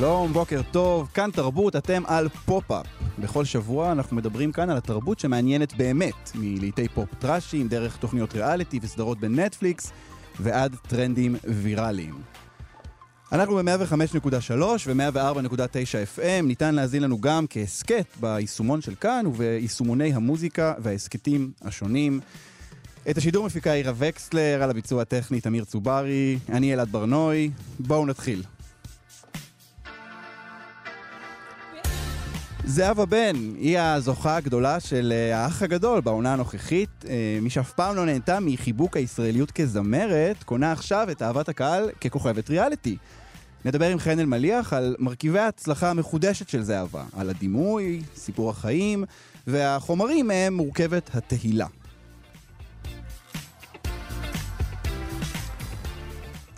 שלום, 0.00 0.32
בוקר 0.32 0.60
טוב, 0.70 1.08
כאן 1.14 1.30
תרבות, 1.30 1.76
אתם 1.76 2.02
על 2.06 2.28
פופ-אפ. 2.28 2.86
בכל 3.18 3.44
שבוע 3.44 3.92
אנחנו 3.92 4.16
מדברים 4.16 4.52
כאן 4.52 4.70
על 4.70 4.76
התרבות 4.76 5.18
שמעניינת 5.18 5.74
באמת, 5.76 6.32
מלהיטי 6.34 6.88
פופ 6.88 7.14
טראשיים, 7.18 7.68
דרך 7.68 7.96
תוכניות 7.96 8.34
ריאליטי 8.34 8.78
וסדרות 8.82 9.20
בנטפליקס, 9.20 9.92
ועד 10.40 10.76
טרנדים 10.88 11.36
ויראליים. 11.44 12.14
אנחנו 13.32 13.56
ב-105.3 13.56 14.62
ו-104.9 14.86 16.18
FM, 16.18 16.42
ניתן 16.42 16.74
להאזין 16.74 17.02
לנו 17.02 17.20
גם 17.20 17.46
כהסכת 17.50 18.06
ביישומון 18.20 18.80
של 18.80 18.94
כאן 18.94 19.26
וביישומוני 19.26 20.14
המוזיקה 20.14 20.74
וההסכתים 20.78 21.50
השונים. 21.62 22.20
את 23.10 23.18
השידור 23.18 23.46
מפיקה 23.46 23.72
עירה 23.72 23.92
וקסלר, 23.96 24.62
על 24.62 24.70
הביצוע 24.70 25.02
הטכני 25.02 25.40
תמיר 25.40 25.64
צוברי, 25.64 26.38
אני 26.48 26.74
אלעד 26.74 26.88
ברנוי, 26.92 27.50
בואו 27.78 28.06
נתחיל. 28.06 28.42
זהבה 32.68 33.06
בן, 33.06 33.36
היא 33.58 33.78
הזוכה 33.78 34.36
הגדולה 34.36 34.80
של 34.80 35.12
אה, 35.16 35.38
האח 35.44 35.62
הגדול 35.62 36.00
בעונה 36.00 36.32
הנוכחית. 36.32 37.04
אה, 37.08 37.38
מי 37.42 37.50
שאף 37.50 37.72
פעם 37.72 37.96
לא 37.96 38.06
נהנתה 38.06 38.40
מחיבוק 38.40 38.96
הישראליות 38.96 39.50
כזמרת, 39.50 40.42
קונה 40.42 40.72
עכשיו 40.72 41.08
את 41.10 41.22
אהבת 41.22 41.48
הקהל 41.48 41.90
ככוכבת 42.00 42.50
ריאליטי. 42.50 42.96
נדבר 43.64 43.88
עם 43.88 43.98
חן 43.98 44.18
אלמליח 44.18 44.72
על 44.72 44.96
מרכיבי 44.98 45.38
ההצלחה 45.38 45.90
המחודשת 45.90 46.48
של 46.48 46.62
זהבה, 46.62 47.04
על 47.16 47.30
הדימוי, 47.30 48.02
סיפור 48.16 48.50
החיים, 48.50 49.04
והחומרים 49.46 50.26
מהם 50.26 50.54
מורכבת 50.54 51.10
התהילה. 51.14 51.66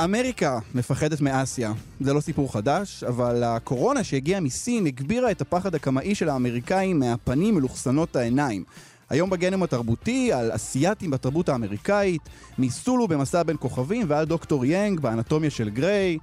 אמריקה 0.04 0.58
מפחדת 0.74 1.20
מאסיה. 1.20 1.72
זה 2.00 2.12
לא 2.12 2.20
סיפור 2.20 2.52
חדש, 2.52 3.04
אבל 3.04 3.42
הקורונה 3.44 4.04
שהגיעה 4.04 4.40
מסין 4.40 4.86
הגבירה 4.86 5.30
את 5.30 5.40
הפחד 5.40 5.74
הקמאי 5.74 6.14
של 6.14 6.28
האמריקאים 6.28 6.98
מהפנים 6.98 7.54
מלוכסנות 7.54 8.16
העיניים. 8.16 8.64
היום 9.10 9.30
בגנם 9.30 9.62
התרבותי, 9.62 10.32
על 10.32 10.50
אסייתים 10.54 11.10
בתרבות 11.10 11.48
האמריקאית, 11.48 12.22
מסולו 12.58 13.08
במסע 13.08 13.42
בין 13.42 13.56
כוכבים 13.60 14.06
ועל 14.08 14.24
דוקטור 14.24 14.64
יאנג 14.64 15.00
באנטומיה 15.00 15.50
של 15.50 15.70
גריי. 15.70 16.18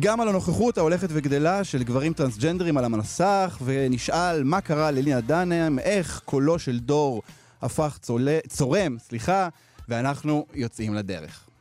גם 0.00 0.20
על 0.20 0.28
הנוכחות 0.28 0.78
ההולכת 0.78 1.08
וגדלה 1.10 1.64
של 1.64 1.82
גברים 1.82 2.12
טרנסג'נדרים 2.12 2.76
על 2.76 2.84
המסך, 2.84 3.58
ונשאל 3.64 4.42
מה 4.44 4.60
קרה 4.60 4.90
ללינה 4.90 5.20
דנם, 5.20 5.78
איך 5.78 6.22
קולו 6.24 6.58
של 6.58 6.78
דור 6.78 7.22
הפך 7.62 7.98
צולה, 8.00 8.38
צורם, 8.48 8.96
סליחה, 8.98 9.48
ואנחנו 9.88 10.46
יוצאים 10.54 10.94
לדרך. 10.94 11.51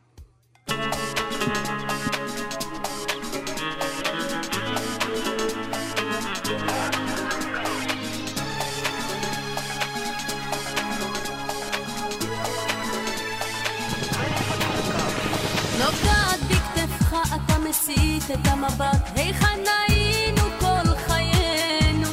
מסיט 17.72 18.32
את 18.32 18.48
המבט, 18.48 19.12
היכן 19.16 19.60
היינו 19.88 20.42
כל 20.60 20.96
חיינו? 21.08 22.10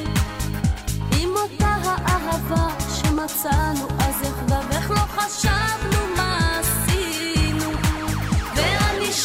עם 1.21 1.31
אותה 1.37 1.77
האהבה 1.85 2.69
שמצאנו, 2.95 3.89
אז 3.99 4.23
איך 4.73 4.91
לא 4.91 4.97
חשבנו 4.97 5.98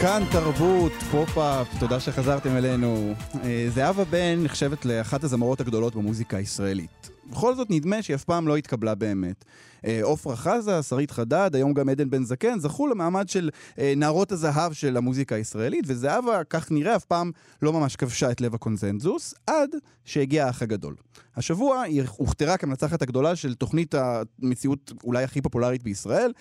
כאן 0.00 0.22
תרבות, 0.32 0.92
פופ-אפ, 0.92 1.68
תודה 1.80 2.00
שחזרתם 2.00 2.56
אלינו. 2.56 3.14
אה, 3.44 3.66
זהבה 3.68 4.04
בן 4.04 4.42
נחשבת 4.42 4.84
לאחת 4.84 5.24
הזמרות 5.24 5.60
הגדולות 5.60 5.94
במוזיקה 5.94 6.36
הישראלית. 6.36 7.10
בכל 7.30 7.54
זאת 7.54 7.70
נדמה 7.70 8.02
שהיא 8.02 8.14
אף 8.14 8.24
פעם 8.24 8.48
לא 8.48 8.56
התקבלה 8.56 8.94
באמת. 8.94 9.44
אה, 9.84 10.12
עפרה 10.12 10.36
חזה, 10.36 10.82
שרית 10.82 11.10
חדד, 11.10 11.50
היום 11.54 11.74
גם 11.74 11.88
עדן 11.88 12.10
בן 12.10 12.24
זקן, 12.24 12.58
זכו 12.58 12.86
למעמד 12.86 13.28
של 13.28 13.50
אה, 13.78 13.92
נערות 13.96 14.32
הזהב 14.32 14.72
של 14.72 14.96
המוזיקה 14.96 15.34
הישראלית, 15.34 15.84
וזהבה, 15.86 16.44
כך 16.50 16.70
נראה, 16.70 16.96
אף 16.96 17.04
פעם 17.04 17.30
לא 17.62 17.72
ממש 17.72 17.96
כבשה 17.96 18.30
את 18.30 18.40
לב 18.40 18.54
הקונצנזוס, 18.54 19.34
עד 19.46 19.70
שהגיע 20.04 20.46
האח 20.46 20.62
הגדול. 20.62 20.94
השבוע 21.36 21.80
היא 21.80 22.02
הוכתרה 22.16 22.56
כמנצחת 22.56 23.02
הגדולה 23.02 23.36
של 23.36 23.54
תוכנית 23.54 23.94
המציאות 23.94 24.92
אולי 25.04 25.24
הכי 25.24 25.40
פופולרית 25.40 25.82
בישראל, 25.82 26.32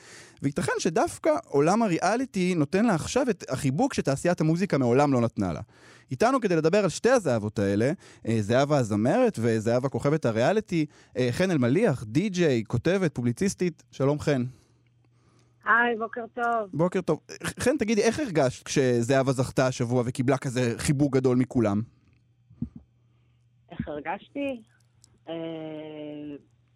וייתכן 0.41 0.71
שדווקא 0.79 1.29
עולם 1.45 1.83
הריאליטי 1.83 2.55
נותן 2.55 2.85
לה 2.85 2.95
עכשיו 2.95 3.29
את 3.29 3.43
החיבוק 3.49 3.93
שתעשיית 3.93 4.41
המוזיקה 4.41 4.77
מעולם 4.77 5.13
לא 5.13 5.21
נתנה 5.21 5.53
לה. 5.53 5.61
איתנו 6.11 6.39
כדי 6.41 6.55
לדבר 6.55 6.77
על 6.77 6.89
שתי 6.89 7.09
הזהבות 7.09 7.59
האלה, 7.59 7.91
אה, 8.27 8.41
זהבה 8.41 8.77
הזמרת 8.77 9.39
וזהבה 9.41 9.89
כוכבת 9.89 10.25
הריאליטי, 10.25 10.85
אה, 11.17 11.27
חן 11.31 11.51
אלמליח, 11.51 12.03
די-ג'יי, 12.03 12.63
כותבת, 12.67 13.15
פובליציסטית, 13.15 13.83
שלום 13.91 14.19
חן. 14.19 14.43
היי, 15.65 15.97
בוקר 15.97 16.25
טוב. 16.33 16.69
בוקר 16.73 17.01
טוב. 17.01 17.19
חן, 17.59 17.77
תגידי, 17.77 18.01
איך 18.01 18.19
הרגשת 18.19 18.65
כשזהבה 18.65 19.31
זכתה 19.31 19.67
השבוע 19.67 20.03
וקיבלה 20.05 20.37
כזה 20.37 20.73
חיבוק 20.77 21.13
גדול 21.13 21.37
מכולם? 21.37 21.81
איך 23.71 23.87
הרגשתי? 23.87 24.61
אה, 25.29 25.33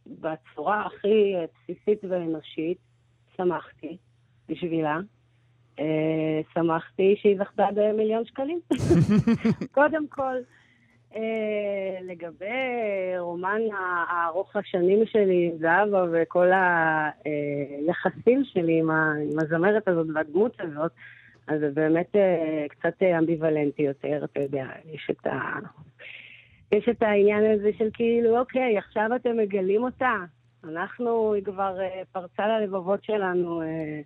בצורה 0.07 0.85
הכי 0.85 1.33
בסיסית 1.53 2.03
ואנושית, 2.09 2.77
שמחתי 3.37 3.97
בשבילה. 4.49 4.97
אה, 5.79 6.41
שמחתי 6.53 7.15
שהיא 7.21 7.37
זכתה 7.37 7.65
במיליון 7.75 8.25
שקלים. 8.25 8.59
קודם 9.75 10.07
כל, 10.07 10.35
אה, 11.15 11.97
לגבי 12.01 12.47
רומן 13.19 13.61
הארוך 14.09 14.55
השנים 14.55 15.05
שלי 15.05 15.51
עם 15.51 15.57
זהבה 15.57 16.05
וכל 16.11 16.47
היחסים 17.25 18.43
שלי 18.45 18.79
עם, 18.79 18.89
הזמרת 19.39 19.87
הזאת 19.87 20.07
והדמות 20.15 20.55
הזאת, 20.59 20.91
אז 21.47 21.59
זה 21.59 21.69
באמת 21.73 22.15
אה, 22.15 22.65
קצת 22.69 23.03
אמביוולנטי 23.19 23.81
יותר, 23.81 24.21
אתה 24.23 24.39
יודע, 24.39 24.65
יש 24.93 25.07
את 25.11 25.27
ה... 25.27 25.39
יש 26.71 26.89
את 26.89 27.03
העניין 27.03 27.51
הזה 27.51 27.69
של 27.77 27.89
כאילו, 27.93 28.39
אוקיי, 28.39 28.77
עכשיו 28.77 29.09
אתם 29.15 29.37
מגלים 29.37 29.83
אותה. 29.83 30.15
אנחנו, 30.63 31.33
היא 31.33 31.43
כבר 31.43 31.77
פרצה 32.11 32.47
ללבבות 32.47 33.03
שלנו 33.03 33.61
אה, 33.61 34.01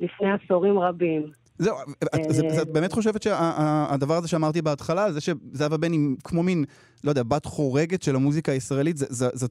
לפני 0.00 0.30
עשורים 0.32 0.78
רבים. 0.78 1.30
זהו, 1.58 1.76
את, 2.04 2.24
זה, 2.28 2.42
זה, 2.48 2.62
את 2.62 2.72
באמת 2.72 2.92
חושבת 2.92 3.22
שהדבר 3.22 4.14
הזה 4.14 4.28
שאמרתי 4.28 4.62
בהתחלה, 4.62 5.12
זה 5.12 5.20
שזהבה 5.20 5.76
בן 5.76 5.92
היא 5.92 6.16
כמו 6.24 6.42
מין, 6.42 6.64
לא 7.04 7.10
יודע, 7.10 7.22
בת 7.22 7.44
חורגת 7.44 8.02
של 8.02 8.16
המוזיקה 8.16 8.52
הישראלית, 8.52 8.96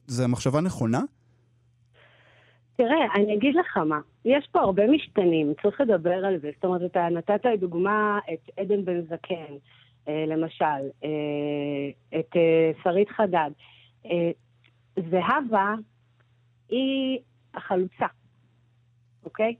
זה 0.07 0.27
מחשבה 0.27 0.61
נכונה? 0.61 1.01
תראה, 2.75 3.13
אני 3.15 3.35
אגיד 3.35 3.55
לך 3.55 3.77
מה, 3.77 3.99
יש 4.25 4.47
פה 4.51 4.59
הרבה 4.59 4.87
משתנים, 4.87 5.53
צריך 5.61 5.81
לדבר 5.81 6.25
על 6.25 6.39
זה. 6.41 6.49
זאת 6.55 6.65
אומרת, 6.65 6.81
אתה 6.91 7.07
נתת 7.11 7.45
לדוגמה 7.53 8.19
את 8.33 8.49
עדן 8.57 8.85
בן 8.85 9.01
זקן, 9.01 9.53
אה, 10.07 10.25
למשל, 10.27 10.81
אה, 11.03 12.19
את 12.19 12.35
אה, 12.35 12.71
שרית 12.83 13.09
חדד. 13.09 13.51
אה, 14.05 14.31
זהבה 14.95 15.75
היא 16.69 17.19
החלוצה, 17.53 18.05
אוקיי? 19.25 19.55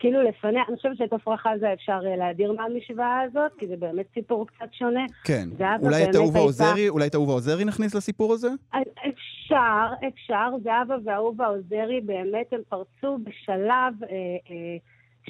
כאילו 0.00 0.22
לפניה, 0.22 0.62
אני 0.68 0.76
חושבת 0.76 0.96
שאת 0.96 1.12
עפרה 1.12 1.36
חזה 1.36 1.72
אפשר 1.72 2.00
אה, 2.06 2.16
להדיר 2.16 2.52
מהמשוואה 2.52 3.20
הזאת, 3.20 3.52
כי 3.58 3.66
זה 3.66 3.76
באמת 3.76 4.06
סיפור 4.14 4.46
קצת 4.46 4.72
שונה. 4.72 5.04
כן. 5.24 5.48
אולי 5.82 6.04
את 6.04 6.14
אהובה 6.16 6.40
עוזרי, 6.40 6.88
אולי 6.88 7.06
את 7.06 7.14
אהובה 7.14 7.32
עוזרי 7.32 7.64
נכניס 7.64 7.94
לסיפור 7.94 8.32
הזה? 8.32 8.48
אפשר, 9.08 9.86
אפשר. 10.08 10.48
זהבה 10.62 10.96
ואהובה 11.04 11.46
עוזרי 11.46 12.00
באמת 12.00 12.52
הם 12.52 12.60
פרצו 12.68 13.18
בשלב 13.24 13.94
אה, 14.02 14.08
אה, 14.50 14.76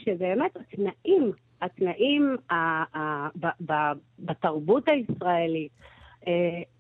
שבאמת 0.01 0.57
התנאים, 0.57 1.33
התנאים 1.63 2.37
ה- 2.51 2.99
ה- 2.99 3.29
ב- 3.41 3.73
ב- 3.73 3.99
בתרבות 4.19 4.89
הישראלית, 4.89 5.73
אה, 6.27 6.33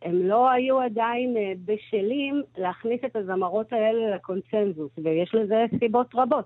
הם 0.02 0.28
לא 0.28 0.50
היו 0.50 0.81
עדיין 0.81 1.36
אה, 1.36 1.52
בשלים 1.64 2.43
להכניס 2.58 3.00
את 3.06 3.16
הזמרות 3.16 3.72
האלה 3.72 4.14
לקונצנזוס, 4.14 4.90
ויש 5.04 5.34
לזה 5.34 5.64
סיבות 5.78 6.06
רבות. 6.14 6.44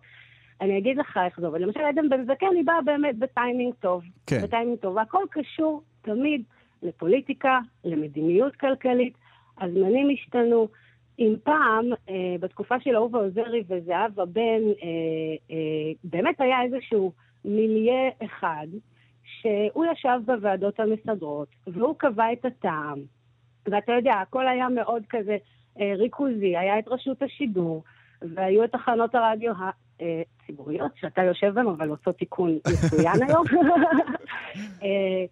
אני 0.61 0.79
אגיד 0.79 0.97
לך 0.97 1.19
איך 1.25 1.41
זה 1.41 1.47
עובד. 1.47 1.61
למשל, 1.61 1.81
עדן 1.81 2.09
בן 2.09 2.25
זקן 2.25 2.47
היא 2.57 2.65
באה 2.65 2.83
באמת 2.83 3.19
בטיימינג 3.19 3.75
טוב. 3.81 4.03
כן. 4.27 4.43
בטיימינג 4.43 4.79
טוב, 4.79 4.97
והכל 4.97 5.25
קשור 5.31 5.83
תמיד 6.03 6.43
לפוליטיקה, 6.83 7.59
למדיניות 7.85 8.57
כלכלית. 8.57 9.15
הזמנים 9.61 10.09
השתנו. 10.13 10.69
אם 11.19 11.35
פעם, 11.45 11.85
אה, 12.09 12.37
בתקופה 12.41 12.81
של 12.81 12.97
אהובה 12.97 13.19
עוזרי 13.19 13.65
וזהבה 13.69 14.25
בן, 14.25 14.41
אה, 14.43 14.89
אה, 15.51 15.93
באמת 16.05 16.41
היה 16.41 16.63
איזשהו 16.63 17.13
מיליה 17.45 18.11
אחד, 18.25 18.67
שהוא 19.25 19.85
ישב 19.93 20.21
בוועדות 20.27 20.81
המסדרות, 20.81 21.49
והוא 21.67 21.95
קבע 21.99 22.33
את 22.33 22.45
הטעם. 22.45 22.99
ואתה 23.67 23.93
יודע, 23.93 24.15
הכל 24.15 24.49
היה 24.49 24.69
מאוד 24.69 25.03
כזה 25.09 25.37
אה, 25.81 25.93
ריכוזי, 25.97 26.57
היה 26.57 26.79
את 26.79 26.89
רשות 26.89 27.23
השידור, 27.23 27.83
והיו 28.23 28.65
את 28.65 28.73
תחנות 28.73 29.15
הרדיו 29.15 29.53
הציבוריות, 30.01 30.93
שאתה 30.97 31.23
יושב 31.23 31.55
בהן, 31.55 31.67
אבל 31.67 31.89
עושות 31.89 32.17
תיקון 32.17 32.59
מצוין 32.73 33.23
היום. 33.29 33.45
אה, 34.83 35.25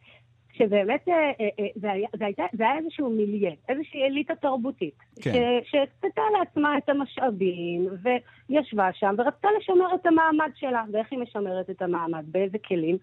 שבאמת 0.53 1.09
אה, 1.09 1.15
אה, 1.15 1.49
אה, 1.61 1.67
זה 1.77 1.93
היה, 1.93 2.09
זה, 2.19 2.25
הייתה, 2.25 2.43
זה 2.53 2.65
היה 2.65 2.79
איזשהו 2.79 3.11
מיליה, 3.11 3.53
איזושהי 3.69 4.05
אליטה 4.05 4.35
תרבותית, 4.35 4.99
כן. 5.23 5.33
שהקצתה 5.65 6.23
לעצמה 6.39 6.79
את 6.79 6.89
המשאבים, 6.89 7.89
וישבה 8.03 8.89
שם, 8.93 9.15
ורצתה 9.19 9.49
לשמר 9.59 9.95
את 9.95 10.07
המעמד 10.07 10.51
שלה. 10.55 10.85
ואיך 10.93 11.09
היא 11.11 11.19
משמרת 11.19 11.71
את 11.71 11.83
המעמד? 11.83 12.25
באיזה 12.27 12.59
כלים? 12.59 12.97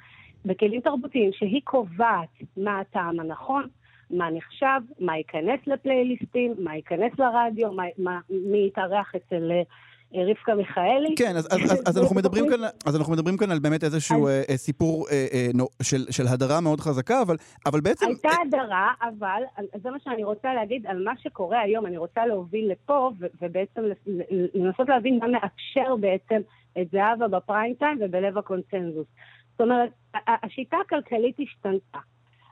בכלים 0.45 0.81
תרבותיים 0.81 1.31
שהיא 1.33 1.61
קובעת 1.63 2.29
מה 2.57 2.79
הטעם 2.79 3.19
הנכון, 3.19 3.67
מה 4.09 4.29
נחשב, 4.31 4.81
מה 4.99 5.17
ייכנס 5.17 5.59
לפלייליסטים, 5.67 6.53
מה 6.59 6.75
ייכנס 6.75 7.11
לרדיו, 7.19 7.71
מה, 7.71 7.83
מה, 7.97 8.19
מי 8.29 8.67
יתארח 8.67 9.15
אצל 9.15 9.51
אה, 9.51 9.61
רבקה 10.13 10.55
מיכאלי. 10.55 11.15
כן, 11.17 11.35
אז, 11.35 11.47
אז, 11.51 11.71
אז, 11.71 11.83
אז, 11.85 11.97
אנחנו 11.97 12.15
מדברים 12.21 12.49
כאן, 12.49 12.59
אז 12.85 12.95
אנחנו 12.95 13.13
מדברים 13.13 13.37
כאן 13.37 13.51
על 13.51 13.59
באמת 13.59 13.83
איזשהו 13.83 14.27
אה, 14.27 14.41
אה, 14.49 14.57
סיפור 14.57 15.07
אה, 15.11 15.27
אה, 15.33 15.47
נו, 15.53 15.67
של, 15.81 16.05
של 16.11 16.27
הדרה 16.27 16.61
מאוד 16.61 16.79
חזקה, 16.79 17.21
אבל, 17.21 17.35
אבל 17.65 17.81
בעצם... 17.81 18.05
הייתה 18.05 18.29
הדרה, 18.47 18.91
אבל 19.01 19.43
זה 19.83 19.91
מה 19.91 19.97
שאני 20.03 20.23
רוצה 20.23 20.53
להגיד 20.53 20.87
על 20.87 21.03
מה 21.03 21.13
שקורה 21.17 21.59
היום. 21.59 21.85
אני 21.85 21.97
רוצה 21.97 22.25
להוביל 22.25 22.71
לפה 22.71 23.11
ו- 23.19 23.25
ובעצם 23.41 23.81
לנסות 24.53 24.89
להבין 24.89 25.19
מה 25.19 25.27
מאפשר 25.27 25.95
בעצם 25.95 26.41
את 26.81 26.87
זהבה 26.91 27.27
בפריים 27.27 27.73
טיים 27.73 27.97
ובלב 28.01 28.37
הקונצנזוס. 28.37 29.07
זאת 29.51 29.61
אומרת, 29.61 29.89
השיטה 30.27 30.77
הכלכלית 30.85 31.35
השתנתה. 31.39 31.99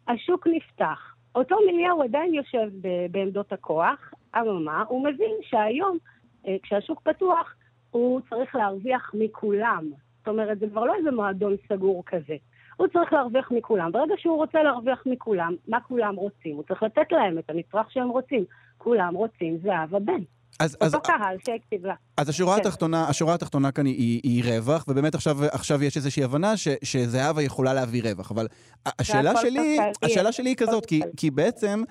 השוק 0.07 0.47
נפתח. 0.47 1.13
אותו 1.35 1.55
מיליאר 1.65 2.03
עדיין 2.03 2.33
יושב 2.33 2.69
בעמדות 3.11 3.53
הכוח, 3.53 4.13
אממה, 4.35 4.83
הוא 4.87 5.03
מבין 5.03 5.35
שהיום, 5.41 5.97
אה, 5.97 6.16
כשהשוק 6.63 7.01
פתוח, 7.03 7.55
הוא 7.91 8.21
צריך 8.29 8.55
להרוויח 8.55 9.11
מכולם. 9.13 9.89
זאת 10.19 10.27
אומרת, 10.27 10.59
זה 10.59 10.65
כבר 10.71 10.85
לא 10.85 10.95
איזה 10.95 11.11
מועדון 11.11 11.55
סגור 11.69 12.03
כזה. 12.05 12.35
הוא 12.77 12.87
צריך 12.87 13.13
להרוויח 13.13 13.51
מכולם. 13.51 13.91
ברגע 13.91 14.13
שהוא 14.17 14.37
רוצה 14.37 14.63
להרוויח 14.63 15.03
מכולם, 15.05 15.55
מה 15.67 15.77
כולם 15.87 16.15
רוצים? 16.15 16.55
הוא 16.55 16.63
צריך 16.63 16.83
לתת 16.83 17.11
להם 17.11 17.37
את 17.39 17.49
המצרך 17.49 17.91
שהם 17.91 18.09
רוצים. 18.09 18.45
כולם 18.77 19.13
רוצים 19.13 19.57
זהבה 19.63 19.99
בן. 19.99 20.21
אז, 20.59 20.77
אז, 20.81 20.95
אותו 20.95 21.07
קהל 21.07 21.37
שהקציב 21.45 21.85
לה. 21.85 21.93
אז 22.17 22.29
השורה 22.29 22.55
כן. 22.55 22.61
התחתונה, 22.61 23.07
השורה 23.09 23.33
התחתונה 23.33 23.71
כאן 23.71 23.85
היא, 23.85 24.21
היא, 24.23 24.43
רווח, 24.43 24.85
ובאמת 24.87 25.15
עכשיו, 25.15 25.37
עכשיו 25.51 25.83
יש 25.83 25.97
איזושהי 25.97 26.23
הבנה 26.23 26.57
ש, 26.57 26.67
שזהבה 26.83 27.41
יכולה 27.41 27.73
להביא 27.73 28.03
רווח. 28.03 28.31
אבל 28.31 28.47
השאלה 28.85 29.35
שלי, 29.35 29.77
השאלה 30.03 30.31
שלי 30.31 30.49
היא 30.49 30.55
כזאת, 30.55 30.85
כי. 30.85 31.01
כי 31.17 31.31
בעצם 31.31 31.83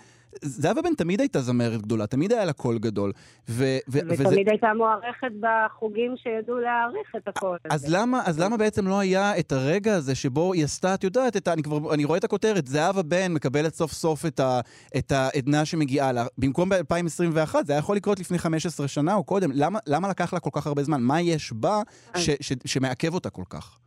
זהבה 0.43 0.83
בן 0.83 0.95
תמיד 0.95 1.21
הייתה 1.21 1.41
זמרת 1.41 1.83
גדולה, 1.83 2.07
תמיד 2.07 2.33
היה 2.33 2.45
לה 2.45 2.53
קול 2.53 2.79
גדול. 2.79 3.13
ו, 3.49 3.65
ו, 3.89 3.99
וזה, 4.09 4.29
ותמיד 4.29 4.49
הייתה 4.49 4.75
מוערכת 4.77 5.33
בחוגים 5.41 6.15
שידעו 6.17 6.59
להעריך 6.59 7.17
את 7.17 7.29
הכל. 7.29 7.57
אז 7.71 7.95
למה, 7.95 8.23
אז 8.27 8.41
למה 8.41 8.57
בעצם 8.57 8.87
לא 8.87 8.99
היה 8.99 9.39
את 9.39 9.53
הרגע 9.53 9.95
הזה 9.95 10.15
שבו 10.15 10.53
היא 10.53 10.65
עשתה, 10.65 10.95
את 10.95 11.05
יודעת, 11.05 11.37
את 11.37 11.49
ה, 11.49 11.53
אני 11.53 11.63
כבר, 11.63 11.95
אני 11.95 12.05
רואה 12.05 12.19
את 12.19 12.25
הכותרת, 12.25 12.67
זהבה 12.67 13.03
בן 13.03 13.33
מקבלת 13.33 13.75
סוף 13.75 13.93
סוף 13.93 14.27
את, 14.27 14.41
ה, 14.41 14.61
את 14.99 15.13
העדנה 15.13 15.65
שמגיעה 15.65 16.13
לה. 16.13 16.25
במקום 16.39 16.69
ב-2021, 16.69 17.55
זה 17.65 17.73
היה 17.73 17.79
יכול 17.79 17.97
לקרות 17.97 18.21
לפני 18.21 18.39
15 18.39 18.89
שנה 18.89 19.15
או 19.15 19.25
קודם. 19.25 19.51
למה, 19.55 19.79
למה 19.87 20.09
לקח 20.09 20.33
לה 20.33 20.41
כל 20.41 20.51
כך 20.53 20.67
הרבה 20.67 20.83
זמן? 20.83 21.03
מה 21.03 21.21
יש 21.21 21.53
בה 21.53 21.83
ש, 22.17 22.31
ש, 22.41 22.53
שמעכב 22.65 23.15
אותה 23.15 23.31
כל 23.31 23.45
כך? 23.51 23.79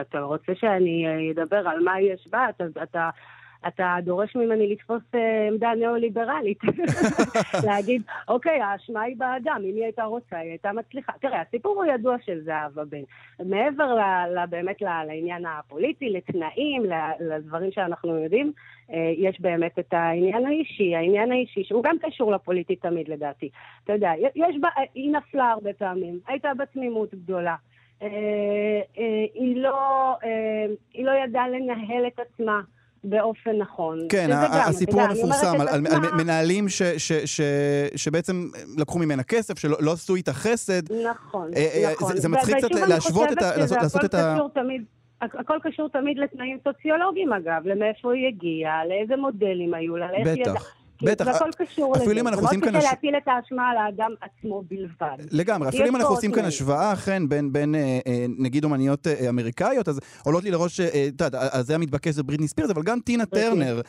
אתה 0.00 0.20
רוצה 0.20 0.52
שאני 0.60 1.04
אה, 1.06 1.42
אדבר 1.42 1.68
על 1.68 1.84
מה 1.84 2.00
יש 2.00 2.28
בה? 2.30 2.48
אתה, 2.48 2.64
אתה, 2.82 3.10
אתה 3.68 3.96
דורש 4.02 4.36
ממני 4.36 4.72
לתפוס 4.72 5.02
אה, 5.14 5.48
עמדה 5.48 5.74
ניאו-ליברלית. 5.74 6.58
להגיד, 7.66 8.02
אוקיי, 8.28 8.60
האשמה 8.60 9.02
היא 9.02 9.16
באדם, 9.16 9.60
אם 9.64 9.74
היא 9.74 9.82
הייתה 9.82 10.04
רוצה, 10.04 10.36
היא 10.36 10.50
הייתה 10.50 10.72
מצליחה. 10.72 11.12
תראה, 11.20 11.40
הסיפור 11.40 11.74
הוא 11.74 11.84
ידוע 11.84 12.16
של 12.24 12.40
זהבה 12.44 12.84
בן. 12.84 13.02
מעבר 13.44 13.96
באמת 14.50 14.82
לעניין 14.82 15.46
הפוליטי, 15.46 16.10
לתנאים, 16.10 16.82
לדברים 17.20 17.70
שאנחנו 17.72 18.18
יודעים, 18.18 18.52
אה, 18.92 19.12
יש 19.16 19.40
באמת 19.40 19.78
את 19.78 19.92
העניין 19.92 20.46
האישי, 20.46 20.94
העניין 20.96 21.32
האישי, 21.32 21.64
שהוא 21.64 21.82
גם 21.82 21.96
קשור 22.02 22.32
לפוליטי 22.32 22.76
תמיד 22.76 23.08
לדעתי. 23.08 23.50
אתה 23.84 23.92
יודע, 23.92 24.12
יש 24.34 24.56
בה, 24.60 24.68
היא 24.94 25.12
נפלה 25.12 25.50
הרבה 25.50 25.72
פעמים, 25.72 26.18
הייתה 26.26 26.54
בתמימות 26.58 27.14
גדולה. 27.14 27.56
אה, 28.02 28.08
היא 29.34 29.56
לא, 29.56 30.14
היא 30.94 31.04
לא 31.04 31.12
ידעה 31.24 31.48
לנהל 31.48 32.06
את 32.06 32.20
עצמה. 32.20 32.60
באופן 33.04 33.50
נכון. 33.58 33.98
כן, 34.08 34.28
גם, 34.32 34.42
הסיפור 34.68 35.00
אני 35.04 35.08
המפורסם 35.12 35.60
על, 35.60 35.68
על, 35.68 35.86
על 35.86 36.22
מנהלים 36.22 36.68
ש, 36.68 36.82
ש, 36.82 37.12
ש, 37.12 37.40
שבעצם 37.96 38.48
לקחו 38.78 38.98
ממנה 38.98 39.22
כסף, 39.22 39.58
שלא 39.58 39.76
לא 39.80 39.92
עשו 39.92 40.14
איתה 40.14 40.32
חסד. 40.32 40.82
נכון, 40.92 41.50
אה, 41.56 41.68
אה, 41.74 41.92
נכון. 41.92 42.14
זה- 42.14 42.20
זה 42.20 42.28
מצחיק 42.28 42.56
קצת 42.56 42.70
להשוות 42.88 43.32
את 43.32 43.42
ה- 43.42 43.56
לעשות- 43.56 43.78
לעשות 43.82 44.04
את 44.04 44.14
ה- 44.14 44.36
תמיד- 44.54 44.84
הכ- 45.22 45.40
הכל 45.40 45.58
קשור 45.62 45.88
תמיד 45.88 46.18
לתנאים 46.18 46.58
סוציולוגיים 46.64 47.32
אגב, 47.32 47.62
למאיפה 47.66 48.12
היא 48.14 48.26
הגיעה, 48.28 48.86
לאיזה 48.86 49.16
מודלים 49.16 49.74
היו 49.74 49.96
לה, 49.96 50.06
לאיך 50.12 50.26
היא 50.26 50.40
ידעה. 50.40 50.54
בטח. 51.04 51.24
זה 51.24 51.30
הכל 51.30 51.50
קשור 51.58 51.94
לזה. 51.94 52.04
אפילו 52.04 52.20
אם 52.20 52.28
אנחנו 52.28 52.44
עושים 52.44 52.60
זה 52.60 52.66
כאן 52.66 52.72
מאוד 52.72 52.82
קשה 52.82 52.92
להטיל 52.92 53.16
את 53.16 53.28
האשמה 53.28 53.68
על 53.70 53.76
האדם 53.76 54.10
עצמו 54.20 54.62
בלבד. 54.70 55.16
לגמרי, 55.30 55.68
אפילו 55.68 55.88
אם 55.88 55.96
אנחנו 55.96 56.14
עושים 56.14 56.32
כאן. 56.32 56.44
השוואה, 56.44 56.92
אכן, 56.92 57.28
בין, 57.28 57.52
בין 57.52 57.74
אה, 57.74 57.98
אה, 58.06 58.26
נגיד 58.38 58.64
אומניות 58.64 59.06
אה, 59.06 59.28
אמריקאיות, 59.28 59.88
אז 59.88 60.00
עולות 60.24 60.44
לי 60.44 60.50
לראש, 60.50 60.80
את 60.80 60.94
יודעת, 60.94 61.34
אז 61.34 61.66
זה 61.66 61.74
המתבקש 61.74 62.14
זה 62.14 62.22
בריטני 62.22 62.48
ספירס, 62.48 62.70
אבל 62.70 62.82
גם 62.82 63.00
טינה. 63.00 63.26
טרנר, 63.26 63.80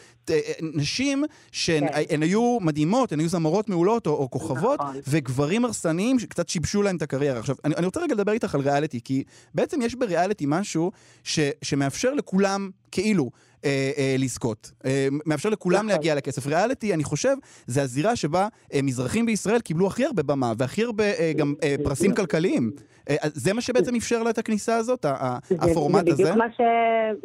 נשים 0.62 1.24
שהן 1.52 1.88
כן. 1.88 2.22
היו 2.22 2.58
מדהימות, 2.62 3.12
הן 3.12 3.20
היו 3.20 3.30
זמרות 3.30 3.70
מעולות 3.70 4.08
או, 4.08 4.12
או 4.12 4.32
כוכבות, 4.32 4.80
נכון. 4.80 4.96
וגברים 5.08 5.66
הרסניים 5.66 6.20
שקצת 6.20 6.50
שיבשו 6.50 6.82
להם 6.82 6.96
את 6.96 7.02
הקריירה. 7.02 7.40
עכשיו, 7.40 7.56
אני, 7.66 7.76
אני 7.76 7.86
רוצה 7.86 8.02
רגע 8.02 8.14
לדבר 8.14 8.32
איתך 8.32 8.56
על 8.56 8.62
ריאליטי, 8.62 9.00
כי 9.04 9.24
בעצם 9.56 9.82
יש 9.82 9.96
בריאליטי 9.96 10.46
משהו 10.48 10.92
ש, 11.24 11.40
שמאפשר 11.62 12.14
לכולם, 12.14 12.70
כאילו, 12.92 13.30
אה, 13.66 13.92
אה, 13.98 14.16
לזכות. 14.20 14.72
אה, 14.86 15.08
מאפשר 15.26 15.50
לכולם 15.50 15.76
נכון. 15.76 15.88
להגיע 15.88 16.16
לכסף. 16.16 16.48
ריאליטי, 16.48 16.94
אני 16.94 17.04
חושב, 17.04 17.36
זה 17.66 17.82
הזירה 17.82 18.16
שבה 18.16 18.48
אה, 18.74 18.80
מזרחים 18.84 19.26
בישראל 19.26 19.60
קיבלו 19.60 19.88
הכי 19.88 20.06
הרבה 20.06 20.24
במה, 20.24 20.54
והכי 20.58 20.84
הרבה 20.84 21.04
אה, 21.04 21.32
גם 21.38 21.54
אה, 21.64 21.76
פרסים 21.84 22.16
כלכליים. 22.16 22.72
אה, 23.10 23.16
זה 23.22 23.54
מה 23.54 23.62
שבעצם 23.62 23.96
אפשר 23.96 24.24
לה 24.24 24.30
את 24.30 24.38
הכניסה 24.38 24.76
הזאת, 24.76 25.06
זה- 25.50 25.56
הפורמט 25.62 26.06
זה 26.06 26.12
הזה? 26.14 26.24
בדיוק 26.24 26.38
מה, 26.38 26.46
ש... 26.58 26.62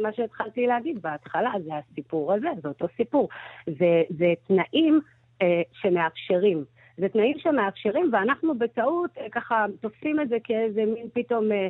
מה 0.02 0.09
שהתחלתי 0.16 0.66
להגיד 0.66 1.02
בהתחלה, 1.02 1.50
זה 1.64 1.71
הסיפור 1.92 2.33
הזה, 2.33 2.47
זה 2.62 2.68
אותו 2.68 2.87
סיפור. 2.97 3.28
זה, 3.66 3.75
זה 4.18 4.26
תנאים 4.49 5.00
אה, 5.42 5.47
שמאפשרים. 5.73 6.64
זה 6.99 7.09
תנאים 7.09 7.37
שמאפשרים, 7.38 8.11
ואנחנו 8.12 8.59
בטעות 8.59 9.11
אה, 9.21 9.26
ככה 9.33 9.66
תופסים 9.80 10.21
את 10.21 10.28
זה 10.28 10.37
כאיזה 10.45 10.85
מין 10.95 11.07
פתאום 11.14 11.52
אה, 11.52 11.68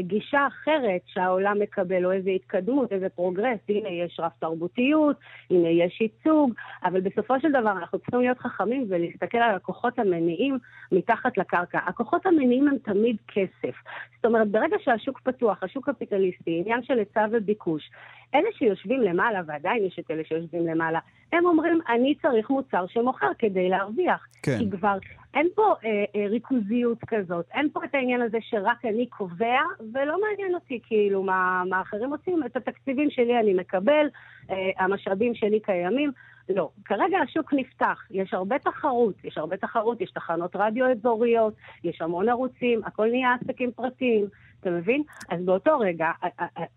גישה 0.00 0.46
אחרת 0.46 1.00
שהעולם 1.06 1.58
מקבל, 1.58 2.06
או 2.06 2.12
איזו 2.12 2.30
התקדמות, 2.30 2.92
איזה 2.92 3.08
progress. 3.08 3.58
הנה 3.68 3.88
יש 3.88 4.20
רב 4.20 4.30
תרבותיות, 4.38 5.16
הנה 5.50 5.68
יש 5.68 6.00
ייצוג, 6.00 6.52
אבל 6.84 7.00
בסופו 7.00 7.40
של 7.40 7.52
דבר 7.52 7.72
אנחנו 7.72 7.98
צריכים 7.98 8.20
להיות 8.20 8.38
חכמים 8.38 8.86
ולהסתכל 8.88 9.38
על 9.38 9.54
הכוחות 9.54 9.98
המניעים 9.98 10.58
מתחת 10.92 11.38
לקרקע. 11.38 11.78
הכוחות 11.86 12.26
המניעים 12.26 12.68
הם 12.68 12.78
תמיד 12.78 13.16
כסף. 13.28 13.74
זאת 14.16 14.24
אומרת, 14.24 14.48
ברגע 14.48 14.76
שהשוק 14.84 15.20
פתוח, 15.20 15.62
השוק 15.62 15.90
קפיטליסטי, 15.90 16.60
עניין 16.60 16.82
של 16.82 16.98
היצע 16.98 17.26
וביקוש, 17.32 17.90
אלה 18.34 18.48
שיושבים 18.58 19.00
למעלה, 19.00 19.40
ועדיין 19.46 19.84
יש 19.84 19.98
את 19.98 20.10
אלה 20.10 20.22
שיושבים 20.24 20.66
למעלה, 20.66 20.98
הם 21.32 21.46
אומרים, 21.46 21.80
אני 21.88 22.14
צריך 22.22 22.50
מוצר 22.50 22.86
שמוכר 22.86 23.30
כדי 23.38 23.68
להרוויח. 23.68 24.26
כן. 24.42 24.58
כי 24.58 24.70
כבר 24.70 24.98
אין 25.34 25.48
פה 25.54 25.74
אה, 25.84 26.04
אה, 26.16 26.26
ריכוזיות 26.26 26.98
כזאת, 27.06 27.44
אין 27.54 27.68
פה 27.72 27.84
את 27.84 27.94
העניין 27.94 28.22
הזה 28.22 28.38
שרק 28.40 28.84
אני 28.84 29.06
קובע, 29.06 29.60
ולא 29.92 30.16
מעניין 30.20 30.54
אותי 30.54 30.80
כאילו 30.82 31.22
מה, 31.22 31.62
מה 31.68 31.80
אחרים 31.80 32.12
עושים, 32.12 32.42
את 32.46 32.56
התקציבים 32.56 33.10
שלי 33.10 33.40
אני 33.40 33.54
מקבל, 33.54 34.06
אה, 34.50 34.56
המשאבים 34.78 35.34
שלי 35.34 35.60
קיימים. 35.60 36.12
לא, 36.48 36.70
כרגע 36.84 37.18
השוק 37.18 37.52
נפתח, 37.52 38.06
יש 38.10 38.34
הרבה 38.34 38.58
תחרות, 38.58 39.14
יש 39.24 39.38
הרבה 39.38 39.56
תחרות, 39.56 40.00
יש 40.00 40.10
תחנות 40.10 40.50
רדיו 40.54 40.86
אזוריות, 40.90 41.54
יש 41.84 42.00
המון 42.02 42.28
ערוצים, 42.28 42.80
הכל 42.84 43.06
נהיה 43.10 43.34
עסקים 43.34 43.72
פרטיים, 43.72 44.26
אתה 44.60 44.70
מבין? 44.70 45.02
אז 45.28 45.40
באותו 45.44 45.78
רגע, 45.78 46.06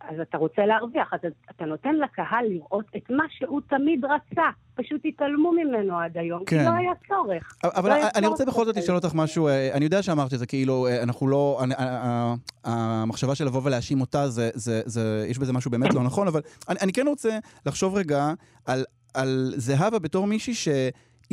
אז 0.02 0.20
אתה 0.22 0.38
רוצה 0.38 0.66
להרוויח, 0.66 1.14
אתה, 1.16 1.28
אתה 1.56 1.66
נותן 1.66 1.96
לקהל 1.96 2.46
לראות 2.50 2.86
את 2.98 3.10
מה 3.10 3.24
שהוא 3.30 3.62
תמיד 3.70 4.06
רצה, 4.06 4.42
פשוט 4.76 5.02
התעלמו 5.06 5.52
ממנו 5.52 6.00
עד 6.00 6.18
היום, 6.18 6.44
כן. 6.46 6.60
כי 6.60 6.66
לא 6.66 6.78
היה 6.78 6.92
צורך. 7.08 7.58
אבל 7.64 7.90
לא 7.90 7.94
היה 7.96 8.04
אני 8.16 8.22
צורך 8.22 8.28
רוצה 8.32 8.46
בכל 8.46 8.66
זאת. 8.66 8.78
לשאול 8.78 8.98
אותך 8.98 9.12
משהו, 9.16 9.48
אה, 9.48 9.74
אני 9.74 9.86
יודע 9.86 10.02
שאמרת 10.04 10.30
שזה 10.32 10.46
כאילו, 10.46 10.88
אה, 10.88 11.04
אנחנו 11.04 11.28
לא, 11.28 11.62
אה, 11.80 12.34
המחשבה 12.64 13.36
של 13.36 13.46
לבוא 13.46 13.62
ולהאשים 13.64 14.02
אותה, 14.02 14.30
זה- 14.30 14.50
זה- 14.54 14.82
זה- 14.86 15.26
יש 15.30 15.38
בזה 15.40 15.54
משהו 15.54 15.72
באמת 15.72 15.94
לא 15.94 16.04
נכון, 16.04 16.28
אבל 16.28 16.42
אני 16.70 16.78
אני 16.82 16.94
כן 16.94 17.08
רוצה 17.08 17.38
לחשוב 17.66 17.96
רגע 17.96 18.34
על- 18.66 18.84
על 19.14 19.54
זהבה 19.56 20.00
בתור 20.00 20.28
מישהי 20.28 20.54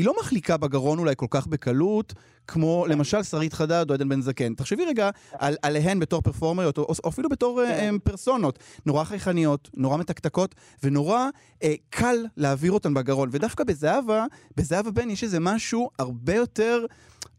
שהיא 0.00 0.06
לא 0.06 0.14
מחליקה 0.20 0.56
בגרון 0.56 0.98
אולי 0.98 1.14
כל 1.16 1.26
כך 1.30 1.46
בקלות, 1.46 2.14
כמו 2.46 2.86
למשל 2.88 3.22
שרית 3.22 3.52
חדד 3.52 3.86
או 3.88 3.94
עדן 3.94 4.08
בן 4.08 4.20
זקן. 4.20 4.54
תחשבי 4.54 4.84
רגע 4.84 5.10
על, 5.32 5.56
עליהן 5.62 5.98
בתור 5.98 6.22
פרפורמריות, 6.22 6.78
או, 6.78 6.82
או 7.04 7.08
אפילו 7.08 7.28
בתור 7.28 7.62
כן. 7.66 7.94
אה, 7.94 7.98
פרסונות, 8.04 8.58
נורא 8.86 9.04
חייכניות, 9.04 9.70
נורא 9.74 9.96
מתקתקות, 9.96 10.54
ונורא 10.82 11.28
אה, 11.62 11.74
קל 11.90 12.16
להעביר 12.36 12.72
אותן 12.72 12.94
בגרון. 12.94 13.28
ודווקא 13.32 13.64
בזהבה, 13.64 14.26
בזהבה 14.56 14.90
בן 14.90 15.10
יש 15.10 15.24
איזה 15.24 15.40
משהו 15.40 15.90
הרבה 15.98 16.34
יותר, 16.34 16.86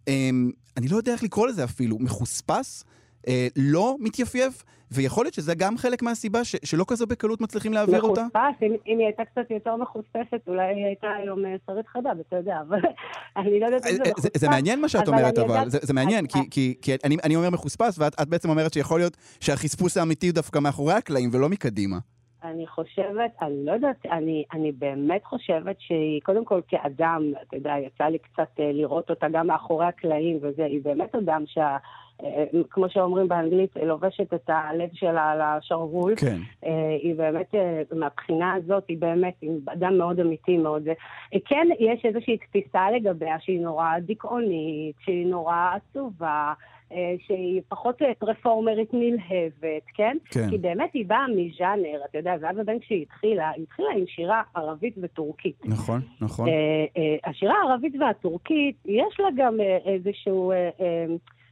אה, 0.08 0.30
אני 0.78 0.88
לא 0.88 0.98
יודע 0.98 1.14
איך 1.14 1.24
לקרוא 1.24 1.48
לזה 1.48 1.64
אפילו, 1.64 1.98
מחוספס, 2.00 2.84
אה, 3.28 3.48
לא 3.56 3.96
מתייפייף, 4.00 4.64
ויכול 4.92 5.26
להיות 5.26 5.34
שזה 5.34 5.56
גם 5.56 5.78
חלק 5.78 6.02
מהסיבה 6.04 6.44
ש, 6.44 6.56
שלא 6.64 6.86
כזו 6.88 7.08
בקלות 7.08 7.42
מצליחים 7.42 7.74
להעביר 7.74 8.02
אותה. 8.02 8.22
מחוספס, 8.22 8.64
אם, 8.64 8.76
אם 8.88 9.00
היא 9.00 9.06
הייתה 9.08 9.26
קצת 9.26 9.52
יותר 9.52 9.76
מחוספסת, 9.76 10.42
אולי 10.48 10.76
היא 10.76 10.86
הייתה 10.86 11.08
היום 11.18 11.46
אה, 11.46 11.56
שרית 11.68 11.88
חדד, 11.88 12.16
אתה 12.28 12.36
יודע, 12.36 12.58
אבל 12.68 12.80
אני 13.38 13.60
לא 13.60 13.66
יודעת 13.66 13.86
אם 13.86 13.92
זה 13.92 13.98
אה, 14.00 14.06
זה, 14.06 14.12
מחוספס. 14.12 14.38
זה 14.42 14.50
מעניין 14.50 14.82
מה 14.82 14.90
שאת 14.90 15.08
אבל 15.08 15.18
אומרת, 15.18 15.38
אבל 15.38 15.50
יודעת- 15.50 15.72
זה, 15.72 15.80
זה 15.82 15.94
מעניין, 15.94 16.28
כי, 16.28 16.40
אה, 16.40 16.44
כי, 16.52 16.76
כי 16.82 16.92
אני, 17.04 17.18
אני 17.24 17.36
אומר 17.36 17.50
מחוספס, 17.50 18.00
ואת 18.00 18.16
את 18.22 18.28
בעצם 18.28 18.50
אומרת 18.50 18.74
שיכול 18.74 19.00
להיות 19.00 19.18
שהחספוס 19.40 19.98
האמיתי 19.98 20.28
הוא 20.28 20.36
דווקא 20.36 20.60
מאחורי 20.60 20.94
הקלעים 20.94 21.30
ולא 21.34 21.50
מקדימה. 21.50 21.98
אני 22.44 22.68
חושבת, 22.68 23.32
אני 23.42 23.66
לא 23.66 23.72
יודעת, 23.72 24.06
אני, 24.06 24.44
אני 24.54 24.72
באמת 24.72 25.24
חושבת 25.24 25.76
שהיא, 25.80 26.22
קודם 26.24 26.46
כל 26.46 26.62
כאדם, 26.68 27.22
אתה 27.48 27.58
יודע, 27.58 27.74
יצא 27.88 28.04
לי 28.04 28.18
קצת 28.18 28.50
אה, 28.60 28.72
לראות 28.74 29.10
אותה 29.10 29.28
גם 29.32 29.48
מאחורי 29.48 29.86
הקלעים 29.86 30.40
וזה, 30.42 30.66
היא 30.66 30.82
באמת 30.84 31.16
אדם 31.16 31.44
שה... 31.48 31.78
אה, 32.24 32.46
כמו 32.70 32.90
שאומרים 32.90 33.28
באנגלית, 33.28 33.76
לובשת 33.84 34.34
את 34.34 34.50
הלב 34.50 34.90
שלה 34.94 35.32
על 35.32 35.42
השרוול. 35.42 36.16
כן. 36.16 36.38
אה, 36.66 36.98
היא 37.02 37.16
באמת, 37.16 37.56
אה, 37.56 37.82
מהבחינה 37.96 38.54
הזאת, 38.54 38.84
היא 38.88 38.98
באמת, 38.98 39.34
היא 39.42 39.52
אדם 39.74 39.98
מאוד 39.98 40.20
אמיתי, 40.20 40.58
מאוד... 40.58 40.88
אה, 40.88 41.40
כן, 41.46 41.68
יש 41.80 42.06
איזושהי 42.06 42.38
תפיסה 42.38 42.92
לגביה 42.92 43.36
שהיא 43.40 43.62
נורא 43.62 44.00
דיכאונית, 44.00 44.96
שהיא 45.00 45.28
נורא 45.28 45.72
עצובה, 45.76 46.54
אה, 46.92 47.16
שהיא 47.28 47.62
פחות 47.70 48.02
אה, 48.02 48.12
רפורמרית 48.24 48.94
נלהבת, 48.94 49.84
כן? 49.94 50.18
כן. 50.26 50.50
כי 50.50 50.58
באמת 50.58 50.90
היא 50.94 51.06
באה 51.06 51.26
מז'אנר, 51.28 52.00
אתה 52.10 52.18
יודע, 52.18 52.38
זהבה 52.38 52.64
בן 52.64 52.80
כשהיא 52.80 53.02
התחילה, 53.02 53.50
היא 53.50 53.64
התחילה 53.64 53.90
עם 53.98 54.06
שירה 54.08 54.42
ערבית 54.56 54.96
וטורקית. 55.02 55.66
נכון, 55.66 56.02
נכון. 56.22 56.48
אה, 56.48 56.54
אה, 56.98 57.30
השירה 57.30 57.54
הערבית 57.62 57.94
והטורקית, 58.00 58.76
יש 58.86 59.20
לה 59.20 59.28
גם 59.36 59.62
אה, 59.62 59.78
איזשהו... 59.86 60.52
אה, 60.52 60.70
אה, 60.80 61.06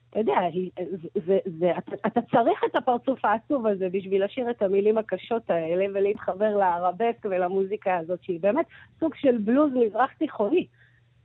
אתה 0.09 0.19
יודע, 0.19 0.39
זה, 1.01 1.07
זה, 1.25 1.37
זה, 1.59 1.77
אתה, 1.77 1.91
אתה 2.07 2.21
צריך 2.21 2.63
את 2.65 2.75
הפרצוף 2.75 3.25
העצוב 3.25 3.67
הזה 3.67 3.89
בשביל 3.91 4.25
לשיר 4.25 4.49
את 4.49 4.61
המילים 4.61 4.97
הקשות 4.97 5.49
האלה 5.49 5.85
ולהתחבר 5.93 6.57
לערבסק 6.57 7.25
ולמוזיקה 7.29 7.97
הזאת, 7.97 8.23
שהיא 8.23 8.39
באמת 8.39 8.65
סוג 8.99 9.15
של 9.15 9.37
בלוז 9.37 9.71
מזרח 9.73 10.13
תיכוני. 10.13 10.67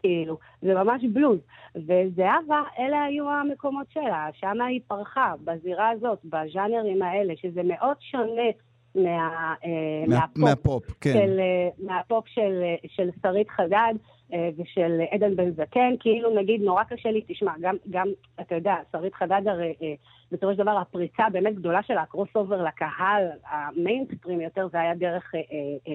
כאילו, 0.01 0.39
זה 0.63 0.75
ממש 0.75 1.05
בלוז. 1.13 1.39
וזהבה, 1.77 2.63
אלה 2.79 3.05
היו 3.05 3.31
המקומות 3.31 3.87
שלה, 3.91 4.29
שם 4.33 4.61
היא 4.61 4.81
פרחה, 4.87 5.35
בזירה 5.45 5.91
הזאת, 5.91 6.19
בז'אנרים 6.25 7.03
האלה, 7.03 7.35
שזה 7.37 7.63
מאוד 7.63 7.97
שונה 8.01 8.51
מה, 8.95 9.55
אה, 9.65 9.71
מה- 10.09 10.17
מהפופ. 10.17 10.39
מהפופ, 10.39 10.85
כן. 11.01 11.13
של, 11.13 11.41
אה, 11.41 11.69
מהפופ 11.87 12.29
של, 12.29 12.63
של 12.87 13.09
שרית 13.23 13.51
חדד 13.51 13.95
אה, 14.33 14.49
ושל 14.59 15.01
עדן 15.11 15.37
בן 15.37 15.51
זקן, 15.51 15.95
כאילו 16.01 16.35
נגיד 16.41 16.61
נורא 16.63 16.85
קשה 16.85 17.11
לי, 17.11 17.21
תשמע, 17.29 17.53
גם, 17.61 17.77
גם 17.91 18.09
אתה 18.41 18.55
יודע, 18.55 18.75
שרית 18.93 19.15
חדד 19.15 19.43
הרי 19.47 19.75
בסופו 20.33 20.53
של 20.53 20.59
דבר 20.59 20.79
הפריצה 20.79 21.25
באמת 21.33 21.55
גדולה 21.55 21.83
שלה, 21.83 22.03
ה 22.03 22.29
crossover 22.35 22.63
לקהל, 22.63 23.27
המיינסטרים 23.51 24.41
יותר, 24.41 24.69
זה 24.73 24.81
היה 24.81 24.95
דרך 24.95 25.33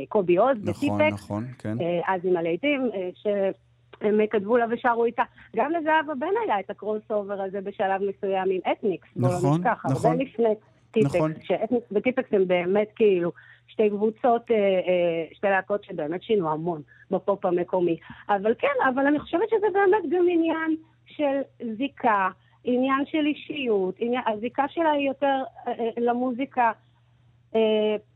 קובי 0.09 0.37
עוז 0.37 0.57
נכון, 0.63 0.89
וטיפקס, 1.01 1.23
נכון, 1.23 1.45
כן. 1.59 1.77
אז 2.07 2.21
עם 2.23 2.37
הלהיטים, 2.37 2.89
אה, 2.93 3.09
שהם 3.15 4.19
כתבו 4.29 4.57
לה 4.57 4.65
ושרו 4.71 5.05
איתה. 5.05 5.23
גם 5.55 5.71
לזהבה 5.71 6.13
בן 6.19 6.27
היה 6.45 6.59
את 6.59 6.69
ה 6.69 7.01
crossover 7.09 7.41
הזה 7.41 7.61
בשלב 7.61 8.01
מסוים 8.01 8.49
עם 8.51 8.71
אתניקס, 8.71 9.07
בוא 9.15 9.29
נכון, 9.29 9.49
לא 9.51 9.57
נשכח, 9.57 9.85
נכון. 9.85 10.11
הרבה 10.11 10.23
לפני. 10.23 10.53
טיפקס, 10.91 11.15
נכון. 11.15 11.33
שאתניקס 11.43 11.87
וטיפקס 11.91 12.33
הם 12.33 12.47
באמת 12.47 12.87
כאילו 12.95 13.31
שתי 13.67 13.89
קבוצות, 13.89 14.51
אה, 14.51 14.55
אה, 14.55 15.25
שתי 15.33 15.47
להקות 15.47 15.83
שבאמת 15.83 16.23
שינו 16.23 16.51
המון 16.51 16.81
בפופ 17.11 17.45
המקומי. 17.45 17.97
אבל 18.29 18.53
כן, 18.59 18.67
אבל 18.93 19.07
אני 19.07 19.19
חושבת 19.19 19.49
שזה 19.49 19.67
באמת 19.73 20.09
גם 20.09 20.25
עניין 20.29 20.75
של 21.05 21.65
זיקה, 21.77 22.29
עניין 22.63 23.05
של 23.05 23.25
אישיות, 23.25 23.95
עניין, 23.99 24.23
הזיקה 24.27 24.63
שלה 24.67 24.91
היא 24.91 25.07
יותר 25.07 25.43
אה, 25.67 25.73
למוזיקה 25.97 26.71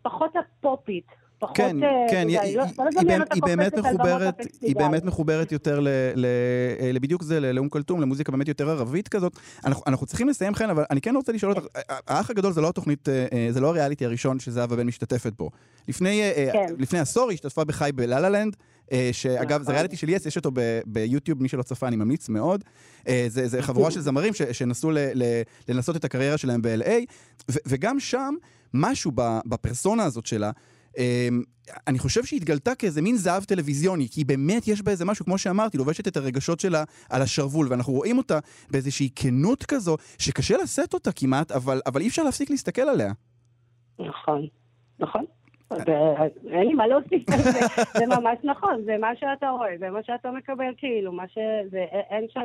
פחות 0.01 0.35
הפופית. 0.35 1.22
פחות, 1.43 1.57
כן, 1.57 1.83
אה, 1.83 1.89
כן, 2.09 2.27
היא, 2.27 2.37
לא- 2.37 2.41
היא, 2.41 2.57
לא 2.57 2.63
היא, 3.33 3.43
באמת- 3.43 3.73
היא 3.75 3.81
מחוברת, 3.83 4.35
היא. 4.61 4.75
באמת 4.75 5.03
מחוברת 5.05 5.51
יותר 5.51 5.79
ל, 5.79 5.87
ל, 6.15 6.25
אה, 6.79 6.91
לבדיוק 6.91 7.23
זה, 7.23 7.39
לאום 7.39 7.69
כלתום, 7.69 8.01
למוזיקה 8.01 8.31
באמת 8.31 8.47
יותר 8.47 8.69
ערבית 8.69 9.07
כזאת. 9.07 9.33
אנחנו, 9.65 9.83
אנחנו 9.87 10.05
צריכים 10.05 10.29
לסיים 10.29 10.55
חן, 10.55 10.69
אבל 10.69 10.83
אני 10.91 11.01
כן 11.01 11.15
רוצה 11.15 11.31
לשאול 11.31 11.51
אותך, 11.51 11.65
האח 12.07 12.29
הגדול 12.29 12.53
זה 12.53 12.61
לא 12.61 12.69
התוכנית, 12.69 13.09
אה, 13.09 13.25
אה, 13.33 13.47
זה 13.51 13.59
לא 13.61 13.67
הריאליטי 13.67 14.05
הראשון 14.05 14.39
שזהבה 14.39 14.75
בן 14.75 14.87
משתתפת 14.87 15.33
בו. 15.37 15.49
לפני, 15.87 16.21
אה, 16.21 16.31
אה, 16.37 16.49
כן. 16.53 16.73
לפני 16.77 16.99
עשור 16.99 17.29
היא 17.29 17.33
השתתפה 17.35 17.63
בחי 17.63 17.89
בלה-לה 17.95 18.29
לנד. 18.29 18.55
אה, 18.91 19.09
שאגב, 19.11 19.57
זה 19.57 19.63
נכון. 19.63 19.73
ריאליטי 19.73 19.97
של 19.97 20.09
יס, 20.09 20.25
יש 20.25 20.37
אותו 20.37 20.51
ביוטיוב, 20.85 21.41
מי 21.41 21.49
שלא 21.49 21.63
צפה, 21.63 21.87
אני 21.87 21.95
ממליץ 21.95 22.29
מאוד. 22.29 22.63
אה, 23.07 23.25
זה, 23.27 23.47
זה 23.47 23.61
חבורה 23.61 23.91
של 23.91 24.01
זמרים 24.01 24.33
ש, 24.33 24.41
שנסו 24.41 24.91
ל, 24.91 24.97
ל, 25.13 25.23
לנסות 25.69 25.95
את 25.95 26.05
הקריירה 26.05 26.37
שלהם 26.37 26.61
ב-LA, 26.61 26.89
וגם 27.65 27.99
שם, 27.99 28.33
משהו 28.73 29.11
בפרסונה 29.45 30.03
הזאת 30.03 30.25
שלה, 30.25 30.51
אני 31.87 31.99
חושב 31.99 32.23
שהיא 32.23 32.37
התגלתה 32.37 32.75
כאיזה 32.75 33.01
מין 33.01 33.15
זהב 33.15 33.43
טלוויזיוני, 33.43 34.07
כי 34.11 34.23
באמת 34.23 34.67
יש 34.67 34.81
בה 34.81 34.91
איזה 34.91 35.05
משהו, 35.05 35.25
כמו 35.25 35.37
שאמרתי, 35.37 35.77
לובשת 35.77 36.07
את 36.07 36.17
הרגשות 36.17 36.59
שלה 36.59 36.83
על 37.09 37.21
השרוול, 37.21 37.67
ואנחנו 37.69 37.93
רואים 37.93 38.17
אותה 38.17 38.39
באיזושהי 38.71 39.09
כנות 39.15 39.63
כזו, 39.63 39.97
שקשה 40.19 40.57
לשאת 40.63 40.93
אותה 40.93 41.11
כמעט, 41.11 41.51
אבל, 41.51 41.79
אבל 41.85 42.01
אי 42.01 42.07
אפשר 42.07 42.23
להפסיק 42.23 42.49
להסתכל 42.49 42.81
עליה. 42.81 43.11
נכון, 43.99 44.47
נכון. 44.99 45.25
אין 46.51 46.67
לי 46.67 46.73
מה 46.73 46.87
להוסיף 46.87 47.29
על 47.29 47.39
זה, 47.39 47.59
זה 47.97 48.05
ממש 48.05 48.37
נכון, 48.43 48.81
זה 48.85 48.97
מה 48.97 49.15
שאתה 49.19 49.49
רואה, 49.49 49.77
זה 49.79 49.89
מה 49.89 49.99
שאתה 50.03 50.31
מקבל, 50.31 50.73
כאילו, 50.77 51.11
מה 51.11 51.27
ש... 51.27 51.37
אין 52.09 52.25
שם... 52.29 52.41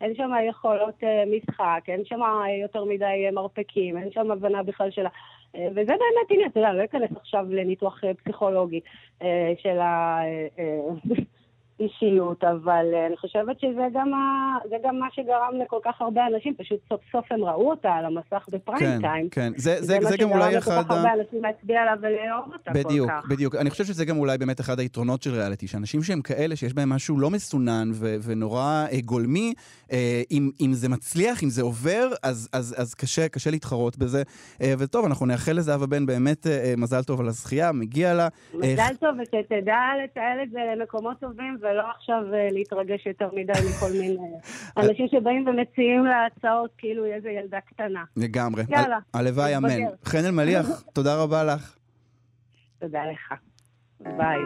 אין 0.00 0.14
שם 0.14 0.30
יכולות 0.48 0.94
אה, 1.02 1.24
משחק, 1.36 1.82
אין 1.88 2.04
שם 2.04 2.20
יותר 2.62 2.84
מדי 2.84 3.26
אה, 3.26 3.30
מרפקים, 3.32 3.96
אין 3.98 4.08
שם 4.12 4.30
הבנה 4.30 4.62
בכלל 4.62 4.90
של 4.90 5.06
וזה 5.54 5.92
באמת, 5.92 6.30
הנה, 6.30 6.46
אתה 6.46 6.60
יודע, 6.60 6.72
לא 6.72 6.84
אכנס 6.84 7.10
עכשיו 7.16 7.46
לניתוח 7.50 8.04
אה, 8.04 8.14
פסיכולוגי 8.14 8.80
אה, 9.22 9.52
של 9.62 9.78
האישיות, 11.80 12.44
אבל 12.44 12.86
אה, 12.94 13.06
אני 13.06 13.16
חושבת 13.16 13.60
שזה 13.60 13.86
גם, 13.94 14.14
ה... 14.14 14.18
זה 14.68 14.76
גם 14.84 14.98
מה 14.98 15.06
שגרם 15.12 15.52
לכל 15.64 15.78
כך 15.84 16.00
הרבה 16.00 16.26
אנשים, 16.26 16.54
פשוט 16.54 16.78
סוף 16.88 17.00
סוף 17.12 17.32
הם 17.32 17.44
ראו 17.44 17.70
אותה 17.70 17.92
על 17.92 18.04
המסך 18.04 18.46
בפריים 18.50 18.86
כן, 18.86 19.00
טיים. 19.00 19.28
כן. 19.28 19.52
זה, 19.56 19.76
זה, 19.80 19.98
זה 20.00 20.16
גם 20.16 20.30
אולי 20.30 20.58
אחד... 20.58 20.70
זה 20.70 20.76
מה 20.76 20.82
שגרם 20.82 20.82
לכל 20.82 20.84
כך 20.84 20.90
הרבה 20.90 21.12
אנשים 21.20 21.42
להצביע 21.42 21.80
עליו 21.82 21.96
ולאהוב 22.02 22.52
אותה 22.52 22.72
כל 22.72 22.78
כך. 22.78 22.86
בדיוק, 22.86 23.10
בדיוק. 23.28 23.54
אני 23.54 23.70
חושב 23.70 23.84
שזה 23.84 24.04
גם 24.04 24.18
אולי 24.18 24.38
באמת 24.38 24.60
אחד 24.60 24.78
היתרונות 24.78 25.22
של 25.22 25.30
ריאליטי, 25.30 25.66
שאנשים 25.66 26.02
שהם 26.02 26.22
כאלה, 26.22 26.56
שיש 26.56 26.74
בהם 26.74 26.88
משהו 26.88 27.18
לא 27.18 27.30
מסונן 27.30 27.90
ו- 27.94 28.16
ונורא 28.24 28.86
אה, 28.92 29.00
גולמי, 29.04 29.54
אה, 29.92 30.22
אם, 30.30 30.50
אם 30.60 30.72
זה 30.72 30.88
מצליח, 30.88 31.42
אם 31.42 31.48
זה 31.48 31.62
עובר, 31.62 32.08
אז, 32.22 32.48
אז, 32.52 32.74
אז 32.78 32.94
קשה, 32.94 33.28
קשה 33.28 33.50
להתחרות 33.50 33.98
בזה. 33.98 34.22
אה, 34.62 34.74
וטוב, 34.78 35.04
אנחנו 35.04 35.26
נאחל 35.26 35.52
לזהבה 35.52 35.86
בן 35.86 36.06
באמת 36.06 36.46
אה, 36.46 36.52
אה, 36.52 36.74
מזל 36.76 37.02
טוב 37.02 37.20
על 37.20 37.28
הזכייה, 37.28 37.72
מגיע 37.72 38.14
לה. 38.14 38.28
אה, 38.54 38.58
מזל 38.58 38.94
טוב, 39.00 39.10
ושתדע 39.22 39.80
לתעל 40.04 40.42
את 40.42 40.50
זה 40.50 40.60
למקומות 40.76 41.20
טובים, 41.20 41.56
ולא 41.70 41.82
עכשיו 41.96 42.34
אה, 42.34 42.48
להתרגש 42.52 43.06
יותר 43.06 43.28
מדי 43.32 43.52
מכל 43.52 43.92
מיני 43.92 44.16
אנשים 44.76 45.08
שבאים 45.08 45.48
ומציעים 45.48 46.04
לה 46.04 46.26
הצעות 46.26 46.70
כאילו 46.78 47.04
היא 47.04 47.14
איזה 47.14 47.30
ילדה 47.30 47.58
קטנה. 47.60 48.04
לגמרי. 48.16 48.62
יאללה, 48.68 48.98
הלוואי, 49.14 49.56
אמן. 49.56 49.68
חן 50.04 50.24
אלמליח, 50.24 50.66
תודה 50.94 51.22
רבה 51.22 51.44
לך. 51.44 51.76
תודה 52.80 53.00
לך. 53.12 53.34
ביי. 54.00 54.38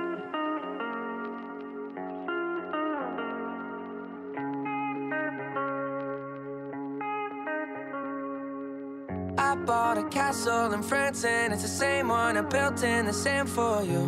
I 9.38 9.56
bought 9.66 9.98
a 9.98 10.08
castle 10.10 10.72
in 10.72 10.82
France 10.82 11.24
and 11.24 11.52
it's 11.52 11.62
the 11.62 11.68
same 11.68 12.08
one 12.08 12.36
I 12.36 12.42
built 12.42 12.82
in 12.82 13.06
the 13.06 13.12
sand 13.12 13.48
for 13.48 13.82
you 13.82 14.02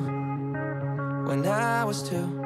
when 1.28 1.46
I 1.46 1.84
was 1.84 2.08
two. 2.08 2.45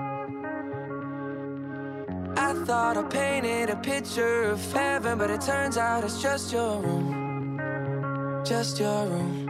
Thought 2.70 2.98
I 2.98 3.02
painted 3.02 3.68
a 3.70 3.74
picture 3.74 4.44
of 4.44 4.72
heaven, 4.72 5.18
but 5.18 5.28
it 5.28 5.40
turns 5.40 5.76
out 5.76 6.04
it's 6.04 6.22
just 6.22 6.52
your 6.52 6.80
room. 6.80 7.58
Just 8.44 8.78
your 8.78 9.06
room. 9.06 9.48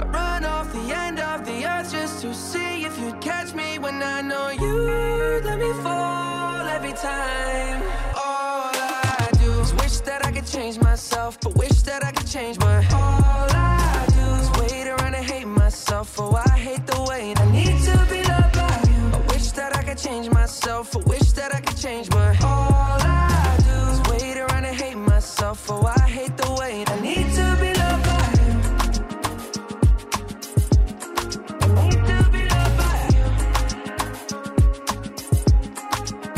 I 0.00 0.06
run 0.06 0.44
off 0.46 0.72
the 0.72 0.96
end 0.96 1.20
of 1.20 1.44
the 1.44 1.66
earth 1.66 1.92
just 1.92 2.22
to 2.22 2.32
see 2.32 2.86
if 2.86 2.98
you'd 2.98 3.20
catch 3.20 3.52
me 3.52 3.78
when 3.78 4.02
I 4.02 4.22
know 4.22 4.48
you'd 4.48 5.44
let 5.44 5.58
me 5.58 5.70
fall 5.82 6.66
every 6.66 6.94
time. 6.94 7.82
All 8.14 8.72
I 8.72 9.28
do 9.34 9.52
is 9.60 9.74
wish 9.74 9.98
that 9.98 10.24
I 10.24 10.32
could 10.32 10.46
change 10.46 10.78
myself, 10.78 11.38
but 11.42 11.56
wish 11.56 11.82
that 11.82 12.06
I 12.06 12.12
could 12.12 12.26
change 12.26 12.58
my. 12.58 12.95
Change 21.86 22.10
my. 22.10 22.30
All 22.42 22.98
I 23.00 23.56
do 23.68 23.76
is 23.92 24.00
wait 24.10 24.36
around 24.38 24.64
and 24.64 24.76
hate 24.76 24.96
myself. 24.96 25.70
Oh, 25.70 25.86
I 25.86 26.08
hate 26.08 26.36
the 26.36 26.50
way 26.58 26.84
I 26.84 27.00
need 27.00 27.28
to 27.38 27.46
be 27.62 27.70
loved 27.80 28.04
by 28.08 28.24
you. 28.40 28.50
I 31.62 31.68
need 31.82 32.00
to 32.10 32.18
be 32.34 32.42
loved 32.54 32.76
by 32.80 32.94
you. 33.14 33.26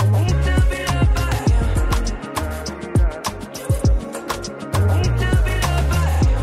I 0.03 0.07
need 0.17 0.39
to 0.49 0.55
be 0.71 0.81
loved 0.91 1.13
by 1.19 1.35
you. 1.53 1.63
I 4.83 4.97
need 4.97 5.15
to 5.23 5.31
be 5.47 5.55
loved 5.65 5.89
by 5.93 6.09
you. 6.29 6.39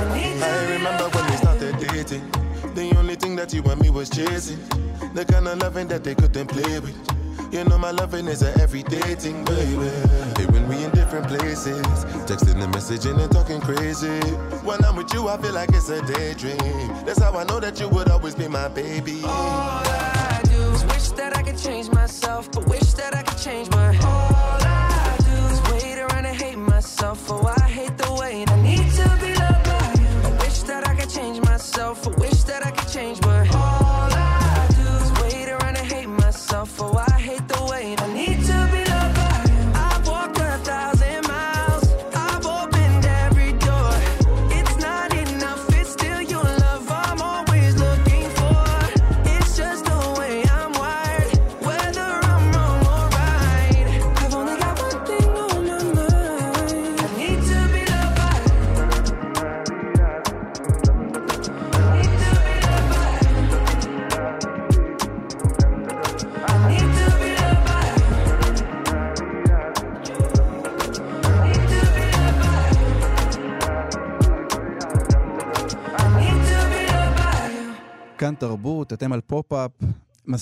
I 0.00 0.04
need 0.16 0.34
to 0.40 0.46
I 0.46 0.66
be 0.66 0.72
remember 0.72 1.04
loved 1.04 1.14
when 1.14 1.24
by 1.24 1.30
we 1.30 1.36
started 1.36 1.74
dating. 1.78 2.24
The 2.74 2.84
only 2.98 3.14
thing 3.14 3.36
that 3.36 3.52
you 3.54 3.62
and 3.62 3.80
me 3.80 3.90
was 3.90 4.08
chasing. 4.10 4.58
The 5.14 5.24
kind 5.24 5.46
of 5.46 5.58
loving 5.62 5.86
that 5.88 6.02
they 6.02 6.16
couldn't 6.16 6.48
play 6.48 6.80
with. 6.80 6.96
You 7.52 7.62
know 7.62 7.78
my 7.78 7.92
loving 7.92 8.26
is 8.26 8.42
a 8.42 8.52
everyday 8.60 9.14
thing, 9.14 9.44
baby. 9.44 9.88
When 10.52 10.66
we 10.68 10.82
in 10.82 10.90
different 10.90 11.28
places, 11.28 11.86
texting 12.26 12.60
and 12.60 12.74
messaging 12.74 13.22
and 13.22 13.30
talking 13.30 13.60
crazy. 13.60 14.18
When 14.66 14.84
I'm 14.84 14.96
with 14.96 15.14
you, 15.14 15.28
I 15.28 15.36
feel 15.40 15.52
like 15.52 15.68
it's 15.72 15.88
a 15.88 16.02
daydream. 16.02 16.58
That's 17.06 17.22
how 17.22 17.32
I 17.38 17.44
know 17.44 17.60
that 17.60 17.78
you 17.78 17.88
would 17.90 18.10
always 18.10 18.34
be 18.34 18.48
my 18.48 18.66
baby. 18.66 19.22
All 19.22 19.30
I 19.86 20.40
do 20.46 20.60
is 20.72 20.84
wish 20.86 21.10
that 21.10 21.36
I 21.36 21.42
could 21.44 21.58
change 21.58 21.88
myself, 21.90 22.50
but 22.50 22.66
wish 22.66 22.92
that 22.94 23.14
I 23.14 23.22
could 23.22 23.38
change 23.38 23.70
my. 23.70 23.96
All 23.98 24.58
I 24.60 25.16
do 25.20 25.36
is 25.54 25.84
wait 25.84 25.98
around 26.00 26.26
and 26.26 26.36
hate 26.36 26.58
myself. 26.58 27.30
Oh, 27.30 27.46
I 27.56 27.68
hate 27.68 27.96
the 27.98 28.12
way 28.14 28.44
I 28.48 28.62
need 28.62 28.90
to 28.98 29.18
be 29.22 29.32
loved 29.38 29.64
by 29.64 29.94
you. 30.02 30.08
I 30.26 30.42
wish 30.42 30.62
that 30.64 30.88
I 30.88 30.96
could 30.96 31.08
change 31.08 31.40
myself. 31.42 32.04
I 32.04 32.10
wish 32.20 32.42
that 32.50 32.66
I 32.66 32.72
could 32.72 32.88
change 32.88 33.20
my. 33.20 33.53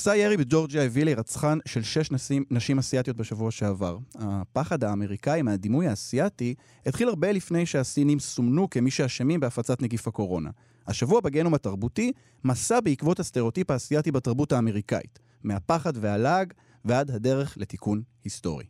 מסע 0.02 0.16
ירי 0.16 0.36
בג'ורג'יה 0.36 0.82
הביא 0.82 1.04
להירצחן 1.04 1.58
של 1.66 1.82
שש 1.82 2.10
נשים, 2.10 2.44
נשים 2.50 2.78
אסיאתיות 2.78 3.16
בשבוע 3.16 3.50
שעבר. 3.50 3.98
הפחד 4.14 4.84
האמריקאי 4.84 5.42
מהדימוי 5.42 5.88
האסייתי 5.88 6.54
התחיל 6.86 7.08
הרבה 7.08 7.32
לפני 7.32 7.66
שהסינים 7.66 8.18
סומנו 8.18 8.70
כמי 8.70 8.90
שאשמים 8.90 9.40
בהפצת 9.40 9.82
נגיף 9.82 10.08
הקורונה. 10.08 10.50
השבוע 10.86 11.20
בגנום 11.20 11.54
התרבותי, 11.54 12.12
מסע 12.44 12.80
בעקבות 12.80 13.20
הסטריאוטיפ 13.20 13.70
האסייתי 13.70 14.12
בתרבות 14.12 14.52
האמריקאית. 14.52 15.18
מהפחד 15.42 15.92
והלעג 15.96 16.52
ועד 16.84 17.10
הדרך 17.10 17.58
לתיקון 17.58 18.02
היסטורי. 18.24 18.64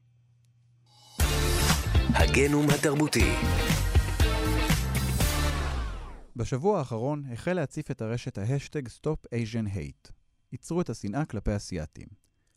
הגנום 2.14 2.66
התרבותי. 2.70 3.32
בשבוע 6.36 6.78
האחרון 6.78 7.24
החל 7.32 7.52
להציף 7.52 7.90
את 7.90 8.02
הרשת 8.02 8.38
ההשטג 8.38 8.88
Stop 8.88 9.26
Asian 9.34 9.76
Hate. 9.76 10.21
ייצרו 10.52 10.80
את 10.80 10.90
השנאה 10.90 11.24
כלפי 11.24 11.56
אסייתים. 11.56 12.06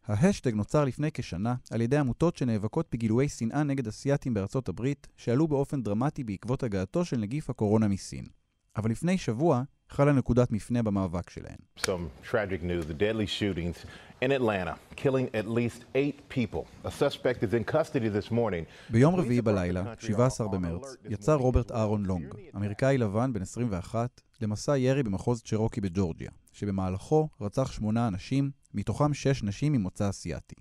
ההשטג 0.06 0.54
נוצר 0.54 0.86
לפני 0.86 1.12
כשנה 1.14 1.56
על 1.72 1.82
ידי 1.82 1.98
עמותות 1.98 2.38
שנאבקות 2.38 2.88
בגילויי 2.92 3.30
שנאה 3.30 3.64
נגד 3.64 3.88
אסייתים 3.88 4.34
בארצות 4.34 4.70
הברית, 4.70 5.08
שעלו 5.18 5.48
באופן 5.48 5.84
דרמטי 5.84 6.24
בעקבות 6.24 6.64
הגעתו 6.64 7.06
של 7.06 7.18
נגיף 7.18 7.50
הקורונה 7.50 7.88
מסין. 7.88 8.26
אבל 8.78 8.92
לפני 8.92 9.18
שבוע 9.18 9.64
חלה 9.90 10.12
נקודת 10.12 10.52
מפנה 10.52 10.84
במאבק 10.84 11.30
שלהן. 11.30 11.56
Some 11.78 12.32
tragic 12.32 12.64
news, 12.64 12.86
the 12.86 12.94
deadly 12.94 13.28
shootings 13.28 13.86
in 14.22 14.32
Atlanta, 14.32 14.76
killing 14.96 15.28
at 15.34 15.48
least 15.48 15.86
eight 15.96 16.18
people. 16.36 16.64
A 16.84 16.92
suspect 16.92 17.44
is 17.44 17.54
in 17.54 17.74
custody 17.74 18.10
this 18.10 18.32
morning. 18.32 18.66
ביום 18.90 19.16
רביעי 19.16 19.42
בלילה, 19.42 19.94
17 20.00 20.48
במרץ, 20.48 20.96
יצא 21.10 21.34
רוברט 21.34 21.72
אהרון 21.72 22.06
לונג, 22.06 22.36
אמריקאי 22.56 22.98
לבן 22.98 23.34
בן 23.34 23.42
21, 23.42 24.22
למסע 24.42 24.78
ירי 24.78 25.04
במחוז 25.04 25.42
צ'רוקי 25.42 25.82
בג'ורג'יה, 25.82 26.30
שבמהלכו 26.56 27.30
רצח 27.42 27.72
שמונה 27.72 28.08
אנשים, 28.08 28.52
מתוכם 28.74 29.14
שש 29.14 29.44
נשים 29.44 29.74
ממוצא 29.74 30.10
אסייתי. 30.10 30.56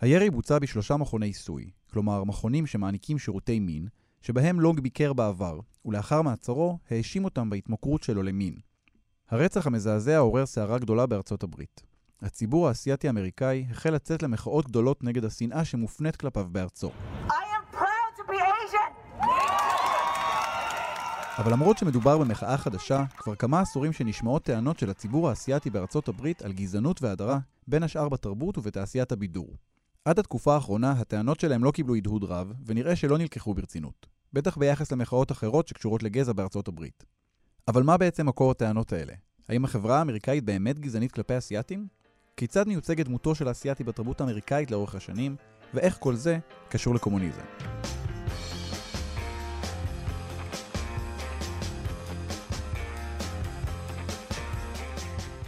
הירי 0.00 0.30
בוצע 0.30 0.58
בשלושה 0.58 0.96
מכוני 0.96 1.26
עיסוי, 1.26 1.70
כלומר 1.90 2.24
מכונים 2.24 2.66
שמעניקים 2.66 3.18
שירותי 3.18 3.58
מין, 3.60 3.88
שבהם 4.22 4.60
לונג 4.60 4.80
ביקר 4.80 5.12
בעבר, 5.12 5.60
ולאחר 5.84 6.22
מעצרו 6.22 6.78
האשים 6.90 7.24
אותם 7.24 7.50
בהתמכרות 7.50 8.02
שלו 8.02 8.22
למין. 8.22 8.54
הרצח 9.30 9.66
המזעזע 9.66 10.18
עורר 10.18 10.46
סערה 10.46 10.78
גדולה 10.78 11.06
בארצות 11.06 11.42
הברית. 11.42 11.82
הציבור 12.22 12.68
האסייתי-אמריקאי 12.68 13.66
החל 13.70 13.90
לצאת 13.90 14.22
למחאות 14.22 14.66
גדולות 14.66 15.04
נגד 15.04 15.24
השנאה 15.24 15.64
שמופנית 15.64 16.16
כלפיו 16.16 16.46
בארצו. 16.52 16.90
I 17.28 17.30
am 17.30 17.76
proud 17.76 18.12
to 18.18 18.30
be 18.30 18.36
Asian. 18.36 18.92
אבל 21.38 21.52
למרות 21.52 21.78
שמדובר 21.78 22.18
במחאה 22.18 22.56
חדשה, 22.56 23.04
כבר 23.16 23.34
כמה 23.34 23.60
עשורים 23.60 23.92
שנשמעות 23.92 24.42
טענות 24.42 24.78
של 24.78 24.90
הציבור 24.90 25.28
האסייתי 25.28 25.70
בארצות 25.70 26.08
הברית 26.08 26.42
על 26.42 26.52
גזענות 26.52 27.02
והדרה, 27.02 27.38
בין 27.68 27.82
השאר 27.82 28.08
בתרבות 28.08 28.58
ובתעשיית 28.58 29.12
הבידור. 29.12 29.56
עד 30.04 30.18
התקופה 30.18 30.54
האחרונה, 30.54 30.90
הטענות 30.90 31.40
שלהם 31.40 31.64
לא 31.64 31.70
קיבלו 31.70 31.94
הדהוד 31.94 32.24
רב, 32.24 32.52
ונראה 32.66 32.96
שלא 32.96 33.18
נלקחו 33.18 33.54
ברצינות. 33.54 34.06
בטח 34.32 34.56
ביחס 34.56 34.92
למחאות 34.92 35.32
אחרות 35.32 35.68
שקשורות 35.68 36.02
לגזע 36.02 36.32
בארצות 36.32 36.68
הברית. 36.68 37.04
אבל 37.68 37.82
מה 37.82 37.96
בעצם 37.96 38.26
מקור 38.26 38.50
הטענות 38.50 38.92
האלה? 38.92 39.12
האם 39.48 39.64
החברה 39.64 39.98
האמריקאית 39.98 40.44
באמת 40.44 40.78
גזענית 40.78 41.12
כלפי 41.12 41.38
אסייתים? 41.38 41.86
כיצד 42.36 42.68
מיוצגת 42.68 43.06
דמותו 43.06 43.34
של 43.34 43.48
האסייתי 43.48 43.84
בתרבות 43.84 44.20
האמריקאית 44.20 44.70
לאורך 44.70 44.94
השנים, 44.94 45.36
ואיך 45.74 45.96
כל 46.00 46.14
זה 46.14 46.38
קשור 46.68 46.94
לקומוניזם? 46.94 47.44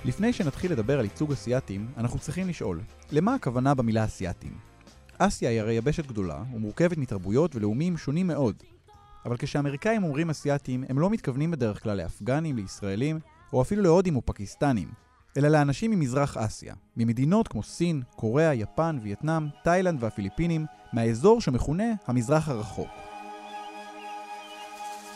לפני 0.05 0.33
שנתחיל 0.33 0.73
לדבר 0.73 0.99
על 0.99 1.05
ייצוג 1.05 1.33
אסייתים, 1.33 1.89
אנחנו 1.97 2.19
צריכים 2.19 2.49
לשאול, 2.49 2.81
למה 3.13 3.35
הכוונה 3.35 3.75
במילה 3.75 4.05
אסייתים? 4.05 4.53
אסיה 5.19 5.51
היא 5.51 5.61
הרי 5.61 5.73
יבשת 5.73 6.07
גדולה, 6.07 6.43
ומורכבת 6.55 6.99
מתרבויות 6.99 7.57
ולאומים 7.57 7.97
שונים 7.97 8.27
מאוד. 8.27 8.63
אבל 9.25 9.37
כשאמריקאים 9.37 10.05
אומרים 10.05 10.31
אסייתים, 10.31 10.85
הם 10.89 10.99
לא 10.99 11.11
מתכוונים 11.11 11.51
בדרך 11.51 11.83
כלל 11.83 11.97
לאפגנים, 11.97 12.57
לישראלים, 12.57 13.19
או 13.53 13.63
אפילו 13.63 13.83
להודים 13.83 14.17
או 14.17 14.23
פקיסטנים, 14.25 14.89
אלא 15.37 15.49
לאנשים 15.49 15.91
ממזרח 15.91 16.37
אסיה, 16.37 16.75
ממדינות 16.97 17.49
כמו 17.49 17.63
סין, 17.63 18.03
קוריאה, 18.17 18.55
יפן, 18.55 18.99
וייטנאם, 19.03 19.47
תאילנד 19.65 20.03
והפיליפינים, 20.03 20.67
מהאזור 20.93 21.41
שמכונה 21.41 21.85
המזרח 22.07 22.49
הרחוק. 22.49 23.10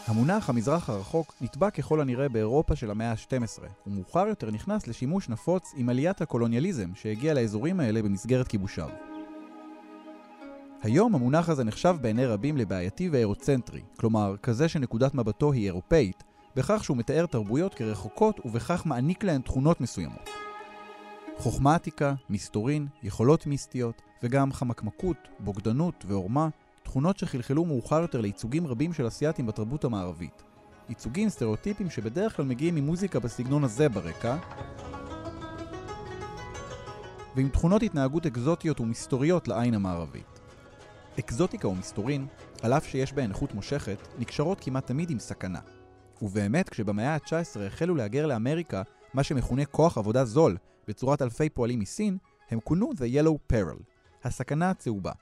המונח 0.06 0.50
המזרח 0.50 0.90
הרחוק 0.90 1.34
נטבע 1.40 1.70
ככל 1.70 2.00
הנראה 2.00 2.28
באירופה 2.28 2.76
של 2.76 2.90
המאה 2.90 3.10
ה-12, 3.10 3.62
ומאוחר 3.86 4.26
יותר 4.28 4.50
נכנס 4.50 4.86
לשימוש 4.86 5.28
נפוץ 5.28 5.72
עם 5.76 5.88
עליית 5.88 6.20
הקולוניאליזם 6.20 6.90
שהגיע 6.94 7.34
לאזורים 7.34 7.80
האלה 7.80 8.02
במסגרת 8.02 8.48
כיבושיו. 8.48 8.88
היום 10.82 11.14
המונח 11.14 11.48
הזה 11.48 11.64
נחשב 11.64 11.96
בעיני 12.00 12.26
רבים 12.26 12.56
לבעייתי 12.56 13.08
ואירוצנטרי, 13.08 13.80
כלומר, 13.96 14.36
כזה 14.42 14.68
שנקודת 14.68 15.14
מבטו 15.14 15.52
היא 15.52 15.66
אירופאית, 15.66 16.24
בכך 16.56 16.84
שהוא 16.84 16.96
מתאר 16.96 17.26
תרבויות 17.26 17.74
כרחוקות 17.74 18.40
ובכך 18.44 18.86
מעניק 18.86 19.24
להן 19.24 19.40
תכונות 19.40 19.80
מסוימות. 19.80 20.30
חוכמה 21.38 21.74
עתיקה, 21.74 22.14
מסתורין, 22.30 22.86
יכולות 23.02 23.46
מיסטיות, 23.46 24.02
וגם 24.22 24.52
חמקמקות, 24.52 25.16
בוגדנות 25.40 26.04
ועורמה, 26.08 26.48
תכונות 26.94 27.18
שחלחלו 27.18 27.64
מאוחר 27.64 28.00
יותר 28.00 28.20
לייצוגים 28.20 28.66
רבים 28.66 28.92
של 28.92 29.08
אסייתים 29.08 29.46
בתרבות 29.46 29.84
המערבית. 29.84 30.42
ייצוגים 30.88 31.28
סטריאוטיפיים 31.28 31.90
שבדרך 31.90 32.36
כלל 32.36 32.44
מגיעים 32.44 32.74
ממוזיקה 32.74 33.20
בסגנון 33.20 33.64
הזה 33.64 33.88
ברקע, 33.88 34.36
ועם 37.36 37.48
תכונות 37.48 37.82
התנהגות 37.82 38.26
אקזוטיות 38.26 38.80
ומסתוריות 38.80 39.48
לעין 39.48 39.74
המערבית. 39.74 40.40
אקזוטיקה 41.18 41.68
ומסתורין, 41.68 42.26
על 42.62 42.72
אף 42.72 42.86
שיש 42.86 43.12
בהן 43.12 43.30
איכות 43.30 43.54
מושכת, 43.54 43.98
נקשרות 44.18 44.60
כמעט 44.60 44.86
תמיד 44.86 45.10
עם 45.10 45.18
סכנה. 45.18 45.60
ובאמת, 46.22 46.68
כשבמאה 46.68 47.14
ה-19 47.14 47.60
החלו 47.66 47.94
להגר 47.94 48.26
לאמריקה 48.26 48.82
מה 49.14 49.22
שמכונה 49.22 49.64
כוח 49.64 49.98
עבודה 49.98 50.24
זול, 50.24 50.56
בצורת 50.88 51.22
אלפי 51.22 51.48
פועלים 51.48 51.78
מסין, 51.78 52.18
הם 52.50 52.60
כונו 52.60 52.90
The 52.92 53.22
Yellow 53.22 53.52
Peril, 53.52 53.82
הסכנה 54.24 54.70
הצהובה. 54.70 55.12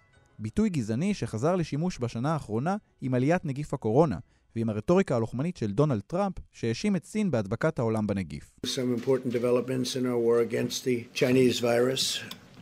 ביטוי 0.43 0.71
גזעני 0.71 1.15
שחזר 1.15 1.57
לשימוש 1.57 1.99
בשנה 1.99 2.33
האחרונה 2.33 2.77
עם 3.01 3.15
עליית 3.15 3.45
נגיף 3.45 3.75
הקורונה, 3.75 4.19
ועם 4.57 4.69
הרטוריקה 4.69 5.17
הלוחמנית 5.17 5.57
של 5.57 5.73
דונלד 5.73 6.01
טראמפ, 6.07 6.35
שהאשים 6.53 6.97
את 6.97 7.05
סין 7.05 7.31
בהדבקת 7.31 7.79
העולם 7.79 8.07
בנגיף. 8.07 8.51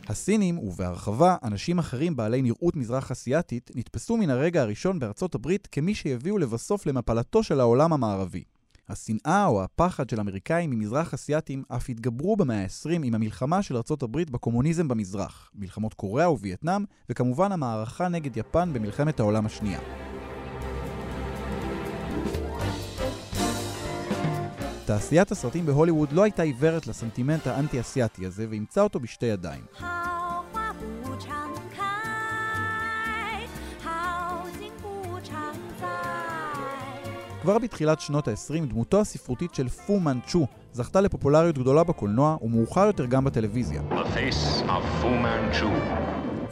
הסינים, 0.07 0.59
ובהרחבה 0.59 1.35
אנשים 1.43 1.79
אחרים 1.79 2.15
בעלי 2.15 2.41
נראות 2.41 2.75
מזרח 2.75 3.11
אסיאתית, 3.11 3.71
נתפסו 3.75 4.17
מן 4.17 4.29
הרגע 4.29 4.61
הראשון 4.61 4.99
בארצות 4.99 5.35
הברית 5.35 5.67
כמי 5.71 5.95
שהביאו 5.95 6.37
לבסוף 6.37 6.85
למפלתו 6.85 7.43
של 7.43 7.59
העולם 7.59 7.93
המערבי. 7.93 8.43
השנאה 8.91 9.45
או 9.45 9.63
הפחד 9.63 10.09
של 10.09 10.19
אמריקאים 10.19 10.69
ממזרח 10.69 11.13
אסיאתים 11.13 11.63
אף 11.67 11.89
התגברו 11.89 12.35
במאה 12.35 12.63
ה-20 12.63 12.89
עם 13.03 13.15
המלחמה 13.15 13.61
של 13.61 13.77
ארצות 13.77 14.03
הברית 14.03 14.29
בקומוניזם 14.29 14.87
במזרח, 14.87 15.51
מלחמות 15.55 15.93
קוריאה 15.93 16.31
ווייטנאם, 16.31 16.85
וכמובן 17.09 17.51
המערכה 17.51 18.07
נגד 18.07 18.37
יפן 18.37 18.73
במלחמת 18.73 19.19
העולם 19.19 19.45
השנייה. 19.45 19.79
תעשיית 24.85 25.31
הסרטים 25.31 25.65
בהוליווד 25.65 26.11
לא 26.11 26.23
הייתה 26.23 26.43
עיוורת 26.43 26.87
לסנטימנט 26.87 27.47
האנטי-אסיאתי 27.47 28.25
הזה, 28.25 28.45
ואימצה 28.49 28.81
אותו 28.81 28.99
בשתי 28.99 29.25
ידיים. 29.25 29.61
כבר 37.41 37.57
בתחילת 37.57 37.99
שנות 37.99 38.27
ה-20 38.27 38.65
דמותו 38.65 39.01
הספרותית 39.01 39.55
של 39.55 39.69
פו 39.69 39.99
מנצ'ו 39.99 40.47
זכתה 40.73 41.01
לפופולריות 41.01 41.57
גדולה 41.57 41.83
בקולנוע 41.83 42.37
ומאוחר 42.41 42.85
יותר 42.85 43.05
גם 43.05 43.23
בטלוויזיה. 43.23 43.81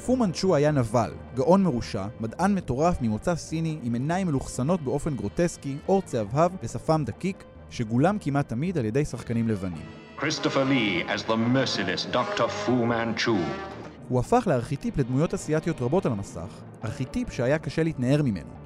פו 0.06 0.16
מנצ'ו 0.16 0.56
היה 0.56 0.72
נבל, 0.72 1.12
גאון 1.36 1.64
מרושע, 1.64 2.06
מדען 2.20 2.56
מטורף 2.56 3.02
ממוצא 3.02 3.36
סיני 3.36 3.78
עם 3.84 3.94
עיניים 3.94 4.28
מלוכסנות 4.28 4.82
באופן 4.82 5.16
גרוטסקי, 5.16 5.78
עור 5.86 6.02
צהבהב 6.02 6.52
ושפם 6.64 7.04
דקיק, 7.06 7.44
שגולם 7.70 8.18
כמעט 8.22 8.50
תמיד 8.50 8.78
על 8.78 8.86
ידי 8.86 9.06
שחקנים 9.06 9.48
לבנים. 9.48 9.86
Christopher 10.20 10.66
Lee 10.70 11.10
as 11.10 11.24
the 11.24 11.38
merciless 11.54 12.16
Dr. 12.16 12.48
Fu 12.66 12.70
Manchu. 12.70 13.32
הוא 14.10 14.20
הפך 14.20 14.44
לארכיטיפ 14.48 14.98
לדמויות 14.98 15.34
אסיאתיות 15.34 15.82
רבות 15.82 16.06
על 16.06 16.12
המסך, 16.12 16.62
ארכיטיפ 16.86 17.32
שהיה 17.32 17.58
קשה 17.58 17.84
להתנער 17.84 18.22
ממנו. 18.24 18.59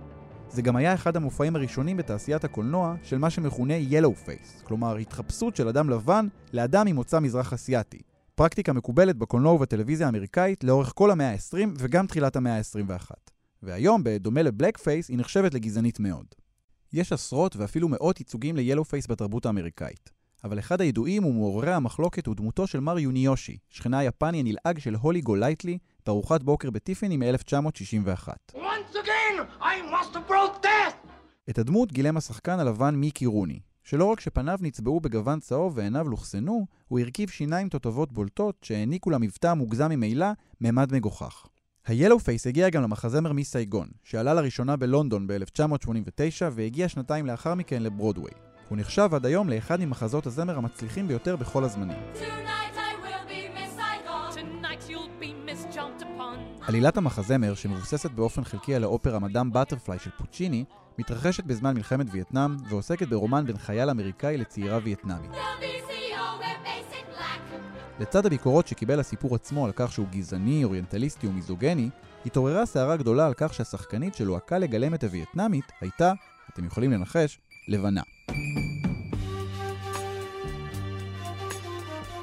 זה 0.53 0.61
גם 0.61 0.75
היה 0.75 0.93
אחד 0.93 1.15
המופעים 1.15 1.55
הראשונים 1.55 1.97
בתעשיית 1.97 2.43
הקולנוע 2.43 2.95
של 3.03 3.17
מה 3.17 3.29
שמכונה 3.29 3.73
Yellow 3.89 4.27
Face, 4.27 4.63
כלומר 4.63 4.95
התחפשות 4.95 5.55
של 5.55 5.67
אדם 5.67 5.89
לבן 5.89 6.27
לאדם 6.53 6.87
ממוצא 6.87 7.19
מזרח 7.19 7.53
אסיאתי. 7.53 8.01
פרקטיקה 8.35 8.73
מקובלת 8.73 9.17
בקולנוע 9.17 9.53
ובטלוויזיה 9.53 10.07
האמריקאית 10.07 10.63
לאורך 10.63 10.91
כל 10.95 11.11
המאה 11.11 11.31
ה-20 11.31 11.67
וגם 11.77 12.07
תחילת 12.07 12.35
המאה 12.35 12.57
ה-21. 12.57 13.11
והיום, 13.63 14.01
בדומה 14.03 14.41
ל-Blackface, 14.41 15.09
היא 15.09 15.17
נחשבת 15.17 15.53
לגזענית 15.53 15.99
מאוד. 15.99 16.25
יש 16.93 17.11
עשרות 17.11 17.55
ואפילו 17.55 17.89
מאות 17.89 18.19
ייצוגים 18.19 18.55
ל-Yellow 18.55 18.83
Face 18.83 19.07
בתרבות 19.09 19.45
האמריקאית. 19.45 20.22
אבל 20.43 20.59
אחד 20.59 20.81
הידועים 20.81 21.25
ומעוררי 21.25 21.73
המחלוקת 21.73 22.27
הוא 22.27 22.35
דמותו 22.35 22.67
של 22.67 22.79
מר 22.79 22.99
יוניושי, 22.99 23.57
שכנה 23.69 23.99
היפני 23.99 24.39
הנלעג 24.39 24.79
של 24.79 24.95
הולי 24.95 25.21
גולייטלי, 25.21 25.77
בארוחת 26.05 26.43
בוקר 26.43 26.69
בטיפני 26.69 27.17
מ-1961. 27.17 28.27
Once 28.55 28.93
again, 28.93 29.61
I 29.61 29.91
must 29.91 30.17
protest! 30.29 31.07
את 31.49 31.57
הדמות 31.57 31.91
גילם 31.91 32.17
השחקן 32.17 32.59
הלבן 32.59 32.95
מיקי 32.95 33.25
רוני, 33.25 33.59
שלא 33.83 34.05
רק 34.05 34.19
שפניו 34.19 34.57
נצבעו 34.61 34.99
בגוון 34.99 35.39
צהוב 35.39 35.73
ועיניו 35.77 36.09
לוכסנו, 36.09 36.65
הוא 36.87 36.99
הרכיב 36.99 37.29
שיניים 37.29 37.69
תותבות 37.69 38.11
בולטות 38.11 38.55
שהעניקו 38.61 39.09
למבטא 39.09 39.47
המוגזם 39.47 39.89
ממילא 39.89 40.27
ממד 40.61 40.93
מגוחך. 40.93 41.47
ה-Yellow 41.87 42.19
Face 42.19 42.49
הגיע 42.49 42.69
גם 42.69 42.83
למחזמר 42.83 43.33
מסייגון, 43.33 43.87
שעלה 44.03 44.33
לראשונה 44.33 44.75
בלונדון 44.75 45.27
ב-1989 45.27 46.45
והגיע 46.51 46.89
שנתיים 46.89 47.25
לאחר 47.25 47.55
מכן 47.55 47.83
לברודוויי. 47.83 48.52
הוא 48.69 48.77
נחשב 48.77 49.09
עד 49.13 49.25
היום 49.25 49.49
לאחד 49.49 49.79
ממחזות 49.79 50.25
הזמר 50.25 50.57
המצליחים 50.57 51.07
ביותר 51.07 51.35
בכל 51.35 51.63
הזמנים. 51.63 51.97
עלילת 56.67 56.97
המחזמר, 56.97 57.55
שמבוססת 57.55 58.11
באופן 58.11 58.43
חלקי 58.43 58.75
על 58.75 58.83
האופרה 58.83 59.19
מדאם 59.19 59.51
בטרפליי 59.53 59.99
של 59.99 60.09
פוצ'יני, 60.17 60.65
מתרחשת 60.99 61.43
בזמן 61.43 61.75
מלחמת 61.75 62.07
וייטנאם 62.11 62.55
ועוסקת 62.69 63.07
ברומן 63.07 63.45
בין 63.45 63.57
חייל 63.57 63.89
אמריקאי 63.89 64.37
לצעירה 64.37 64.79
וייטנאמית. 64.83 65.31
לצד 67.99 68.25
הביקורות 68.25 68.67
שקיבל 68.67 68.99
הסיפור 68.99 69.35
עצמו 69.35 69.65
על 69.65 69.71
כך 69.75 69.91
שהוא 69.91 70.07
גזעני, 70.11 70.63
אוריינטליסטי 70.63 71.27
ומיזוגני, 71.27 71.89
התעוררה 72.25 72.65
סערה 72.65 72.97
גדולה 72.97 73.27
על 73.27 73.33
כך 73.37 73.53
שהשחקנית 73.53 74.15
שלוהקה 74.15 74.57
לגלם 74.57 74.93
את 74.93 75.03
הווייטנאמית 75.03 75.71
הייתה, 75.81 76.13
אתם 76.53 76.65
יכולים 76.65 76.91
לנחש, 76.91 77.39
לבנה. 77.67 78.01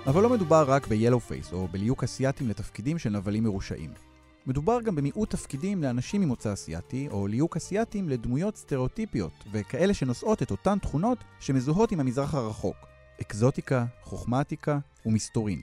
אבל 0.06 0.22
לא 0.22 0.30
מדובר 0.30 0.64
רק 0.68 0.86
ב-Yellow 0.86 1.30
Face 1.30 1.52
או 1.52 1.68
בליהוק 1.68 2.04
אסייתים 2.04 2.48
לתפקידים 2.48 2.98
של 2.98 3.10
נבלים 3.10 3.44
מרושעים. 3.44 3.90
מדובר 4.46 4.80
גם 4.80 4.96
במיעוט 4.96 5.30
תפקידים 5.30 5.82
לאנשים 5.82 6.20
ממוצא 6.20 6.52
אסייתי, 6.52 7.08
או 7.10 7.26
ליהוק 7.26 7.56
אסייתים 7.56 8.08
לדמויות 8.08 8.56
סטריאוטיפיות, 8.56 9.32
וכאלה 9.52 9.94
שנושאות 9.94 10.42
את 10.42 10.50
אותן 10.50 10.78
תכונות 10.78 11.18
שמזוהות 11.40 11.92
עם 11.92 12.00
המזרח 12.00 12.34
הרחוק. 12.34 12.76
אקזוטיקה, 13.20 13.84
חוכמטיקה 14.02 14.78
ומסתורין. 15.06 15.62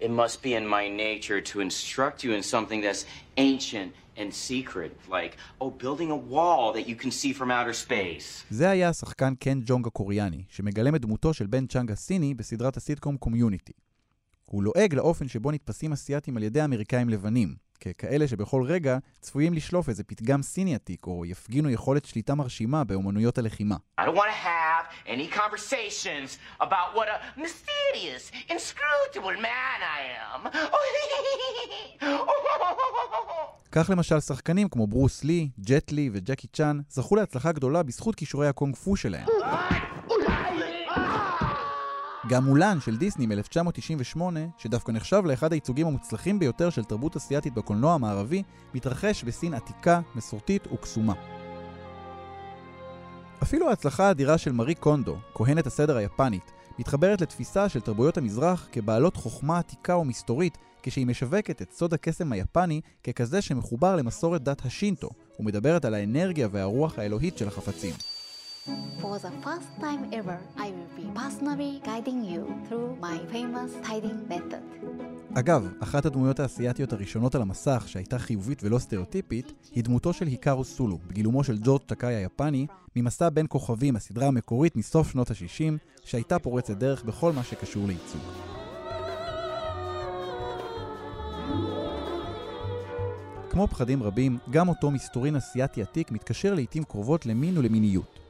It 0.00 0.04
must 0.04 0.42
be 0.42 0.54
in 0.54 0.66
my 0.66 0.88
nature 0.88 1.40
to 1.52 1.60
instruct 1.60 2.24
you 2.24 2.32
in 2.32 2.42
something 2.42 2.80
that's 2.80 3.04
ancient 3.36 4.05
and 4.16 4.32
secret, 4.32 4.92
like, 5.08 5.36
oh, 5.60 5.70
building 5.70 6.10
a 6.10 6.20
wall 6.34 6.72
that 6.72 6.86
you 6.88 6.96
can 7.02 7.10
see 7.10 7.32
from 7.32 7.50
outer 7.50 7.86
space. 7.86 8.44
זה 8.50 8.70
היה 8.70 8.88
השחקן 8.88 9.34
קן 9.34 9.60
ג'ונג 9.64 9.86
הקוריאני, 9.86 10.44
שמגלם 10.48 10.94
את 10.94 11.00
דמותו 11.00 11.34
של 11.34 11.46
בן 11.46 11.66
צ'אנג 11.66 11.90
הסיני 11.90 12.34
בסדרת 12.34 12.76
הסיטקום 12.76 13.16
קומיוניטי. 13.16 13.72
הוא 14.44 14.62
לועג 14.62 14.94
לאופן 14.94 15.28
שבו 15.28 15.50
נתפסים 15.50 15.92
אסייתים 15.92 16.36
על 16.36 16.42
ידי 16.42 16.64
אמריקאים 16.64 17.08
לבנים, 17.08 17.54
ככאלה 17.80 18.28
שבכל 18.28 18.62
רגע 18.66 18.98
צפויים 19.20 19.54
לשלוף 19.54 19.88
איזה 19.88 20.04
פתגם 20.04 20.42
סיני 20.42 20.74
עתיק, 20.74 21.06
או 21.06 21.24
יפגינו 21.26 21.70
יכולת 21.70 22.04
שליטה 22.04 22.34
מרשימה 22.34 22.84
באומנויות 22.84 23.38
הלחימה. 23.38 23.76
I 24.00 24.04
don't 24.04 24.14
want 24.14 24.30
to 24.30 24.46
have 24.46 24.84
any 25.06 25.28
conversations 25.36 26.38
about 26.60 26.88
what 26.96 27.08
a 27.08 27.40
mysterious, 27.40 28.30
inscrutable 28.48 29.36
man 29.42 29.78
I 29.98 30.00
am. 30.22 30.48
כך 33.72 33.90
למשל 33.90 34.20
שחקנים 34.20 34.68
כמו 34.68 34.86
ברוס 34.86 35.24
לי, 35.24 35.48
ג'ט 35.60 35.92
לי 35.92 36.10
וג'קי 36.12 36.46
צ'אן 36.46 36.80
זכו 36.88 37.16
להצלחה 37.16 37.52
גדולה 37.52 37.82
בזכות 37.82 38.14
כישורי 38.14 38.48
הקונג 38.48 38.76
פו 38.76 38.96
שלהם. 38.96 39.26
גם 42.28 42.44
מולן 42.44 42.80
של 42.80 42.96
דיסני 42.96 43.26
מ-1998, 43.26 44.20
שדווקא 44.58 44.92
נחשב 44.92 45.22
לאחד 45.24 45.52
הייצוגים 45.52 45.86
המוצלחים 45.86 46.38
ביותר 46.38 46.70
של 46.70 46.84
תרבות 46.84 47.16
אסיאתית 47.16 47.54
בקולנוע 47.54 47.94
המערבי, 47.94 48.42
מתרחש 48.74 49.24
בסין 49.24 49.54
עתיקה, 49.54 50.00
מסורתית 50.14 50.66
וקסומה. 50.72 51.12
אפילו 53.42 53.68
ההצלחה 53.68 54.08
האדירה 54.08 54.38
של 54.38 54.52
מארי 54.52 54.74
קונדו, 54.74 55.16
כהנת 55.34 55.66
הסדר 55.66 55.96
היפנית, 55.96 56.52
מתחברת 56.78 57.20
לתפיסה 57.20 57.68
של 57.68 57.80
תרבויות 57.80 58.18
המזרח 58.18 58.68
כבעלות 58.72 59.16
חוכמה 59.16 59.58
עתיקה 59.58 59.96
ומסתורית, 59.96 60.58
כשהיא 60.82 61.06
משווקת 61.06 61.62
את 61.62 61.72
סוד 61.72 61.94
הקסם 61.94 62.32
היפני 62.32 62.80
ככזה 63.04 63.42
שמחובר 63.42 63.96
למסורת 63.96 64.42
דת 64.42 64.64
השינטו, 64.64 65.08
ומדברת 65.40 65.84
על 65.84 65.94
האנרגיה 65.94 66.48
והרוח 66.52 66.98
האלוהית 66.98 67.38
של 67.38 67.48
החפצים. 67.48 68.15
For 68.66 69.16
the 69.24 69.32
first 69.44 69.70
time 69.80 70.02
ever, 70.12 70.38
I 70.56 70.68
will 70.76 70.92
be 71.00 71.06
personally 71.20 71.72
guiding 71.88 72.20
you 72.32 72.42
through 72.66 72.90
my 73.00 73.18
famous 73.32 73.70
tiding 73.86 74.28
method. 74.28 74.62
אגב, 75.34 75.68
אחת 75.80 76.06
הדמויות 76.06 76.40
האסייתיות 76.40 76.92
הראשונות 76.92 77.34
על 77.34 77.42
המסך 77.42 77.84
שהייתה 77.86 78.18
חיובית 78.18 78.64
ולא 78.64 78.78
סטריאוטיפית, 78.78 79.52
היא 79.72 79.84
דמותו 79.84 80.12
של 80.12 80.26
היקארו 80.26 80.64
סולו, 80.64 80.98
בגילומו 81.06 81.44
של 81.44 81.58
ג'ורג' 81.62 81.82
טקאי 81.86 82.14
היפני, 82.14 82.66
ממסע 82.96 83.28
בין 83.28 83.46
כוכבים, 83.48 83.96
הסדרה 83.96 84.26
המקורית 84.26 84.76
מסוף 84.76 85.10
שנות 85.10 85.30
ה-60, 85.30 86.04
שהייתה 86.04 86.38
פורצת 86.38 86.76
דרך 86.76 87.04
בכל 87.04 87.32
מה 87.32 87.44
שקשור 87.44 87.86
לייצוג. 87.86 88.20
כמו 93.50 93.68
פחדים 93.68 94.02
רבים, 94.02 94.38
גם 94.50 94.68
אותו 94.68 94.90
מסתורין 94.90 95.36
אסייתי 95.36 95.82
עתיק 95.82 96.12
מתקשר 96.12 96.54
לעיתים 96.54 96.84
קרובות 96.84 97.26
למין 97.26 97.58
ולמיניות. 97.58 98.25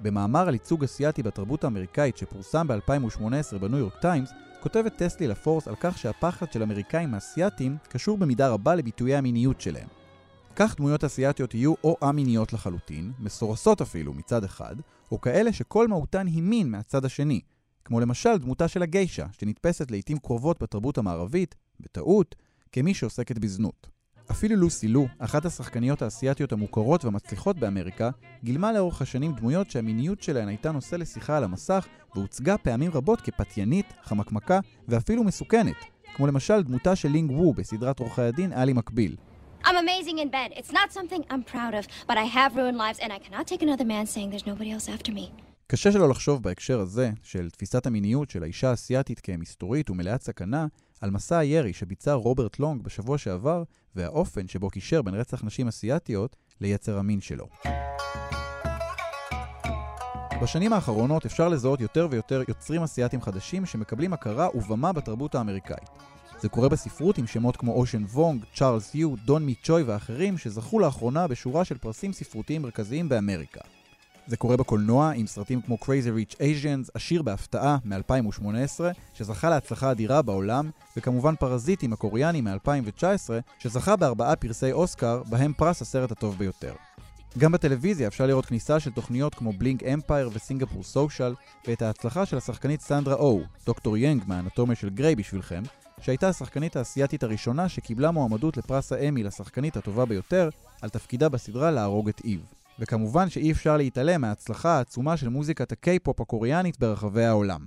במאמר 0.00 0.48
על 0.48 0.54
ייצוג 0.54 0.84
אסייתי 0.84 1.22
בתרבות 1.22 1.64
האמריקאית 1.64 2.16
שפורסם 2.16 2.68
ב-2018 2.68 3.58
בניו 3.60 3.78
יורק 3.78 3.94
טיימס, 4.00 4.30
כותבת 4.60 4.96
טסלי 4.96 5.28
לפורס 5.28 5.68
על 5.68 5.74
כך 5.80 5.98
שהפחד 5.98 6.52
של 6.52 6.62
אמריקאים 6.62 7.10
מאסייתים 7.10 7.76
קשור 7.88 8.18
במידה 8.18 8.48
רבה 8.48 8.74
לביטויי 8.74 9.16
המיניות 9.16 9.60
שלהם. 9.60 9.88
כך 10.56 10.76
דמויות 10.76 11.04
אסייתיות 11.04 11.54
יהיו 11.54 11.74
או 11.84 11.96
א-מיניות 12.00 12.52
לחלוטין, 12.52 13.12
מסורסות 13.18 13.80
אפילו 13.80 14.14
מצד 14.14 14.44
אחד, 14.44 14.76
או 15.12 15.20
כאלה 15.20 15.52
שכל 15.52 15.88
מהותן 15.88 16.26
היא 16.26 16.42
מין 16.42 16.70
מהצד 16.70 17.04
השני, 17.04 17.40
כמו 17.84 18.00
למשל 18.00 18.38
דמותה 18.38 18.68
של 18.68 18.82
הגיישה, 18.82 19.26
שנתפסת 19.32 19.90
לעיתים 19.90 20.18
קרובות 20.18 20.62
בתרבות 20.62 20.98
המערבית, 20.98 21.54
בטעות, 21.80 22.34
כמי 22.72 22.94
שעוסקת 22.94 23.38
בזנות. 23.38 23.97
אפילו 24.30 24.56
לוסי 24.56 24.88
לו, 24.88 25.06
אחת 25.18 25.44
השחקניות 25.44 26.02
האסייתיות 26.02 26.52
המוכרות 26.52 27.04
והמצליחות 27.04 27.58
באמריקה, 27.58 28.10
גילמה 28.44 28.72
לאורך 28.72 29.02
השנים 29.02 29.32
דמויות 29.32 29.70
שהמיניות 29.70 30.22
שלהן 30.22 30.48
הייתה 30.48 30.72
נושא 30.72 30.96
לשיחה 30.96 31.36
על 31.36 31.44
המסך, 31.44 31.86
והוצגה 32.14 32.58
פעמים 32.58 32.90
רבות 32.94 33.20
כפתיינית, 33.20 33.86
חמקמקה 34.02 34.60
ואפילו 34.88 35.24
מסוכנת, 35.24 35.76
כמו 36.14 36.26
למשל 36.26 36.62
דמותה 36.62 36.96
של 36.96 37.08
לינג 37.08 37.30
וו 37.30 37.52
בסדרת 37.52 38.00
עורכי 38.00 38.22
הדין 38.22 38.52
אלי 38.52 38.72
מקביל. 38.72 39.16
I'm 39.64 39.68
amazing 39.68 40.18
in 40.18 40.30
bed. 40.30 40.58
It's 40.58 40.72
not 40.72 40.92
something 40.92 41.22
I'm 41.30 41.42
proud 41.52 41.74
of, 41.74 41.86
but 42.08 42.16
I 42.16 42.26
have 42.36 42.56
ruined 42.56 42.78
lives 42.78 42.98
and 43.00 43.12
I 43.12 43.18
cannot 43.18 43.46
take 43.46 43.62
another 43.62 43.84
man 43.84 44.06
saying 44.06 44.30
there's 44.30 44.46
nobody 44.46 44.70
else 44.70 44.88
after 44.88 45.12
me. 45.12 45.30
קשה 45.66 45.92
שלא 45.92 46.08
לחשוב 46.08 46.42
בהקשר 46.42 46.80
הזה, 46.80 47.10
של 47.22 47.50
תפיסת 47.50 47.86
המיניות 47.86 48.30
של 48.30 48.42
האישה 48.42 48.70
האסייתית 48.70 49.20
כמסתורית 49.20 49.90
ומלאת 49.90 50.22
סכנה, 50.22 50.66
על 51.00 51.10
מסע 51.10 51.38
הירי 51.38 51.72
שביצע 51.72 52.12
רוברט 52.12 52.58
לונג 52.58 52.82
בשבוע 52.82 53.18
שעבר, 53.18 53.62
והאופן 53.96 54.48
שבו 54.48 54.70
קישר 54.70 55.02
בין 55.02 55.14
רצח 55.14 55.44
נשים 55.44 55.68
אסייתיות 55.68 56.36
ליצר 56.60 56.98
המין 56.98 57.20
שלו. 57.20 57.46
בשנים 60.42 60.72
האחרונות 60.72 61.26
אפשר 61.26 61.48
לזהות 61.48 61.80
יותר 61.80 62.08
ויותר 62.10 62.42
יוצרים 62.48 62.82
אסייתים 62.82 63.22
חדשים 63.22 63.66
שמקבלים 63.66 64.12
הכרה 64.12 64.56
ובמה 64.56 64.92
בתרבות 64.92 65.34
האמריקאית. 65.34 65.88
זה 66.40 66.48
קורה 66.48 66.68
בספרות 66.68 67.18
עם 67.18 67.26
שמות 67.26 67.56
כמו 67.56 67.72
אושן 67.72 68.04
וונג, 68.04 68.44
צ'ארלס 68.54 68.94
יו, 68.94 69.14
דון 69.24 69.46
מי 69.46 69.54
צ'וי 69.62 69.82
ואחרים 69.82 70.38
שזכו 70.38 70.78
לאחרונה 70.78 71.26
בשורה 71.26 71.64
של 71.64 71.78
פרסים 71.78 72.12
ספרותיים 72.12 72.62
מרכזיים 72.62 73.08
באמריקה. 73.08 73.60
זה 74.28 74.36
קורה 74.36 74.56
בקולנוע 74.56 75.10
עם 75.10 75.26
סרטים 75.26 75.60
כמו 75.60 75.76
Crazy 75.82 76.32
Rich 76.32 76.34
Asians, 76.34 76.90
עשיר 76.94 77.22
בהפתעה 77.22 77.76
מ-2018, 77.84 78.80
שזכה 79.14 79.50
להצלחה 79.50 79.90
אדירה 79.90 80.22
בעולם, 80.22 80.70
וכמובן 80.96 81.34
פרזיטים 81.36 81.92
הקוריאני 81.92 82.40
מ-2019, 82.40 83.04
שזכה 83.58 83.96
בארבעה 83.96 84.36
פרסי 84.36 84.72
אוסקר, 84.72 85.22
בהם 85.28 85.52
פרס 85.52 85.82
הסרט 85.82 86.12
הטוב 86.12 86.38
ביותר. 86.38 86.72
גם 87.38 87.52
בטלוויזיה 87.52 88.08
אפשר 88.08 88.26
לראות 88.26 88.46
כניסה 88.46 88.80
של 88.80 88.90
תוכניות 88.90 89.34
כמו 89.34 89.52
בלינג 89.52 89.82
אמפייר 89.82 90.30
וסינגפור 90.32 90.82
סושיאל, 90.82 91.34
ואת 91.66 91.82
ההצלחה 91.82 92.26
של 92.26 92.36
השחקנית 92.36 92.80
סנדרה 92.80 93.14
או, 93.14 93.40
דוקטור 93.66 93.96
יאנג 93.96 94.22
מהאנטומיה 94.26 94.76
של 94.76 94.88
גריי 94.90 95.16
בשבילכם, 95.16 95.62
שהייתה 96.00 96.28
השחקנית 96.28 96.76
האסייתית 96.76 97.22
הראשונה 97.22 97.68
שקיבלה 97.68 98.10
מועמדות 98.10 98.56
לפרס 98.56 98.92
האמי 98.92 99.22
לשחקנית 99.22 99.76
הטובה 99.76 100.04
ביותר, 100.04 100.48
על 100.82 100.88
תפקידה 100.88 101.28
בסדרה 101.28 101.70
להרוג 101.70 102.08
את 102.08 102.20
איב. 102.24 102.57
וכמובן 102.78 103.28
שאי 103.30 103.52
אפשר 103.52 103.76
להתעלם 103.76 104.20
מההצלחה 104.20 104.70
העצומה 104.70 105.16
של 105.16 105.28
מוזיקת 105.28 105.72
הקיי-פופ 105.72 106.20
הקוריאנית 106.20 106.78
ברחבי 106.78 107.24
העולם. 107.24 107.60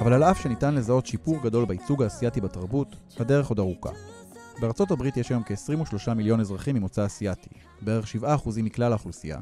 אבל 0.00 0.12
על 0.12 0.22
אף 0.22 0.42
שניתן 0.42 0.74
לזהות 0.74 1.06
שיפור 1.06 1.42
גדול 1.42 1.64
בייצוג 1.64 2.02
האסייתי 2.02 2.40
בתרבות, 2.40 2.96
הדרך 3.18 3.48
עוד 3.48 3.58
ארוכה. 3.58 3.90
בארצות 4.60 4.90
הברית 4.90 5.16
יש 5.16 5.30
היום 5.30 5.42
כ-23 5.46 6.14
מיליון 6.14 6.40
אזרחים 6.40 6.76
ממוצא 6.76 7.06
אסייתי, 7.06 7.50
בערך 7.82 8.06
7% 8.22 8.26
מכלל 8.62 8.92
האוכלוסייה, 8.92 9.38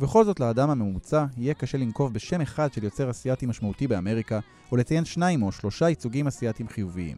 ובכל 0.00 0.24
זאת 0.24 0.40
לאדם 0.40 0.70
הממוצע 0.70 1.26
יהיה 1.36 1.54
קשה 1.54 1.78
לנקוב 1.78 2.14
בשם 2.14 2.40
אחד 2.40 2.72
של 2.72 2.84
יוצר 2.84 3.10
אסייתי 3.10 3.46
משמעותי 3.46 3.86
באמריקה, 3.86 4.40
או 4.72 4.76
לציין 4.76 5.04
שניים 5.04 5.42
או 5.42 5.52
שלושה 5.52 5.88
ייצוגים 5.88 6.26
אסייתיים 6.26 6.68
חיוביים. 6.68 7.16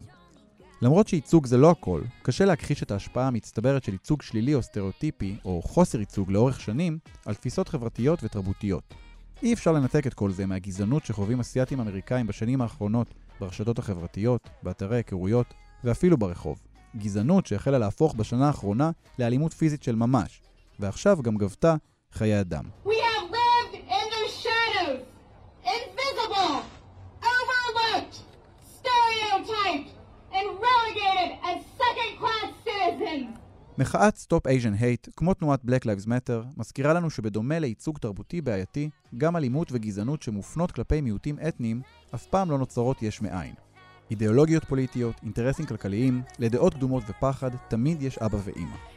למרות 0.81 1.07
שייצוג 1.07 1.45
זה 1.45 1.57
לא 1.57 1.71
הכל, 1.71 2.01
קשה 2.21 2.45
להכחיש 2.45 2.83
את 2.83 2.91
ההשפעה 2.91 3.27
המצטברת 3.27 3.83
של 3.83 3.91
ייצוג 3.91 4.21
שלילי 4.21 4.55
או 4.55 4.61
סטריאוטיפי, 4.61 5.37
או 5.45 5.61
חוסר 5.61 5.99
ייצוג 5.99 6.31
לאורך 6.31 6.61
שנים, 6.61 6.97
על 7.25 7.35
תפיסות 7.35 7.69
חברתיות 7.69 8.23
ותרבותיות. 8.23 8.93
אי 9.43 9.53
אפשר 9.53 9.71
לנתק 9.71 10.07
את 10.07 10.13
כל 10.13 10.31
זה 10.31 10.45
מהגזענות 10.45 11.05
שחווים 11.05 11.39
אסייתים 11.39 11.79
אמריקאים 11.79 12.27
בשנים 12.27 12.61
האחרונות 12.61 13.13
ברשתות 13.39 13.79
החברתיות, 13.79 14.49
באתרי 14.63 14.97
היכרויות 14.97 15.53
ואפילו 15.83 16.17
ברחוב. 16.17 16.59
גזענות 16.97 17.45
שהחלה 17.45 17.77
להפוך 17.77 18.15
בשנה 18.15 18.47
האחרונה 18.47 18.91
לאלימות 19.19 19.53
פיזית 19.53 19.83
של 19.83 19.95
ממש, 19.95 20.41
ועכשיו 20.79 21.21
גם 21.21 21.37
גבתה 21.37 21.75
חיי 22.13 22.39
אדם. 22.39 22.63
We 22.85 22.89
have 22.89 23.25
lived 23.39 23.75
in 23.97 24.05
the 24.15 24.25
shadows, 24.43 25.03
invisible, 25.75 26.55
overlooked, 27.35 28.17
stereotyped, 28.75 29.91
and 30.37 30.45
relegated 30.67 31.31
as 31.49 31.57
second-class 31.81 32.49
citizens. 32.65 33.39
מחאת 33.77 34.17
Stop 34.17 34.47
Asian 34.47 34.81
Hate, 34.81 35.11
כמו 35.15 35.33
תנועת 35.33 35.59
Black 35.65 35.83
Lives 35.83 36.07
Matter, 36.07 36.57
מזכירה 36.57 36.93
לנו 36.93 37.09
שבדומה 37.09 37.59
לייצוג 37.59 37.97
תרבותי 37.97 38.41
בעייתי, 38.41 38.89
גם 39.17 39.35
אלימות 39.35 39.67
וגזענות 39.71 40.21
שמופנות 40.21 40.71
כלפי 40.71 41.01
מיעוטים 41.01 41.35
אתניים 41.47 41.81
אף 42.15 42.25
פעם 42.25 42.51
לא 42.51 42.57
נוצרות 42.57 43.03
יש 43.03 43.21
מאין. 43.21 43.53
אידיאולוגיות 44.11 44.65
פוליטיות, 44.65 45.15
אינטרסים 45.23 45.65
כלכליים, 45.65 46.21
לדעות 46.39 46.73
קדומות 46.73 47.03
ופחד, 47.07 47.51
תמיד 47.67 48.01
יש 48.01 48.17
אבא 48.17 48.37
ואימא. 48.43 48.92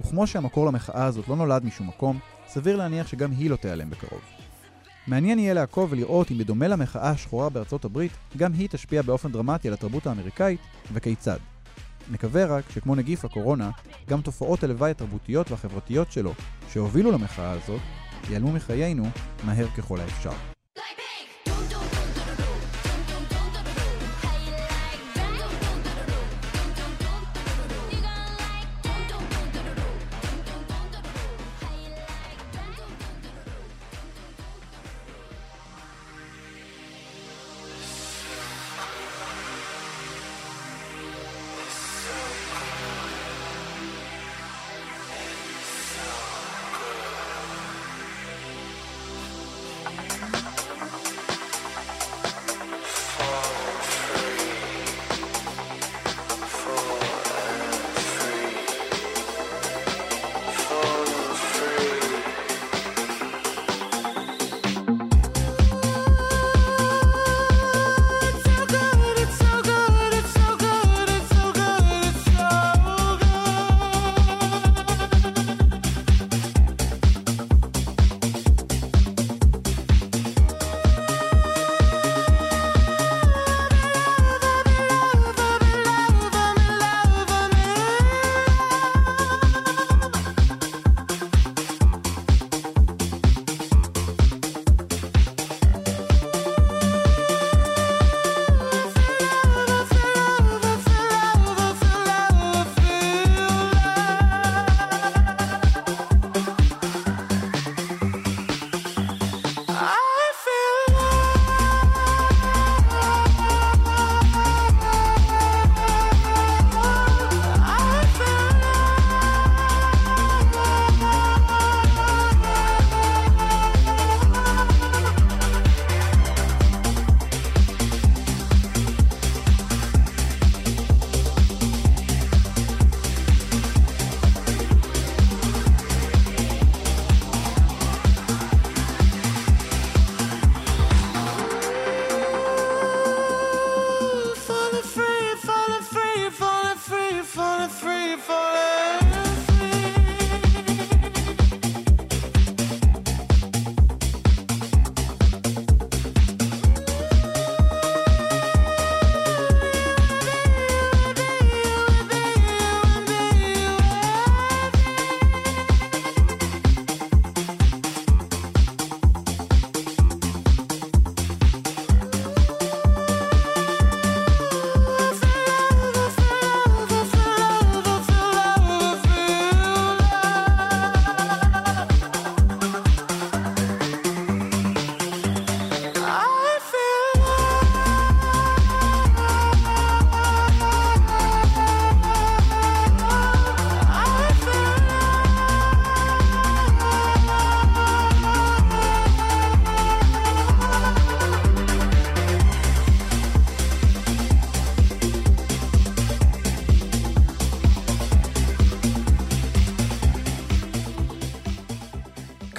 וכמו 0.00 0.26
שהמקור 0.26 0.66
למחאה 0.66 1.04
הזאת 1.04 1.28
לא 1.28 1.36
נולד 1.36 1.64
משום 1.64 1.88
מקום, 1.88 2.18
סביר 2.48 2.76
להניח 2.76 3.06
שגם 3.06 3.30
היא 3.30 3.50
לא 3.50 3.56
תיעלם 3.56 3.90
בקרוב. 3.90 4.20
מעניין 5.06 5.38
יהיה 5.38 5.54
לעקוב 5.54 5.92
ולראות 5.92 6.30
אם 6.30 6.38
בדומה 6.38 6.68
למחאה 6.68 7.10
השחורה 7.10 7.48
בארצות 7.48 7.84
הברית, 7.84 8.12
גם 8.36 8.52
היא 8.52 8.68
תשפיע 8.68 9.02
באופן 9.02 9.32
דרמטי 9.32 9.68
על 9.68 9.74
התרבות 9.74 10.06
האמריקאית, 10.06 10.60
וכיצד. 10.92 11.38
נקווה 12.10 12.44
רק 12.44 12.70
שכמו 12.70 12.94
נגיף 12.94 13.24
הקורונה, 13.24 13.70
גם 14.08 14.20
תופעות 14.20 14.64
הלוואי 14.64 14.90
התרבותיות 14.90 15.50
והחברתיות 15.50 16.12
שלו, 16.12 16.34
שהובילו 16.72 17.10
למחאה 17.10 17.50
הזאת, 17.50 17.80
ייעלמו 18.30 18.52
מחיינו 18.52 19.04
מהר 19.44 19.66
ככל 19.76 20.00
האפשר. 20.00 20.49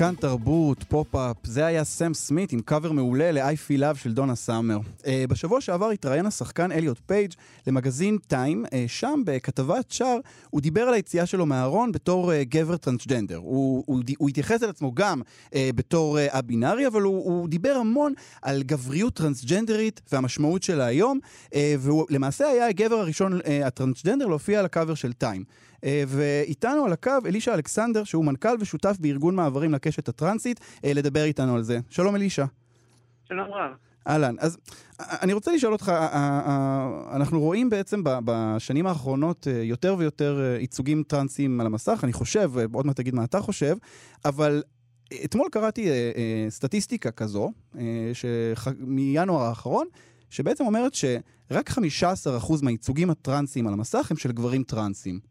כאן 0.02 0.16
תרבות, 0.16 0.84
פופ-אפ, 0.84 1.38
זה 1.44 1.66
היה 1.66 1.84
סם 1.84 2.14
סמית 2.14 2.52
עם 2.52 2.62
קאבר 2.62 2.92
מעולה 2.92 3.32
ל-I 3.32 3.56
Feel 3.68 3.80
Love 3.80 3.98
של 3.98 4.14
דונה 4.14 4.36
סאמר. 4.36 4.78
Uh, 4.78 5.06
בשבוע 5.30 5.62
שעבר 5.62 5.90
התראיין 5.90 6.26
השחקן 6.26 6.72
אליוט 6.72 6.98
פייג' 7.06 7.34
למגזין 7.68 8.18
טיים, 8.28 8.66
uh, 8.66 8.70
שם 8.88 9.22
בכתבת 9.26 9.92
שער 9.92 10.18
הוא 10.50 10.62
דיבר 10.62 10.82
על 10.82 10.94
היציאה 10.94 11.26
שלו 11.26 11.46
מהארון 11.46 11.92
בתור 11.92 12.32
uh, 12.32 12.36
גבר 12.50 12.78
טרנסג'נדר. 12.78 13.36
הוא, 13.38 13.84
הוא, 13.88 14.00
הוא 14.18 14.30
התייחס 14.30 14.64
אל 14.64 14.70
עצמו 14.70 14.92
גם 14.94 15.22
בתור 15.56 16.18
א-בינארי, 16.30 16.88
אבל 16.88 17.02
הוא, 17.02 17.24
הוא 17.24 17.50
דיבר 17.50 17.74
המון 17.74 18.14
על 18.42 18.64
גבריות 18.64 19.14
טרנסג'נדרית 19.14 20.02
והמשמעות 20.12 20.64
שלה 20.64 20.86
היום, 20.86 21.20
והוא 21.56 22.06
למעשה 22.10 22.48
היה 22.48 22.68
הגבר 22.68 22.96
הראשון 22.96 23.40
הטרנסג'נדר 23.66 24.26
להופיע 24.26 24.60
על 24.60 24.66
הקאבר 24.66 24.96
של 24.96 25.14
טיים. 25.14 25.44
Uh, 25.82 25.84
ואיתנו 26.08 26.86
על 26.86 26.94
הקו 26.94 27.12
אלישע 27.26 27.54
אלכסנדר, 27.54 28.04
שהוא 28.04 28.26
מנכ"ל 28.26 28.56
ושותף 28.60 28.98
בארגון 29.00 29.36
מעברים 29.36 29.74
לקשת 29.74 30.10
הטרנסית, 30.10 30.60
uh, 30.60 30.80
לדבר 30.86 31.24
איתנו 31.24 31.56
על 31.56 31.64
זה. 31.64 31.80
שלום 31.90 32.16
אלישע. 32.16 32.46
שלום 33.30 33.48
רב. 33.52 33.72
אהלן, 34.08 34.36
אז 34.40 34.58
uh, 34.58 35.04
אני 35.22 35.34
רוצה 35.34 35.52
לשאול 35.52 35.74
אותך, 35.74 35.92
אנחנו 37.16 37.40
רואים 37.40 37.70
בעצם 37.70 38.02
בשנים 38.04 38.88
האחרונות 38.88 39.48
יותר 39.64 39.96
ויותר 39.98 40.56
ייצוגים 40.60 41.04
טרנסיים 41.04 41.62
על 41.62 41.66
המסך, 41.66 42.00
אני 42.04 42.14
חושב, 42.14 42.52
עוד 42.74 42.86
מעט 42.86 42.96
תגיד 42.96 43.16
מה 43.16 43.24
אתה 43.24 43.40
חושב, 43.40 43.76
אבל 44.26 44.62
אתמול 45.26 45.48
קראתי 45.52 45.90
אה, 45.90 46.12
אה, 46.16 46.46
סטטיסטיקה 46.50 47.12
כזו, 47.12 47.52
אה, 47.78 48.12
שח... 48.14 48.68
מינואר 48.80 49.42
האחרון, 49.42 49.88
שבעצם 50.30 50.66
אומרת 50.66 50.94
שרק 50.94 51.70
15% 51.70 51.74
מהייצוגים 52.62 53.10
הטרנסיים 53.10 53.68
על 53.68 53.74
המסך 53.74 54.12
הם 54.12 54.18
של 54.18 54.32
גברים 54.32 54.64
טרנסים. 54.64 55.31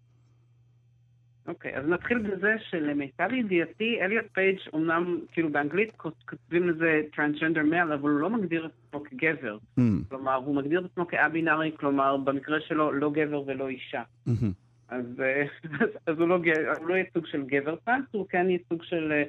אוקיי, 1.47 1.76
אז 1.76 1.86
נתחיל 1.86 2.18
בזה 2.18 2.55
שלמיטב 2.59 3.32
ידיעתי, 3.32 3.99
אליוט 4.01 4.24
פייג' 4.32 4.59
אמנם, 4.74 5.20
כאילו 5.32 5.53
באנגלית 5.53 5.93
כותבים 5.97 6.68
לזה 6.68 7.03
transgender 7.16 7.62
male, 7.62 7.93
אבל 7.93 8.11
הוא 8.11 8.20
לא 8.20 8.30
מגדיר 8.30 8.66
את 8.66 8.70
עצמו 8.86 9.03
כגבר. 9.05 9.59
Mm. 9.78 9.82
כלומר, 10.09 10.34
הוא 10.34 10.57
מגדיר 10.57 10.80
את 10.80 10.84
עצמו 10.84 11.07
כאבינארי, 11.07 11.72
כלומר, 11.76 12.16
במקרה 12.16 12.61
שלו, 12.61 12.93
לא 12.93 13.11
גבר 13.11 13.43
ולא 13.47 13.68
אישה. 13.68 14.03
מהמם. 14.26 14.53
אז, 14.88 15.20
אה, 15.20 15.43
אז, 15.80 15.80
אז 16.07 16.18
הוא, 16.18 16.28
לא, 16.28 16.38
הוא 16.78 16.88
לא 16.88 16.95
ייצוג 16.95 17.26
של 17.26 17.43
גבר 17.43 17.76
טרנס, 17.76 18.05
הוא 18.12 18.26
כן 18.28 18.51
ייצוג 18.51 18.82
של 18.82 19.12
אה, 19.12 19.22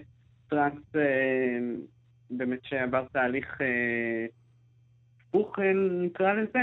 טרנס 0.50 0.96
אה, 0.96 1.60
באמת 2.30 2.60
שעבר 2.64 3.06
תהליך 3.12 3.58
הפוך, 5.30 5.60
נקרא 6.02 6.34
לזה. 6.34 6.60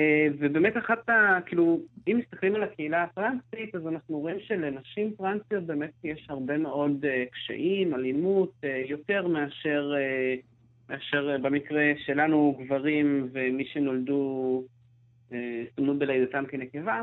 אה, 0.00 0.26
ובאמת 0.38 0.76
אחת 0.76 1.08
ה... 1.08 1.38
כאילו, 1.46 1.80
אם 2.08 2.18
מסתכלים 2.18 2.54
על 2.54 2.62
הקהילה 2.62 3.02
הטרנסית, 3.02 3.74
אז 3.74 3.86
אנחנו 3.86 4.18
רואים 4.18 4.36
שלנשים 4.40 5.10
טרנסיות 5.18 5.64
באמת 5.64 5.92
יש 6.04 6.26
הרבה 6.28 6.58
מאוד 6.58 7.04
אה, 7.04 7.24
קשיים, 7.32 7.94
אלימות, 7.94 8.52
אה, 8.64 8.82
יותר 8.86 9.28
מאשר, 9.28 9.92
מאשר 10.88 11.36
במקרה 11.42 11.92
שלנו 11.96 12.58
גברים 12.60 13.28
ומי 13.32 13.64
שנולדו, 13.64 14.62
סומנו 15.76 15.98
בלידתם 15.98 16.44
כנקבה. 16.48 17.02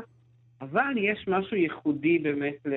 אבל 0.60 0.94
יש 0.96 1.24
משהו 1.28 1.56
ייחודי 1.56 2.18
באמת 2.18 2.66
ל, 2.66 2.74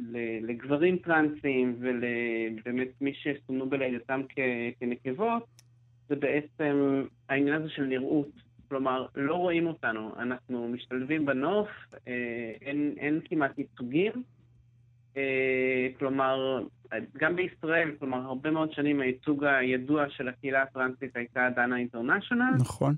ל, 0.00 0.16
לגברים 0.50 0.96
טרנסים 0.96 1.76
ולבאמת 1.78 2.88
מי 3.00 3.12
שסומנו 3.14 3.70
בלידתם 3.70 4.20
כ, 4.28 4.38
כנקבות, 4.80 5.46
זה 6.08 6.16
בעצם 6.16 7.04
העניין 7.28 7.54
הזה 7.54 7.68
של 7.68 7.84
נראות. 7.84 8.51
כלומר, 8.72 9.06
לא 9.14 9.34
רואים 9.34 9.66
אותנו, 9.66 10.12
אנחנו 10.18 10.68
משתלבים 10.68 11.26
בנוף, 11.26 11.68
אה, 12.08 12.52
אין, 12.62 12.94
אין 12.98 13.20
כמעט 13.24 13.58
ייצוגים. 13.58 14.12
אה, 15.16 15.88
כלומר, 15.98 16.62
גם 17.18 17.36
בישראל, 17.36 17.90
כלומר, 17.98 18.18
הרבה 18.18 18.50
מאוד 18.50 18.72
שנים 18.72 19.00
הייצוג 19.00 19.44
הידוע 19.44 20.04
של 20.08 20.28
הקהילה 20.28 20.62
הטרנסית 20.62 21.16
הייתה 21.16 21.48
דנה 21.56 21.76
אינטרנשיונל. 21.76 22.54
נכון. 22.60 22.94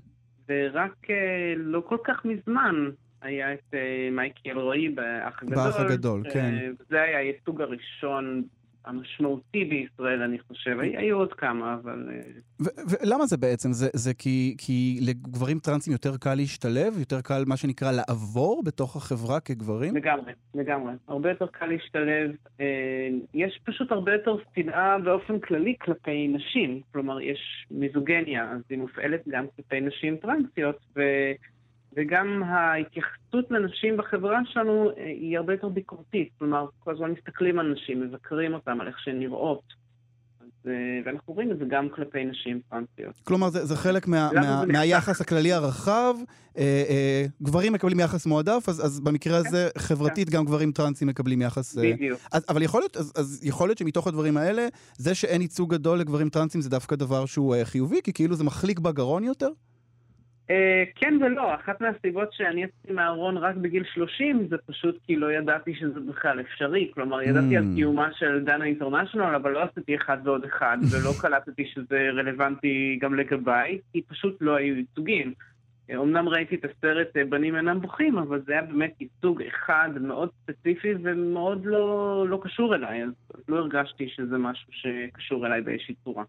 ורק 0.49 1.09
אה, 1.09 1.53
לא 1.57 1.83
כל 1.87 1.97
כך 2.03 2.25
מזמן 2.25 2.89
היה 3.21 3.53
את 3.53 3.73
אה, 3.73 4.09
מייקי 4.11 4.51
אלרועי 4.51 4.89
באח 4.89 5.43
הגדול. 5.43 5.55
באח 5.55 5.79
הגדול, 5.79 6.23
אה, 6.25 6.33
כן. 6.33 6.73
זה 6.89 7.01
היה 7.01 7.17
הייצוג 7.17 7.61
הראשון 7.61 8.43
המשמעותי 8.85 9.65
בישראל, 9.65 10.21
אני 10.21 10.39
חושב. 10.39 10.79
היו 10.79 11.17
עוד 11.17 11.33
כמה, 11.33 11.77
אבל... 11.83 12.09
אה, 12.09 12.21
ולמה 12.89 13.25
זה 13.25 13.37
בעצם? 13.37 13.71
זה, 13.71 13.87
זה 13.93 14.13
כי, 14.13 14.55
כי 14.57 14.99
לגברים 15.01 15.59
טרנסים 15.59 15.93
יותר 15.93 16.17
קל 16.17 16.35
להשתלב? 16.35 16.99
יותר 16.99 17.21
קל, 17.21 17.43
מה 17.47 17.57
שנקרא, 17.57 17.91
לעבור 17.91 18.63
בתוך 18.63 18.95
החברה 18.95 19.39
כגברים? 19.39 19.95
לגמרי, 19.95 20.31
לגמרי. 20.55 20.93
הרבה 21.07 21.29
יותר 21.29 21.47
קל 21.47 21.65
להשתלב. 21.65 22.31
אה, 22.59 23.09
יש 23.33 23.59
פשוט 23.63 23.91
הרבה 23.91 24.13
יותר 24.13 24.35
שנאה 24.55 24.99
באופן 24.99 25.39
כללי 25.39 25.75
כלפי 25.81 26.27
נשים. 26.27 26.81
כלומר, 26.91 27.21
יש 27.21 27.65
מיזוגניה, 27.71 28.51
אז 28.51 28.61
היא 28.69 28.77
מופעלת 28.77 29.21
גם 29.27 29.45
כלפי 29.55 29.81
נשים 29.81 30.17
טרנסיות, 30.17 30.77
ו... 30.95 31.01
וגם 31.95 32.43
ההתייחסות 32.43 33.51
לנשים 33.51 33.97
בחברה 33.97 34.39
שלנו 34.45 34.89
אה, 34.97 35.05
היא 35.05 35.37
הרבה 35.37 35.53
יותר 35.53 35.69
ביקורתית. 35.69 36.29
כלומר, 36.39 36.67
כל 36.79 36.91
הזמן 36.91 37.11
מסתכלים 37.11 37.59
על 37.59 37.73
נשים, 37.73 38.01
מבקרים 38.01 38.53
אותן 38.53 38.81
על 38.81 38.87
איך 38.87 38.99
שהן 38.99 39.19
נראות. 39.19 39.85
אה, 40.67 40.71
ואנחנו 41.05 41.33
רואים 41.33 41.51
את 41.51 41.57
זה 41.59 41.65
גם 41.67 41.89
כלפי 41.89 42.25
נשים 42.25 42.59
טרנסיות. 42.69 43.21
כלומר, 43.23 43.49
זה, 43.49 43.65
זה 43.65 43.75
חלק 43.75 44.07
מה, 44.07 44.29
מה, 44.33 44.41
זה 44.41 44.47
נחשב? 44.47 44.71
מהיחס 44.71 45.21
הכללי 45.21 45.53
הרחב. 45.53 46.15
אה, 46.57 46.83
אה, 46.89 47.25
גברים 47.41 47.73
מקבלים 47.73 47.99
יחס 47.99 48.25
מועדף, 48.25 48.63
אז, 48.67 48.85
אז 48.85 48.99
במקרה 48.99 49.37
הזה, 49.37 49.69
חברתית, 49.77 50.29
גם 50.29 50.45
גברים 50.45 50.71
טרנסים 50.71 51.07
מקבלים 51.07 51.41
יחס... 51.41 51.77
אה, 51.77 51.83
בדיוק. 51.93 52.19
אז, 52.31 52.45
אבל 52.49 52.61
יכול 52.61 52.81
להיות, 52.81 52.97
אז, 52.97 53.13
אז 53.15 53.39
יכול 53.43 53.67
להיות 53.67 53.77
שמתוך 53.77 54.07
הדברים 54.07 54.37
האלה, 54.37 54.67
זה 54.97 55.15
שאין 55.15 55.41
ייצוג 55.41 55.73
גדול 55.73 55.99
לגברים 55.99 56.29
טרנסים 56.29 56.61
זה 56.61 56.69
דווקא 56.69 56.95
דבר 56.95 57.25
שהוא 57.25 57.55
אה, 57.55 57.65
חיובי, 57.65 58.01
כי 58.03 58.13
כאילו 58.13 58.35
זה 58.35 58.43
מחליק 58.43 58.79
בגרון 58.79 59.23
יותר? 59.23 59.49
אה, 60.49 60.83
כן 60.95 61.13
ולא, 61.21 61.55
אחת 61.55 61.81
מהסיבות 61.81 62.33
שאני 62.33 62.63
יצאתי 62.63 62.93
מהארון 62.93 63.37
רק 63.37 63.55
בגיל 63.55 63.83
30 63.93 64.47
זה 64.49 64.55
פשוט 64.65 64.97
כי 65.03 65.15
לא 65.15 65.31
ידעתי 65.31 65.75
שזה 65.75 65.99
בכלל 65.99 66.39
אפשרי. 66.39 66.91
כלומר, 66.93 67.21
ידעתי 67.21 67.57
Mm. 67.57 67.59
על 67.59 67.65
קיומה 67.75 68.09
של 68.13 68.43
דנה 68.43 68.65
אינטרנשיונל, 68.65 69.35
אבל 69.35 69.51
לא 69.51 69.63
עשיתי 69.63 69.95
אחד 69.95 70.17
ועוד 70.23 70.45
אחד, 70.45 70.77
ולא 70.91 71.11
קלטתי 71.21 71.65
שזה 71.65 72.09
רלוונטי 72.13 72.99
גם 73.01 73.15
לגביי, 73.15 73.79
כי 73.93 74.01
פשוט 74.01 74.37
לא 74.41 74.55
היו 74.55 74.75
ייצוגים. 74.75 75.33
אה, 75.89 75.97
אמנם 75.97 76.29
ראיתי 76.29 76.55
את 76.55 76.65
הסרט 76.65 77.17
אה, 77.17 77.25
בנים 77.25 77.55
אינם 77.55 77.81
בוכים, 77.81 78.17
אבל 78.17 78.41
זה 78.45 78.51
היה 78.51 78.61
באמת 78.61 78.93
ייצוג 79.01 79.41
אחד 79.41 79.89
מאוד 80.01 80.29
ספציפי 80.43 80.93
ומאוד 81.03 81.65
לא, 81.65 82.25
לא 82.29 82.39
קשור 82.43 82.75
אליי, 82.75 83.03
אז 83.03 83.11
לא 83.47 83.57
הרגשתי 83.57 84.09
שזה 84.09 84.37
משהו 84.37 84.67
שקשור 84.71 85.45
אליי 85.45 85.61
באיזושהי 85.61 85.95
צורה. 86.03 86.23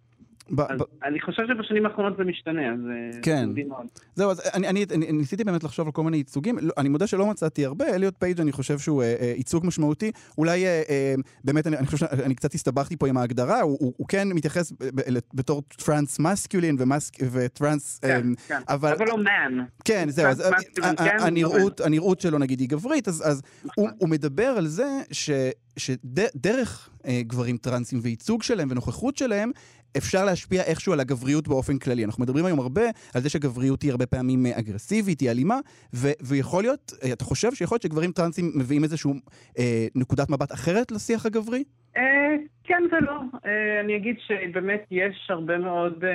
ב- 0.51 0.61
אז 0.61 0.81
אני 1.05 1.21
חושב 1.21 1.43
שבשנים 1.49 1.87
האחרונות 1.87 2.17
זה 2.17 2.25
משתנה, 2.25 2.73
אז 2.73 2.79
אה, 2.91 3.21
כן. 3.23 3.49
זה 3.55 3.61
מאוד. 3.69 3.87
זהו, 4.15 4.31
אז 4.31 4.43
אני, 4.55 4.69
אני, 4.69 4.85
אני 4.95 5.13
ניסיתי 5.13 5.45
באמת 5.45 5.65
לחשוב 5.65 5.87
על 5.87 5.93
כל 5.93 6.03
מיני 6.03 6.17
ייצוגים, 6.17 6.59
לא, 6.63 6.73
אני 6.79 6.89
מודה 6.89 7.07
שלא 7.07 7.27
מצאתי 7.27 7.65
הרבה, 7.65 7.95
אליוט 7.95 8.15
פייג' 8.19 8.41
אני 8.41 8.53
חושב 8.53 8.79
שהוא 8.79 9.03
אה, 9.03 9.15
אה, 9.21 9.33
ייצוג 9.37 9.67
משמעותי, 9.67 10.11
אולי 10.39 10.67
אה, 10.67 10.83
אה, 10.89 11.15
באמת, 11.45 11.67
אני, 11.67 11.77
אני 11.77 11.87
חושב 11.87 12.07
שאני 12.17 12.35
קצת 12.35 12.55
הסתבכתי 12.55 12.97
פה 12.97 13.09
עם 13.09 13.17
ההגדרה, 13.17 13.61
הוא, 13.61 13.77
הוא, 13.81 13.93
הוא 13.97 14.09
כן 14.09 14.29
מתייחס 14.29 14.73
ב, 14.73 14.77
ב, 14.95 15.01
בתור 15.35 15.63
trans 15.77 16.19
masculine 16.19 16.77
ומסק, 16.79 17.15
וטרנס, 17.33 18.01
אה, 18.05 18.09
כן, 18.09 18.27
כן. 18.49 18.61
אבל... 18.69 18.93
אבל 18.93 19.07
לא 19.07 19.15
man. 19.15 19.63
כן, 19.85 20.07
זהו, 20.11 20.27
אז 20.27 20.41
trans 20.41 20.65
masculine, 20.69 20.95
ה- 20.99 21.03
ה- 21.03 21.09
כן, 21.09 21.17
הנראות, 21.21 21.81
הנראות 21.81 22.21
שלו 22.21 22.39
נגיד 22.39 22.61
היא 22.61 22.69
גברית, 22.69 23.09
אז, 23.09 23.23
אז 23.27 23.43
נכון. 23.65 23.85
הוא, 23.85 23.91
הוא 23.99 24.09
מדבר 24.09 24.47
על 24.47 24.67
זה 24.67 24.87
ש, 25.13 25.31
שדרך 25.77 26.91
אה, 27.07 27.21
גברים 27.23 27.57
טרנסים 27.57 27.99
וייצוג 28.03 28.43
שלהם 28.43 28.69
ונוכחות 28.71 29.17
שלהם, 29.17 29.51
אפשר 29.97 30.25
להשפיע 30.25 30.63
איכשהו 30.63 30.93
על 30.93 31.01
הגבריות 31.01 31.49
באופן 31.49 31.79
כללי. 31.79 32.05
אנחנו 32.05 32.23
מדברים 32.23 32.45
היום 32.45 32.61
הרבה 32.61 32.83
על 33.15 33.23
זה 33.23 33.29
שגבריות 33.29 33.83
היא 33.83 33.91
הרבה 33.91 34.07
פעמים 34.07 34.47
אה, 34.47 34.59
אגרסיבית, 34.59 35.21
היא 35.21 35.31
אלימה, 35.31 35.59
ו- 35.95 36.17
ויכול 36.21 36.63
להיות, 36.63 36.93
אה, 37.05 37.13
אתה 37.13 37.25
חושב 37.25 37.55
שיכול 37.55 37.75
להיות 37.75 37.83
שגברים 37.83 38.13
טרנסים 38.13 38.53
מביאים 38.55 38.85
איזושהי 38.85 39.11
אה, 39.59 39.87
נקודת 39.95 40.31
מבט 40.31 40.53
אחרת 40.53 40.93
לשיח 40.93 41.27
הגברי? 41.27 41.65
אה, 41.97 42.37
כן 42.65 42.83
ולא. 42.93 43.21
אה, 43.47 43.81
אני 43.81 43.97
אגיד 43.97 44.17
שבאמת 44.19 44.87
יש 44.91 45.27
הרבה 45.31 45.59
מאוד 45.59 46.05
אה, 46.05 46.11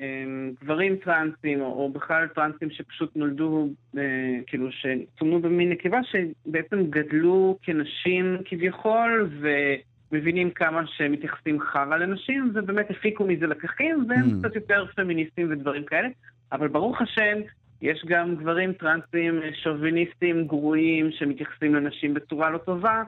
אה, 0.00 0.24
גברים 0.60 0.96
טרנסים, 0.96 1.60
או, 1.60 1.66
או 1.66 1.92
בכלל 1.92 2.26
טרנסים 2.34 2.70
שפשוט 2.70 3.16
נולדו, 3.16 3.68
אה, 3.98 4.02
כאילו, 4.46 4.68
שצומנו 4.72 5.40
במין 5.40 5.70
נקבה, 5.70 5.98
שבעצם 6.04 6.90
גדלו 6.90 7.58
כנשים 7.62 8.36
כביכול, 8.44 9.30
ומבינים 10.12 10.50
כמה 10.50 10.82
שהם 10.86 11.12
מתייחסים 11.12 11.60
חרא 11.60 11.96
לנשים, 11.96 12.52
ובאמת 12.54 12.90
הפיקו 12.90 13.24
מזה 13.24 13.46
לקחים, 13.46 14.06
והם 14.08 14.30
Mm. 14.30 14.38
קצת 14.38 14.54
יותר 14.54 14.86
פמיניסטים 14.96 15.50
ודברים 15.50 15.84
כאלה. 15.84 16.08
אבל 16.52 16.68
ברוך 16.68 17.02
השם, 17.02 17.38
יש 17.82 18.04
גם 18.08 18.36
גברים 18.36 18.72
טרנסים 18.72 19.42
אה, 19.42 19.48
שוביניסטים 19.62 20.46
גרועים 20.46 21.10
שמתייחסים 21.10 21.74
לנשים 21.74 22.14
בצורה 22.14 22.50
לא 22.50 22.58
טובה. 22.58 23.02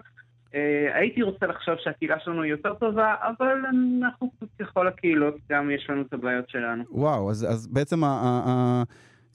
אה, 0.55 0.89
הייתי 0.95 1.23
רוצה 1.23 1.47
לחשוב 1.47 1.75
שהקהילה 1.79 2.21
שלנו 2.21 2.43
היא 2.43 2.51
יותר 2.51 2.75
טובה, 2.75 3.15
אבל 3.21 3.57
אנחנו 4.01 4.31
ככל 4.61 4.89
הקהילות 4.89 5.35
גם 5.51 5.71
יש 5.71 5.91
לנו 5.91 6.03
את 6.03 6.13
הבעיות 6.13 6.49
שלנו. 6.49 6.85
וואו, 6.91 7.31
אז, 7.31 7.47
אז 7.51 7.67
בעצם 7.67 8.05
ה... 8.05 8.07
ה, 8.07 8.43
ה 8.47 8.83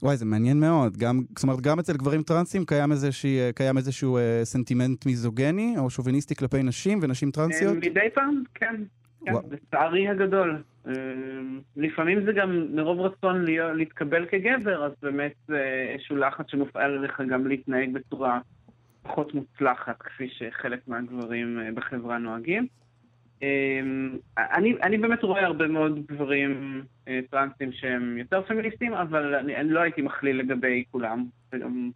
וואי, 0.04 0.18
זה 0.18 0.26
מעניין 0.26 0.60
מאוד. 0.60 0.98
גם, 0.98 1.22
זאת 1.36 1.44
אומרת, 1.44 1.62
גם 1.62 1.80
אצל 1.80 1.94
גברים 1.94 2.24
טרנסים 2.24 2.66
קיים, 2.66 2.92
איזושהי, 2.92 3.54
קיים 3.56 3.78
איזשהו 3.78 4.18
אה, 4.18 4.40
סנטימנט 4.44 5.06
מיזוגני 5.06 5.76
או 5.78 5.90
שוביניסטי 5.90 6.36
כלפי 6.36 6.64
נשים 6.64 7.00
ונשים 7.02 7.32
טרנסיות? 7.32 7.74
אה, 7.74 7.90
מדי 7.90 8.10
פעם, 8.14 8.44
כן. 8.56 8.76
כן, 9.26 9.32
וואו. 9.32 9.44
לצערי 9.52 10.08
הגדול. 10.08 10.64
אה, 10.88 10.94
לפעמים 11.78 12.26
זה 12.26 12.32
גם 12.32 12.76
מרוב 12.76 13.00
רצון 13.00 13.46
להיות, 13.46 13.76
להתקבל 13.76 14.26
כגבר, 14.26 14.86
אז 14.86 14.92
באמת 15.02 15.34
זה 15.48 15.88
איזשהו 15.94 16.16
לחץ 16.16 16.46
שמופעל 16.48 16.98
עליך 16.98 17.22
גם 17.30 17.48
להתנהג 17.48 17.94
בצורה 17.94 18.40
פחות 19.04 19.34
מוצלחת, 19.34 19.96
כפי 20.00 20.30
שחלק 20.30 20.88
מהגברים 20.88 21.60
אה, 21.60 21.70
בחברה 21.76 22.18
נוהגים. 22.18 22.68
אה, 23.44 23.80
אני, 24.54 24.74
אני 24.84 24.98
באמת 24.98 25.24
רואה 25.24 25.46
הרבה 25.46 25.68
מאוד 25.68 26.00
גברים 26.08 26.82
אה, 27.08 27.20
טרנסים 27.32 27.72
שהם 27.72 28.18
יותר 28.18 28.42
פמיניסטים, 28.48 28.94
אבל 28.94 29.36
אני, 29.36 29.56
אני 29.56 29.70
לא 29.70 29.80
הייתי 29.80 30.02
מכליל 30.02 30.38
לגבי 30.40 30.84
כולם. 30.92 31.26
אני, 31.54 31.92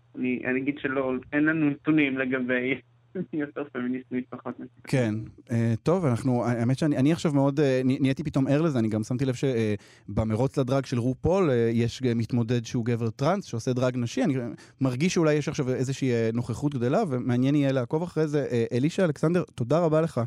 אני 0.46 0.60
אגיד 0.62 0.76
שלא, 0.82 1.14
אין 1.34 1.44
לנו 1.44 1.70
נתונים 1.70 2.18
לגבי 2.18 2.76
יותר 3.34 3.64
פמיניסטים 3.74 4.22
פחות 4.30 4.56
פמיניסטים. 4.56 4.82
כן, 4.84 5.14
אה, 5.52 5.74
טוב, 5.84 6.06
אנחנו, 6.06 6.46
האמת 6.46 6.78
שאני 6.78 6.98
אני 6.98 7.12
עכשיו 7.12 7.34
מאוד, 7.34 7.60
אה, 7.60 7.82
נה- 7.86 7.94
נהייתי 8.00 8.24
פתאום 8.24 8.48
ער 8.48 8.62
לזה, 8.62 8.80
אני 8.80 8.88
גם 8.90 9.04
שמתי 9.04 9.26
לב 9.26 9.36
שבמרוץ 9.36 10.58
לדרג 10.58 10.86
של 10.86 11.00
רו 11.00 11.16
פול 11.22 11.50
יש 11.74 12.02
מתמודד 12.16 12.66
שהוא 12.66 12.86
גבר 12.86 13.10
טראנס 13.10 13.46
שעושה 13.46 13.74
דרג 13.74 13.98
נשי, 13.98 14.24
אני 14.24 14.34
מרגיש 14.82 15.14
שאולי 15.14 15.34
יש 15.34 15.48
עכשיו 15.50 15.70
איזושהי 15.70 16.12
נוכחות 16.34 16.76
גדולה, 16.76 17.04
ומעניין 17.10 17.56
יהיה 17.56 17.72
לעקוב 17.72 18.04
אחרי 18.04 18.28
זה. 18.28 18.48
אלישע 18.74 19.06
אלכסנדר, 19.06 19.44
תודה 19.56 19.80
רבה 19.80 20.02
לך. 20.02 20.22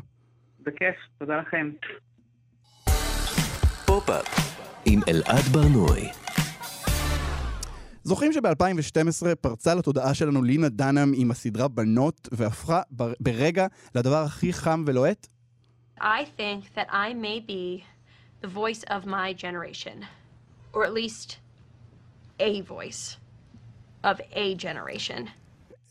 בכיף, 0.65 0.95
תודה 1.19 1.33
לכם. 1.37 1.71
פופ-אפ 3.85 4.25
עם 4.85 4.99
אלעד 5.07 5.43
ברנועי. 5.51 6.09
זוכרים 8.03 8.33
שב-2012 8.33 9.35
פרצה 9.41 9.75
לתודעה 9.75 10.13
שלנו 10.13 10.43
לינה 10.43 10.69
דנהאם 10.69 11.11
עם 11.15 11.31
הסדרה 11.31 11.67
בנות, 11.67 12.29
והפכה 12.31 12.81
בר- 12.91 13.13
ברגע 13.19 13.67
לדבר 13.95 14.23
הכי 14.23 14.53
חם 14.53 14.83
ולוהט? 14.87 15.27
I 15.99 16.01
think 16.37 16.75
that 16.75 16.89
I 16.89 17.13
may 17.13 17.39
be 17.49 17.83
the 18.43 18.47
voice 18.47 18.83
of 18.89 19.05
my 19.05 19.33
generation, 19.37 20.05
or 20.73 20.77
at 20.77 20.93
least 20.93 21.35
a 22.39 22.61
voice 22.69 23.17
of 24.03 24.19
a 24.33 24.55
generation. 24.55 25.27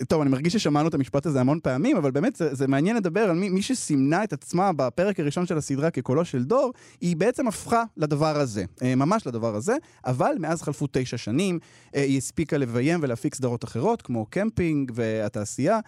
טוב, 0.09 0.20
אני 0.20 0.30
מרגיש 0.30 0.53
ששמענו 0.53 0.88
את 0.88 0.94
המשפט 0.94 1.26
הזה 1.26 1.40
המון 1.40 1.59
פעמים, 1.62 1.96
אבל 1.96 2.11
באמת 2.11 2.36
זה, 2.36 2.55
זה 2.55 2.68
מעניין 2.68 2.96
לדבר 2.96 3.20
על 3.20 3.36
מי, 3.36 3.48
מי 3.48 3.62
שסימנה 3.62 4.24
את 4.24 4.32
עצמה 4.32 4.72
בפרק 4.72 5.20
הראשון 5.20 5.46
של 5.46 5.59
הסדרה 5.59 5.90
כקולו 5.90 6.24
של 6.24 6.44
דור, 6.44 6.72
היא 7.01 7.16
בעצם 7.16 7.48
הפכה 7.48 7.84
לדבר 7.96 8.40
הזה, 8.40 8.64
אה, 8.82 8.94
ממש 8.94 9.26
לדבר 9.26 9.55
הזה, 9.55 9.76
אבל 10.07 10.32
מאז 10.38 10.62
חלפו 10.62 10.86
תשע 10.92 11.16
שנים, 11.16 11.59
אה, 11.94 12.03
היא 12.03 12.18
הספיקה 12.18 12.57
לביים 12.59 13.01
ולהפיק 13.03 13.34
סדרות 13.34 13.64
אחרות, 13.64 14.03
כמו 14.03 14.26
קמפינג 14.26 14.92
והתעשייה. 14.94 15.80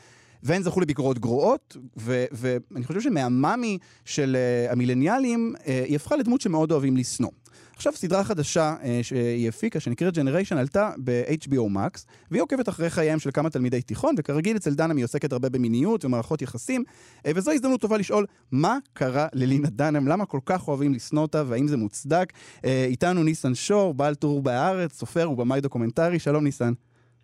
והן 0.43 0.62
זכו 0.62 0.80
לביקורות 0.80 1.18
גרועות, 1.18 1.76
ואני 1.97 2.84
חושב 2.84 3.01
שמהמאמי 3.01 3.78
של 4.05 4.36
uh, 4.68 4.72
המילניאלים, 4.72 5.55
uh, 5.57 5.68
היא 5.68 5.97
הפכה 5.97 6.16
לדמות 6.16 6.40
שמאוד 6.40 6.72
אוהבים 6.72 6.97
לשנוא. 6.97 7.30
עכשיו 7.76 7.93
סדרה 7.97 8.24
חדשה 8.24 8.74
uh, 8.80 8.84
שהיא 9.03 9.49
הפיקה, 9.49 9.80
שנקראת 9.80 10.18
Generation, 10.18 10.55
עלתה 10.57 10.90
ב-HBO 11.05 11.74
Max, 11.74 12.05
והיא 12.30 12.43
עוקבת 12.43 12.68
אחרי 12.68 12.90
חייהם 12.90 13.18
של 13.18 13.30
כמה 13.30 13.51
תלמידי 13.51 13.82
תיכון, 13.82 14.14
וכרגיל 14.18 14.57
אצל 14.57 14.74
דנהאם 14.74 14.97
היא 14.97 15.05
עוסקת 15.05 15.32
הרבה 15.32 15.49
במיניות 15.49 16.05
ומערכות 16.05 16.43
יחסים, 16.43 16.84
uh, 17.18 17.30
וזו 17.34 17.51
הזדמנות 17.51 17.80
טובה 17.80 17.99
לשאול 17.99 18.26
מה 18.53 18.78
קרה 18.93 19.26
ללינה 19.32 19.68
דנהאם, 19.70 20.09
למה 20.09 20.26
כל 20.26 20.40
כך 20.47 20.68
אוהבים 20.68 20.95
לשנוא 20.95 21.22
אותה, 21.22 21.43
והאם 21.47 21.68
זה 21.68 21.76
מוצדק. 21.76 22.32
Uh, 22.57 22.62
איתנו 22.86 23.22
ניסן 23.22 23.55
שור, 23.55 23.95
בעל 23.95 24.14
טור 24.14 24.43
בהארץ, 24.43 24.93
סופר 24.93 25.30
ובמאי 25.30 25.61
דוקומנטרי, 25.61 26.18
שלום 26.18 26.45
ניסן. 26.45 26.72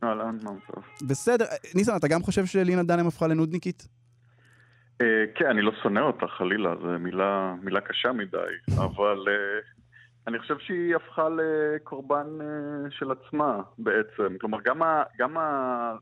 אהלן, 0.05 0.39
מה 0.43 0.51
מצב? 0.53 0.81
בסדר, 1.09 1.45
ניסן, 1.75 1.97
אתה 1.97 2.09
גם 2.09 2.21
חושב 2.21 2.47
שלינה 2.47 2.83
דנהאם 2.83 3.07
הפכה 3.07 3.27
לנודניקית? 3.27 3.89
אה, 5.01 5.25
כן, 5.35 5.47
אני 5.47 5.63
לא 5.63 5.73
שונא 5.83 6.01
אותה 6.01 6.27
חלילה, 6.27 6.75
זו 6.83 6.99
מילה, 6.99 7.55
מילה 7.63 7.81
קשה 7.81 8.13
מדי, 8.13 8.53
אבל 8.87 9.25
אה, 9.29 9.61
אני 10.27 10.39
חושב 10.39 10.59
שהיא 10.59 10.97
הפכה 10.97 11.29
לקורבן 11.29 12.27
אה, 12.41 12.91
של 12.91 13.11
עצמה 13.11 13.61
בעצם. 13.79 14.39
כלומר, 14.41 14.59
גם, 14.65 14.83
ה, 14.83 15.03
גם 15.19 15.39
ה, 15.39 15.95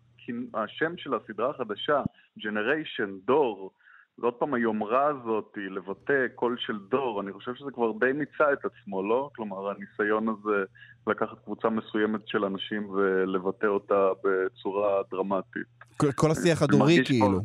השם 0.54 0.96
של 0.96 1.14
הסדרה 1.14 1.50
החדשה, 1.50 2.02
Generation, 2.38 3.10
דור, 3.24 3.70
זה 4.18 4.26
עוד 4.26 4.34
פעם 4.34 4.54
היומרה 4.54 5.06
הזאת, 5.06 5.52
היא 5.56 5.70
לבטא 5.70 6.26
קול 6.34 6.56
של 6.58 6.78
דור, 6.90 7.20
אני 7.20 7.32
חושב 7.32 7.54
שזה 7.54 7.70
כבר 7.74 7.92
די 8.00 8.12
מיצה 8.12 8.52
את 8.52 8.58
עצמו, 8.64 9.02
לא? 9.02 9.30
כלומר, 9.36 9.70
הניסיון 9.70 10.28
הזה 10.28 10.64
לקחת 11.06 11.44
קבוצה 11.44 11.68
מסוימת 11.70 12.28
של 12.28 12.44
אנשים 12.44 12.90
ולבטא 12.90 13.66
אותה 13.66 14.08
בצורה 14.24 15.02
דרמטית. 15.10 15.62
כל, 15.96 16.12
כל 16.12 16.30
השיח 16.30 16.62
הדורי 16.62 17.04
כאילו. 17.04 17.40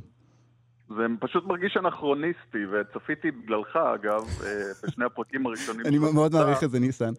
זה 0.89 1.05
פשוט 1.19 1.45
מרגיש 1.45 1.77
אנכרוניסטי, 1.77 2.65
וצפיתי 2.71 3.31
בגללך, 3.31 3.75
אגב, 3.75 4.23
אה, 4.45 4.47
בשני 4.83 5.05
הפרקים 5.05 5.45
הראשונים 5.45 5.85
אני 5.85 5.97
מאוד. 5.97 6.33
מעריך 6.33 6.63
את 6.63 6.71
זה, 6.71 6.79
ניסן. 6.79 7.13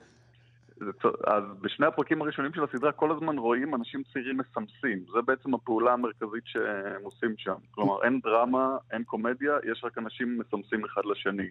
אז 1.27 1.45
בשני 1.61 1.87
הפרקים 1.87 2.23
הראשונים 2.23 2.53
של 2.55 2.65
הסדרה 2.65 2.93
כל 2.93 3.11
הזמן 3.11 3.39
רואים 3.39 3.75
אנשים 3.75 4.03
צעירים 4.13 4.39
מסמסים. 4.39 5.05
זה 5.13 5.23
בעצם 5.27 5.55
הפעולה 5.55 5.93
המרכזית 5.93 6.47
שהם 6.47 7.03
עושים 7.03 7.35
שם. 7.39 7.55
כלומר, 7.71 8.05
אין 8.05 8.21
דרמה, 8.21 8.77
אין 8.93 9.05
קומדיה, 9.05 9.53
יש 9.73 9.85
רק 9.85 9.99
אנשים 9.99 10.39
מסמסים 10.39 10.85
אחד 10.85 11.03
לשני. 11.05 11.49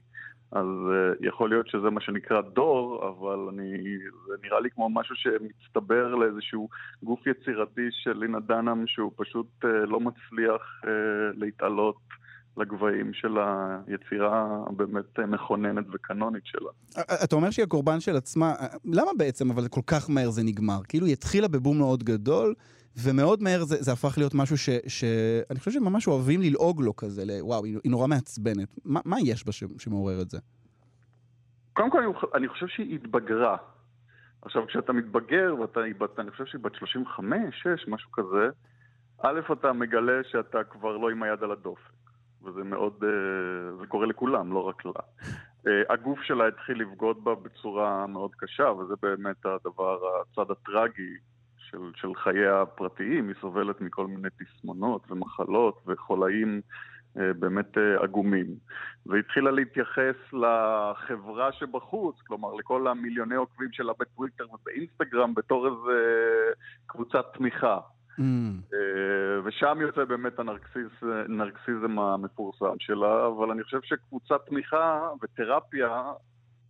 אז 0.51 0.65
uh, 0.65 1.27
יכול 1.27 1.49
להיות 1.49 1.67
שזה 1.67 1.89
מה 1.89 2.01
שנקרא 2.01 2.41
דור, 2.41 3.07
אבל 3.09 3.39
אני, 3.49 3.97
זה 4.27 4.33
נראה 4.43 4.59
לי 4.59 4.69
כמו 4.69 4.89
משהו 4.89 5.15
שמצטבר 5.15 6.15
לאיזשהו 6.15 6.69
גוף 7.03 7.27
יצירתי 7.27 7.87
של 7.91 8.17
לינה 8.17 8.39
דנהאם, 8.39 8.87
שהוא 8.87 9.11
פשוט 9.15 9.47
uh, 9.63 9.67
לא 9.67 9.99
מצליח 9.99 10.81
uh, 10.83 10.87
להתעלות. 11.37 12.20
לגבהים 12.57 13.13
של 13.13 13.37
היצירה 13.87 14.63
הבאמת 14.67 15.19
מכוננת 15.19 15.85
וקנונית 15.93 16.45
שלה. 16.45 16.69
אתה 17.23 17.35
אומר 17.35 17.49
שהיא 17.51 17.63
הקורבן 17.63 17.99
של 17.99 18.15
עצמה, 18.15 18.53
למה 18.85 19.11
בעצם 19.17 19.51
אבל 19.51 19.67
כל 19.67 19.81
כך 19.87 20.09
מהר 20.09 20.29
זה 20.29 20.43
נגמר? 20.43 20.79
כאילו 20.87 21.05
היא 21.05 21.13
התחילה 21.13 21.47
בבום 21.47 21.77
מאוד 21.77 22.03
גדול, 22.03 22.53
ומאוד 23.03 23.43
מהר 23.43 23.63
זה, 23.63 23.75
זה 23.79 23.91
הפך 23.91 24.13
להיות 24.17 24.33
משהו 24.35 24.57
ש, 24.57 24.69
שאני 24.87 25.59
חושב 25.59 25.71
שממש 25.71 26.07
אוהבים 26.07 26.41
ללעוג 26.41 26.81
לו 26.81 26.95
כזה, 26.95 27.25
ל- 27.25 27.41
וואו, 27.41 27.65
היא, 27.65 27.77
היא 27.83 27.91
נורא 27.91 28.07
מעצבנת. 28.07 28.79
מה, 28.85 28.99
מה 29.05 29.17
יש 29.25 29.45
בה 29.45 29.51
ש, 29.51 29.63
שמעורר 29.77 30.21
את 30.21 30.29
זה? 30.29 30.39
קודם 31.73 31.91
כל, 31.91 31.99
אני- 32.35 32.47
חושב 32.47 32.67
שהיא 32.67 32.95
התבגרה. 32.95 33.57
עכשיו, 34.41 34.67
כשאתה 34.67 34.93
מתבגר, 34.93 35.55
ואתה, 35.61 35.79
אני 36.21 36.31
חושב 36.31 36.45
שהיא 36.45 36.61
בת 36.61 36.75
35, 36.75 37.37
6, 37.63 37.87
משהו 37.87 38.11
כזה, 38.11 38.49
א', 39.23 39.39
אתה 39.53 39.73
מגלה 39.73 40.21
שאתה 40.31 40.57
כבר 40.69 40.97
לא 40.97 41.09
עם 41.09 41.23
היד 41.23 41.43
על 41.43 41.51
הדופק. 41.51 41.91
וזה 42.43 42.63
מאוד, 42.63 43.03
אה, 43.03 43.75
זה 43.79 43.87
קורה 43.87 44.05
לכולם, 44.05 44.53
לא 44.53 44.67
רק 44.67 44.85
לה. 44.85 44.91
אה, 45.67 45.93
הגוף 45.93 46.21
שלה 46.21 46.47
התחיל 46.47 46.81
לבגוד 46.81 47.23
בה 47.23 47.35
בצורה 47.35 48.07
מאוד 48.07 48.31
קשה, 48.35 48.71
וזה 48.71 48.93
באמת 49.01 49.45
הדבר, 49.45 49.99
הצד 50.21 50.51
הטרגי 50.51 51.13
של, 51.57 51.91
של 51.95 52.15
חייה 52.15 52.61
הפרטיים. 52.61 53.27
היא 53.27 53.35
סובלת 53.41 53.81
מכל 53.81 54.07
מיני 54.07 54.27
תסמונות 54.39 55.11
ומחלות 55.11 55.81
וחולאים 55.87 56.61
אה, 57.17 57.33
באמת 57.33 57.77
עגומים. 58.03 58.47
והתחילה 59.05 59.51
להתייחס 59.51 60.15
לחברה 60.33 61.51
שבחוץ, 61.51 62.15
כלומר 62.27 62.53
לכל 62.53 62.87
המיליוני 62.87 63.35
עוקבים 63.35 63.71
שלה 63.71 63.93
בטוויטר 63.99 64.45
ובאינסטגרם 64.53 65.33
בתור 65.33 65.67
איזה 65.67 65.99
קבוצת 66.85 67.25
תמיכה. 67.33 67.79
אה, 68.73 69.41
ושם 69.43 69.77
יוצא 69.81 70.05
באמת 70.05 70.39
הנרקסיס, 70.39 70.91
הנרקסיזם 71.01 71.99
המפורסם 71.99 72.79
שלה, 72.79 73.27
אבל 73.27 73.51
אני 73.51 73.63
חושב 73.63 73.79
שקבוצת 73.83 74.45
תמיכה 74.45 75.09
ותרפיה, 75.21 76.03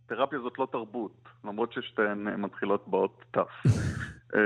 תרפיה 0.06 0.38
זאת 0.38 0.58
לא 0.58 0.68
תרבות, 0.72 1.28
למרות 1.44 1.72
ששתיהן 1.72 2.28
מתחילות 2.28 2.88
באות 2.88 3.24
תף. 3.30 3.62
אה, 4.34 4.40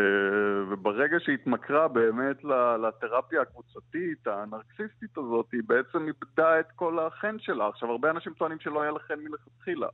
וברגע 0.69 1.17
שהתמכרה 1.21 1.89
באמת 1.89 2.45
לתרפיה 2.83 3.43
הקבוצתית, 3.43 4.27
הנרקסיסטית 4.27 5.19
הזאת, 5.19 5.47
היא 5.53 5.63
בעצם 5.67 6.07
איבדה 6.07 6.61
את 6.61 6.67
כל 6.77 6.99
החן 6.99 7.37
שלה. 7.39 7.69
עכשיו, 7.69 7.91
הרבה 7.91 8.11
אנשים 8.11 8.33
טוענים 8.33 8.59
שלא 8.61 8.83
היה 8.83 8.91
לה 8.91 8.99
חן 8.99 9.19
מלכתחילה. 9.19 9.89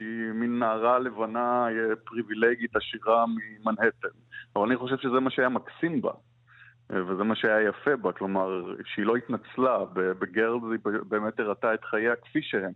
שהיא 0.00 0.32
מין 0.34 0.58
נערה 0.58 0.98
לבנה 0.98 1.68
אה, 1.68 1.96
פריבילגית 1.96 2.76
עשירה 2.76 3.24
ממנהטן. 3.26 4.08
אבל 4.56 4.66
אני 4.66 4.76
חושב 4.76 4.96
שזה 4.96 5.20
מה 5.20 5.30
שהיה 5.30 5.48
מקסים 5.48 6.00
בה. 6.02 6.12
אה, 6.92 7.04
וזה 7.06 7.24
מה 7.24 7.36
שהיה 7.36 7.68
יפה 7.68 7.96
בה, 7.96 8.12
כלומר, 8.12 8.74
שהיא 8.84 9.06
לא 9.06 9.16
התנצלה, 9.16 9.78
בגרלס 9.94 10.62
היא 10.70 10.92
באמת 11.08 11.40
הראתה 11.40 11.74
את 11.74 11.84
חייה 11.84 12.16
כפי 12.16 12.42
שהם. 12.42 12.72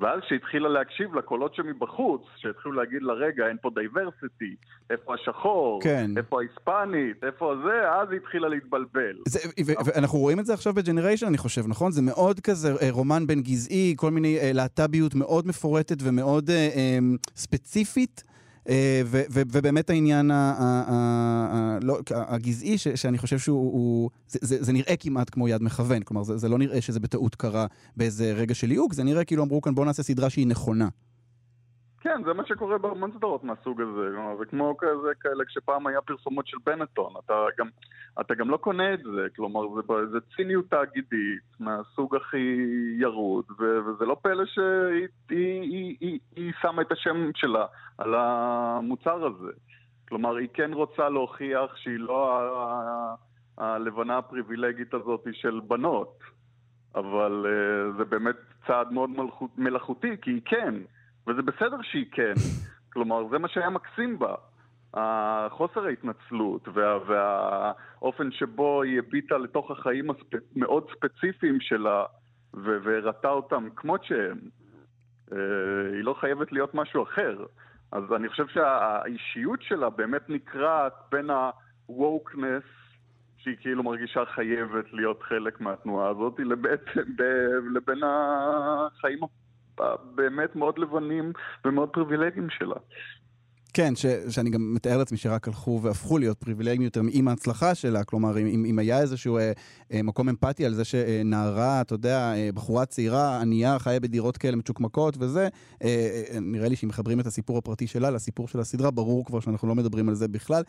ואז 0.00 0.20
כשהתחילה 0.26 0.68
להקשיב 0.68 1.14
לקולות 1.14 1.54
שמבחוץ, 1.54 2.22
שהתחילו 2.36 2.74
להגיד 2.74 3.02
לה, 3.02 3.12
רגע, 3.12 3.46
אין 3.48 3.56
פה 3.62 3.70
diversity, 3.74 4.54
איפה 4.90 5.14
השחור, 5.14 5.80
כן. 5.82 6.10
איפה 6.16 6.40
ההיספנית, 6.40 7.24
איפה 7.24 7.54
זה, 7.64 7.90
אז 7.92 8.08
היא 8.10 8.20
התחילה 8.20 8.48
להתבלבל. 8.48 9.16
זה, 9.28 9.38
ו- 9.66 9.72
ואנחנו 9.84 10.18
רואים 10.18 10.40
את 10.40 10.46
זה 10.46 10.54
עכשיו 10.54 10.74
בג'נריישן, 10.74 11.26
אני 11.26 11.38
חושב, 11.38 11.62
נכון? 11.68 11.92
זה 11.92 12.02
מאוד 12.02 12.40
כזה 12.40 12.72
אה, 12.82 12.90
רומן 12.90 13.26
בין 13.26 13.42
גזעי, 13.42 13.94
כל 13.96 14.10
מיני 14.10 14.38
אה, 14.38 14.50
להט"ביות 14.54 15.14
מאוד 15.14 15.46
מפורטת 15.46 15.96
ומאוד 16.02 16.50
אה, 16.50 16.56
אה, 16.56 16.98
ספציפית. 17.36 18.24
אה, 18.68 19.02
ו- 19.06 19.22
ו- 19.30 19.42
ובאמת 19.52 19.90
העניין 19.90 20.30
ה- 20.30 20.34
ה- 20.34 20.84
ה- 20.88 21.78
לא- 21.82 21.98
הגזעי, 22.10 22.78
ש- 22.78 22.88
שאני 22.88 23.18
חושב 23.18 23.38
שהוא... 23.38 23.72
הוא- 23.72 24.10
זה, 24.28 24.38
זה, 24.42 24.64
זה 24.64 24.72
נראה 24.72 24.96
כמעט 24.96 25.30
כמו 25.30 25.48
יד 25.48 25.62
מכוון, 25.62 26.02
כלומר, 26.02 26.22
זה, 26.22 26.38
זה 26.38 26.48
לא 26.48 26.58
נראה 26.58 26.80
שזה 26.80 27.00
בטעות 27.00 27.34
קרה 27.34 27.66
באיזה 27.96 28.32
רגע 28.32 28.54
של 28.54 28.66
ליהוק, 28.66 28.92
זה 28.94 29.04
נראה 29.04 29.24
כאילו 29.24 29.42
אמרו 29.44 29.60
כאן 29.60 29.74
בואו 29.74 29.86
נעשה 29.86 30.02
סדרה 30.02 30.30
שהיא 30.30 30.46
נכונה. 30.46 30.88
כן, 32.00 32.22
זה 32.24 32.32
מה 32.32 32.46
שקורה 32.46 32.78
בהמון 32.78 33.12
סדרות 33.12 33.44
מהסוג 33.44 33.80
הזה. 33.80 34.10
זה 34.38 34.44
כמו 34.44 34.76
כזה 34.78 35.14
כאלה 35.20 35.44
כשפעם 35.44 35.86
היה 35.86 36.00
פרסומות 36.00 36.46
של 36.46 36.56
בנטון. 36.66 37.12
אתה 37.24 37.34
גם, 37.58 37.68
אתה 38.20 38.34
גם 38.34 38.50
לא 38.50 38.56
קונה 38.56 38.94
את 38.94 39.02
זה. 39.02 39.26
כלומר, 39.36 39.60
זה, 39.74 40.06
זה 40.12 40.18
ציניות 40.36 40.70
תאגידית 40.70 41.42
מהסוג 41.60 42.16
הכי 42.16 42.56
ירוד, 42.98 43.44
ו, 43.58 43.78
וזה 43.86 44.04
לא 44.06 44.16
פלא 44.22 44.46
שהיא 44.46 45.08
היא, 45.28 45.60
היא, 45.60 45.96
היא, 46.00 46.18
היא 46.36 46.52
שמה 46.62 46.82
את 46.82 46.92
השם 46.92 47.30
שלה 47.34 47.66
על 47.98 48.14
המוצר 48.14 49.26
הזה. 49.26 49.52
כלומר, 50.08 50.36
היא 50.36 50.48
כן 50.54 50.72
רוצה 50.72 51.08
להוכיח 51.08 51.76
שהיא 51.76 51.98
לא 51.98 52.40
ה- 52.40 53.14
הלבנה 53.58 54.18
הפריבילגית 54.18 54.94
הזאת 54.94 55.26
של 55.32 55.60
בנות. 55.66 56.18
אבל 56.94 57.46
uh, 57.46 57.96
זה 57.98 58.04
באמת 58.04 58.36
צעד 58.66 58.92
מאוד 58.92 59.10
מלאכותי, 59.56 60.16
כי 60.22 60.30
היא 60.30 60.40
כן, 60.44 60.74
וזה 61.26 61.42
בסדר 61.42 61.82
שהיא 61.82 62.06
כן. 62.12 62.34
כלומר, 62.92 63.28
זה 63.30 63.38
מה 63.38 63.48
שהיה 63.48 63.70
מקסים 63.70 64.18
בה. 64.18 64.34
החוסר 64.94 65.84
ההתנצלות 65.84 66.68
וה, 66.68 66.98
והאופן 67.06 68.32
שבו 68.32 68.82
היא 68.82 68.98
הביטה 68.98 69.38
לתוך 69.38 69.70
החיים 69.70 70.10
הספ... 70.10 70.34
מאוד 70.56 70.90
ספציפיים 70.90 71.60
שלה, 71.60 72.04
ו- 72.54 72.78
והראתה 72.82 73.28
אותם 73.28 73.68
כמות 73.76 74.04
שהם. 74.04 74.38
אה, 75.32 75.36
היא 75.92 76.04
לא 76.04 76.14
חייבת 76.20 76.52
להיות 76.52 76.74
משהו 76.74 77.02
אחר. 77.02 77.44
אז 77.92 78.04
אני 78.16 78.28
חושב 78.28 78.48
שהאישיות 78.48 79.62
שלה 79.62 79.90
באמת 79.90 80.30
נקרעת 80.30 80.92
בין 81.12 81.30
ה-wokeness, 81.30 82.66
שהיא 83.38 83.56
כאילו 83.60 83.82
מרגישה 83.82 84.24
חייבת 84.24 84.92
להיות 84.92 85.22
חלק 85.22 85.60
מהתנועה 85.60 86.08
הזאת, 86.10 86.40
ב- 87.16 87.22
לבין 87.74 88.00
החיים 88.04 89.18
הבאמת 89.82 90.56
מאוד 90.56 90.78
לבנים 90.78 91.32
ומאוד 91.64 91.88
פריבילגיים 91.88 92.46
שלה. 92.50 92.76
כן, 93.74 93.96
ש, 93.96 94.06
שאני 94.28 94.50
גם 94.50 94.74
מתאר 94.74 94.98
לעצמי 94.98 95.18
שרק 95.18 95.48
הלכו 95.48 95.80
והפכו 95.82 96.18
להיות 96.18 96.38
פריבילגיים 96.38 96.82
יותר 96.82 97.00
עם 97.12 97.28
ההצלחה 97.28 97.74
שלה. 97.74 98.04
כלומר, 98.04 98.38
אם, 98.38 98.64
אם 98.64 98.78
היה 98.78 99.00
איזשהו 99.00 99.38
אה, 99.38 99.52
אה, 99.92 100.02
מקום 100.02 100.28
אמפתי 100.28 100.66
על 100.66 100.74
זה 100.74 100.84
שנערה, 100.84 101.80
אתה 101.80 101.94
יודע, 101.94 102.32
אה, 102.34 102.50
בחורה 102.54 102.86
צעירה, 102.86 103.40
ענייה, 103.40 103.78
חיה 103.78 104.00
בדירות 104.00 104.36
כאלה 104.36 104.56
מצ'וקמקות 104.56 105.16
וזה, 105.20 105.48
אה, 105.82 106.22
אה, 106.32 106.40
נראה 106.40 106.68
לי 106.68 106.76
שאם 106.76 106.88
מחברים 106.88 107.20
את 107.20 107.26
הסיפור 107.26 107.58
הפרטי 107.58 107.86
שלה 107.86 108.10
לסיפור 108.10 108.48
של 108.48 108.60
הסדרה, 108.60 108.90
ברור 108.90 109.24
כבר 109.24 109.40
שאנחנו 109.40 109.68
לא 109.68 109.74
מדברים 109.74 110.08
על 110.08 110.14
זה 110.14 110.28
בכלל. 110.28 110.62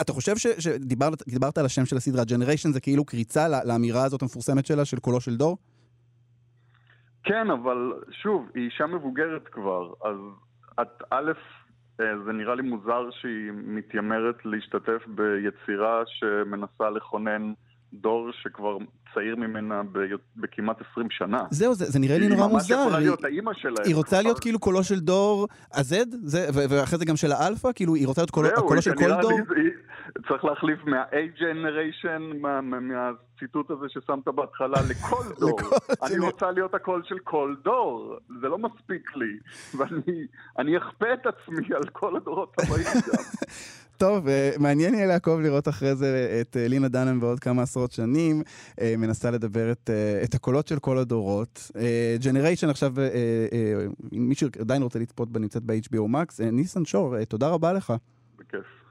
אתה 0.00 0.12
חושב 0.12 0.36
ש, 0.36 0.46
שדיברת 0.58 1.22
דיברת 1.28 1.58
על 1.58 1.66
השם 1.66 1.86
של 1.86 1.96
הסדרה, 1.96 2.24
ג'נריישן 2.24 2.72
זה 2.72 2.80
כאילו 2.80 3.04
קריצה 3.04 3.48
לא, 3.48 3.58
לאמירה 3.64 4.04
הזאת 4.04 4.22
המפורסמת 4.22 4.66
שלה, 4.66 4.84
של 4.84 4.98
קולו 4.98 5.20
של 5.20 5.36
דור? 5.36 5.56
כן, 7.24 7.50
אבל 7.50 7.92
שוב, 8.22 8.48
היא 8.54 8.64
אישה 8.64 8.86
מבוגרת 8.86 9.48
כבר, 9.52 9.92
אז 10.04 10.16
את 10.80 11.02
א', 11.10 11.32
אה, 12.00 12.06
זה 12.26 12.32
נראה 12.32 12.54
לי 12.54 12.62
מוזר 12.62 13.10
שהיא 13.10 13.50
מתיימרת 13.54 14.36
להשתתף 14.44 15.02
ביצירה 15.08 16.02
שמנסה 16.06 16.90
לכונן 16.90 17.52
דור 17.92 18.30
שכבר 18.32 18.76
צעיר 19.14 19.36
ממנה 19.36 19.82
ב- 19.92 19.98
בכמעט 20.36 20.76
20 20.92 21.06
שנה. 21.10 21.42
זהו, 21.50 21.74
זה, 21.74 21.84
זה 21.84 21.98
נראה 21.98 22.18
לי 22.18 22.24
היא 22.24 22.30
נורא 22.30 22.42
ממש 22.46 22.52
מוזר. 22.52 22.74
יכולה 22.80 22.96
היא- 22.96 23.06
להיות 23.06 23.24
האימא 23.24 23.52
שלהם. 23.54 23.84
היא 23.84 23.94
רוצה 23.94 24.22
להיות 24.22 24.38
כאילו 24.40 24.58
קולו 24.58 24.84
של 24.84 25.00
דור 25.00 25.48
ה-Z, 25.74 25.94
ו- 26.32 26.38
ואחרי 26.70 26.98
זה 26.98 27.04
גם 27.04 27.16
של 27.16 27.32
האלפא? 27.32 27.68
כאילו, 27.74 27.94
היא 27.94 28.06
רוצה 28.06 28.20
להיות 28.20 28.30
קולו, 28.30 28.48
זהו, 28.48 28.58
הקולו 28.64 28.82
של 28.82 28.94
כל 28.94 29.08
דור? 29.22 29.32
לי- 29.32 29.70
צריך 30.28 30.44
להחליף 30.44 30.78
מה-A 30.84 31.38
generation, 31.40 32.36
מה- 32.40 32.60
מה- 32.60 32.80
מהציטוט 32.80 33.70
הזה 33.70 33.86
ששמת 33.88 34.28
בהתחלה, 34.28 34.78
לכל 34.90 35.24
דור. 35.40 35.58
אני 36.02 36.18
רוצה 36.18 36.50
להיות 36.50 36.74
הקול 36.74 37.02
של 37.04 37.18
כל 37.24 37.54
דור, 37.64 38.16
זה 38.40 38.48
לא 38.48 38.58
מספיק 38.58 39.16
לי. 39.16 39.38
ואני 39.78 40.26
אני 40.58 40.78
אכפה 40.78 41.06
את 41.14 41.26
עצמי 41.26 41.74
על 41.74 41.88
כל 41.92 42.16
הדורות 42.16 42.54
הבאים 42.58 42.84
גם. 43.08 43.22
טוב, 43.96 44.28
אה, 44.28 44.50
מעניין 44.58 44.94
יהיה 44.94 45.06
לעקוב 45.06 45.40
לראות 45.40 45.68
אחרי 45.68 45.94
זה 45.96 46.06
את 46.40 46.56
אה, 46.56 46.68
לינה 46.68 46.88
דנם 46.88 47.20
בעוד 47.20 47.40
כמה 47.40 47.62
עשרות 47.62 47.92
שנים, 47.92 48.42
אה, 48.80 48.94
מנסה 48.98 49.30
לדבר 49.30 49.72
את, 49.72 49.90
את 50.24 50.34
הקולות 50.34 50.66
של 50.68 50.78
כל 50.78 50.98
הדורות. 50.98 51.70
ג'נריישן 52.24 52.68
עכשיו, 52.68 52.92
אה, 53.00 53.04
אה, 53.04 53.84
אם 54.12 54.28
מישהו 54.28 54.48
עדיין 54.60 54.82
רוצה 54.82 54.98
לצפות 54.98 55.28
בה, 55.32 55.40
נמצאת 55.40 55.62
ב-HBO 55.62 56.08
Max. 56.14 56.42
ניסן 56.52 56.84
שור, 56.84 57.24
תודה 57.24 57.48
רבה 57.48 57.72
לך. 57.72 57.92
בכיף. 58.38 58.81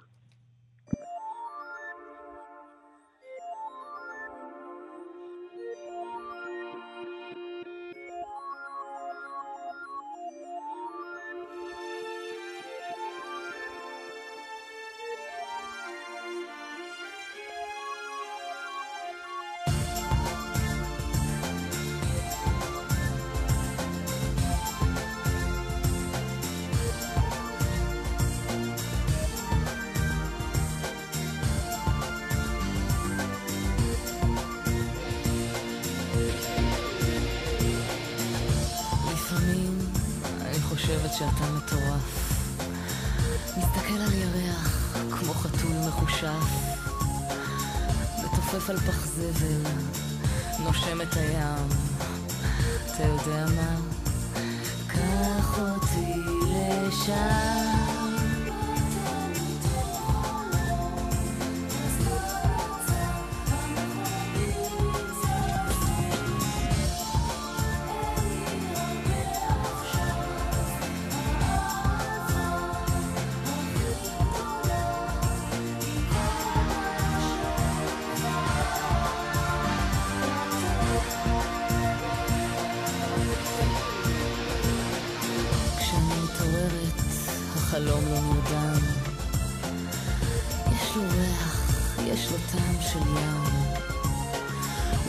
של 92.81 92.99
ים. 92.99 93.43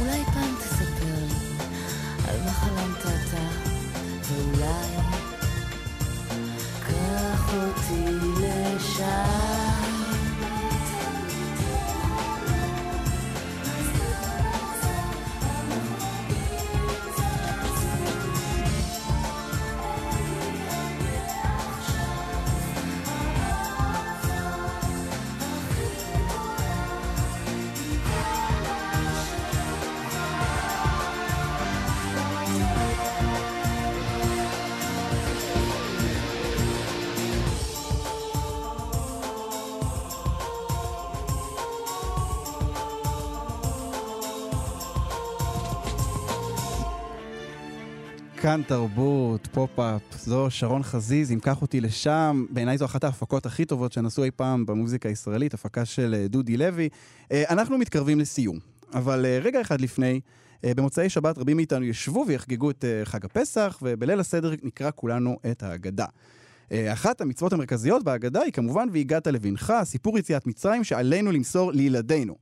אולי 0.00 0.24
פעם 0.24 0.54
תספר 0.58 1.24
לי 1.28 1.64
על 2.28 2.40
מה 2.44 2.52
חלמת 2.52 3.00
אתה, 3.00 3.42
ואולי 4.22 4.96
קח 6.80 7.54
אותי 7.54 8.04
לשם. 8.40 9.71
כאן 48.42 48.62
תרבות, 48.66 49.48
פופ-אפ, 49.52 50.02
זו 50.18 50.50
שרון 50.50 50.82
חזיז, 50.82 51.32
עם 51.32 51.40
קח 51.40 51.62
אותי 51.62 51.80
לשם, 51.80 52.46
בעיניי 52.50 52.78
זו 52.78 52.84
אחת 52.84 53.04
ההפקות 53.04 53.46
הכי 53.46 53.64
טובות 53.64 53.92
שנעשו 53.92 54.24
אי 54.24 54.30
פעם 54.30 54.66
במוזיקה 54.66 55.08
הישראלית, 55.08 55.54
הפקה 55.54 55.84
של 55.84 56.14
אה, 56.18 56.28
דודי 56.28 56.56
לוי. 56.56 56.88
אה, 57.32 57.44
אנחנו 57.50 57.78
מתקרבים 57.78 58.20
לסיום, 58.20 58.58
אבל 58.94 59.26
אה, 59.26 59.38
רגע 59.42 59.60
אחד 59.60 59.80
לפני, 59.80 60.20
במוצאי 60.66 61.08
שבת 61.08 61.38
רבים 61.38 61.56
מאיתנו 61.56 61.84
ישבו 61.84 62.24
ויחגגו 62.28 62.70
את 62.70 62.84
חג 63.04 63.24
הפסח, 63.24 63.78
ובליל 63.82 64.20
הסדר 64.20 64.54
נקרא 64.62 64.90
כולנו 64.94 65.38
את 65.50 65.62
ההגדה. 65.62 66.06
אחת 66.72 67.20
המצוות 67.20 67.52
המרכזיות 67.52 68.04
בהגדה 68.04 68.40
היא 68.40 68.52
כמובן 68.52 68.88
והגדת 68.92 69.26
לבנך, 69.26 69.72
סיפור 69.84 70.18
יציאת 70.18 70.46
מצרים 70.46 70.84
שעלינו 70.84 71.32
למסור 71.32 71.72
לילדינו. 71.72 72.36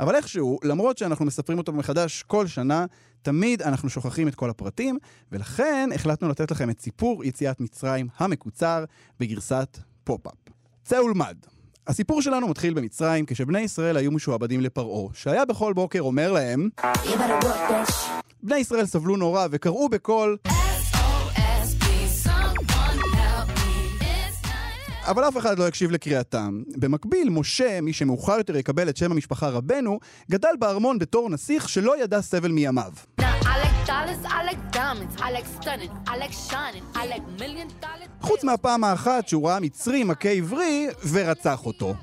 אבל 0.00 0.14
איכשהו, 0.14 0.58
למרות 0.64 0.98
שאנחנו 0.98 1.24
מספרים 1.24 1.58
אותו 1.58 1.72
מחדש 1.72 2.22
כל 2.22 2.46
שנה, 2.46 2.86
תמיד 3.22 3.62
אנחנו 3.62 3.90
שוכחים 3.90 4.28
את 4.28 4.34
כל 4.34 4.50
הפרטים, 4.50 4.98
ולכן 5.32 5.88
החלטנו 5.94 6.28
לתת 6.28 6.50
לכם 6.50 6.70
את 6.70 6.80
סיפור 6.80 7.24
יציאת 7.24 7.60
מצרים 7.60 8.08
המקוצר 8.16 8.84
בגרסת 9.20 9.78
פופ-אפ. 10.04 10.34
צא 10.84 10.96
ולמד. 10.96 11.36
הסיפור 11.86 12.22
שלנו 12.22 12.48
מתחיל 12.48 12.74
במצרים 12.74 13.26
כשבני 13.26 13.60
ישראל 13.60 13.96
היו 13.96 14.10
משועבדים 14.10 14.60
לפרעה, 14.60 15.08
שהיה 15.14 15.44
בכל 15.44 15.72
בוקר 15.72 16.00
אומר 16.00 16.32
להם 16.32 16.68
בני 18.42 18.56
ישראל 18.56 18.86
סבלו 18.86 19.16
נורא 19.16 19.46
וקראו 19.50 19.88
בקול 19.88 20.36
אבל 25.10 25.28
אף 25.28 25.36
אחד 25.36 25.58
לא 25.58 25.66
הקשיב 25.66 25.90
לקריאתם. 25.90 26.62
במקביל, 26.76 27.28
משה, 27.30 27.80
מי 27.80 27.92
שמאוחר 27.92 28.36
יותר 28.38 28.56
יקבל 28.56 28.88
את 28.88 28.96
שם 28.96 29.12
המשפחה 29.12 29.48
רבנו, 29.48 29.98
גדל 30.30 30.54
בארמון 30.58 30.98
בתור 30.98 31.30
נסיך 31.30 31.68
שלא 31.68 32.02
ידע 32.02 32.20
סבל 32.20 32.50
מימיו. 32.50 32.92
Like 33.62 33.78
dollars, 33.86 34.22
I 34.38 34.40
like 34.48 34.60
diamonds, 34.78 35.14
I 35.26 35.28
like 35.36 35.46
stunning, 35.58 35.92
I 36.12 36.14
like 36.22 36.34
shining, 36.48 36.84
I 37.00 37.04
like 37.12 37.24
million 37.40 37.68
dollars. 37.82 38.08
חוץ 38.20 38.44
מהפעם 38.44 38.84
האחת 38.84 39.28
שהוא 39.28 39.48
ראה 39.48 39.60
מצרי 39.60 40.04
מכה 40.04 40.28
עברי 40.28 40.86
ורצח 41.12 41.66
אותו. 41.66 41.94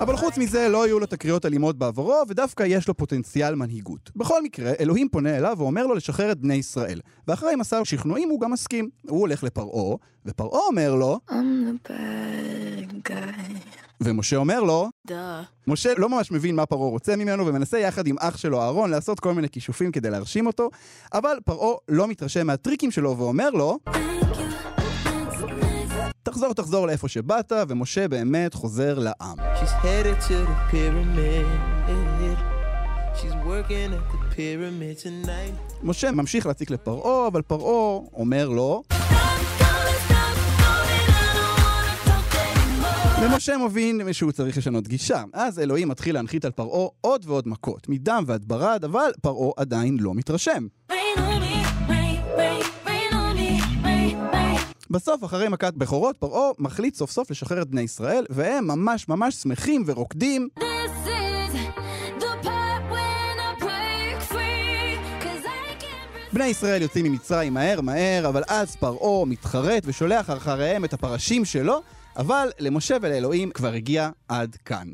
אבל 0.00 0.16
חוץ 0.16 0.38
מזה 0.38 0.68
לא 0.68 0.84
היו 0.84 1.00
לו 1.00 1.06
תקריות 1.06 1.46
אלימות 1.46 1.78
בעברו, 1.78 2.22
ודווקא 2.28 2.62
יש 2.66 2.88
לו 2.88 2.96
פוטנציאל 2.96 3.54
מנהיגות. 3.54 4.10
בכל 4.16 4.42
מקרה, 4.42 4.72
אלוהים 4.80 5.08
פונה 5.08 5.36
אליו 5.36 5.54
ואומר 5.58 5.86
לו 5.86 5.94
לשחרר 5.94 6.32
את 6.32 6.40
בני 6.40 6.54
ישראל. 6.54 7.00
ואחרי 7.28 7.56
מסע 7.56 7.84
שכנועים 7.84 8.28
הוא 8.28 8.40
גם 8.40 8.52
מסכים. 8.52 8.88
הוא 9.08 9.20
הולך 9.20 9.42
לפרעה, 9.44 9.96
ופרעה 10.26 10.60
אומר 10.60 10.94
לו, 10.94 11.18
I'm 11.30 11.32
the 11.32 11.88
bad 11.90 13.08
guy. 13.10 13.85
ומשה 14.00 14.36
אומר 14.36 14.60
לו, 14.60 14.88
Duh. 15.08 15.12
משה 15.66 15.92
לא 15.96 16.08
ממש 16.08 16.30
מבין 16.30 16.54
מה 16.54 16.66
פרעה 16.66 16.88
רוצה 16.88 17.16
ממנו, 17.16 17.46
ומנסה 17.46 17.78
יחד 17.78 18.06
עם 18.06 18.16
אח 18.18 18.36
שלו 18.36 18.62
אהרון 18.62 18.90
לעשות 18.90 19.20
כל 19.20 19.34
מיני 19.34 19.48
כישופים 19.48 19.92
כדי 19.92 20.10
להרשים 20.10 20.46
אותו, 20.46 20.70
אבל 21.14 21.38
פרעה 21.44 21.74
לא 21.88 22.08
מתרשם 22.08 22.46
מהטריקים 22.46 22.90
שלו 22.90 23.18
ואומר 23.18 23.50
לו, 23.50 23.78
תחזור, 26.22 26.54
תחזור 26.54 26.86
לאיפה 26.86 27.08
שבאת, 27.08 27.52
ומשה 27.68 28.08
באמת 28.08 28.54
חוזר 28.54 28.98
לעם. 28.98 29.38
משה 35.82 36.10
ממשיך 36.10 36.46
להציק 36.46 36.70
לפרעה, 36.70 37.26
אבל 37.26 37.42
פרעה 37.42 38.00
אומר 38.12 38.48
לו... 38.48 38.82
ומשה 43.22 43.56
מבין 43.56 44.12
שהוא 44.12 44.32
צריך 44.32 44.58
לשנות 44.58 44.88
גישה. 44.88 45.22
אז 45.32 45.58
אלוהים 45.58 45.88
מתחיל 45.88 46.14
להנחית 46.14 46.44
על 46.44 46.50
פרעה 46.50 46.88
עוד 47.00 47.24
ועוד 47.26 47.48
מכות, 47.48 47.88
מדם 47.88 48.24
ועד 48.26 48.44
ברד, 48.44 48.84
אבל 48.84 49.10
פרעה 49.22 49.50
עדיין 49.56 49.96
לא 50.00 50.14
מתרשם. 50.14 50.66
בסוף, 54.90 55.24
אחרי 55.24 55.48
מכת 55.48 55.74
בכורות, 55.74 56.16
פרעה 56.16 56.50
מחליט 56.58 56.94
סוף 56.94 57.10
סוף 57.10 57.30
לשחרר 57.30 57.62
את 57.62 57.68
בני 57.68 57.80
ישראל, 57.80 58.24
והם 58.30 58.66
ממש 58.66 59.08
ממש 59.08 59.34
שמחים 59.34 59.82
ורוקדים. 59.86 60.48
בני 66.32 66.46
ישראל 66.46 66.82
יוצאים 66.82 67.04
ממצרים 67.04 67.54
מהר 67.54 67.80
מהר, 67.80 68.28
אבל 68.28 68.42
אז 68.48 68.76
פרעה 68.76 69.24
מתחרט 69.24 69.82
ושולח 69.86 70.30
אחריהם 70.30 70.84
את 70.84 70.92
הפרשים 70.92 71.44
שלו, 71.44 71.82
אבל 72.16 72.48
למשה 72.58 72.96
ולאלוהים 73.02 73.50
כבר 73.50 73.72
הגיע 73.72 74.10
עד 74.28 74.56
כאן. 74.64 74.88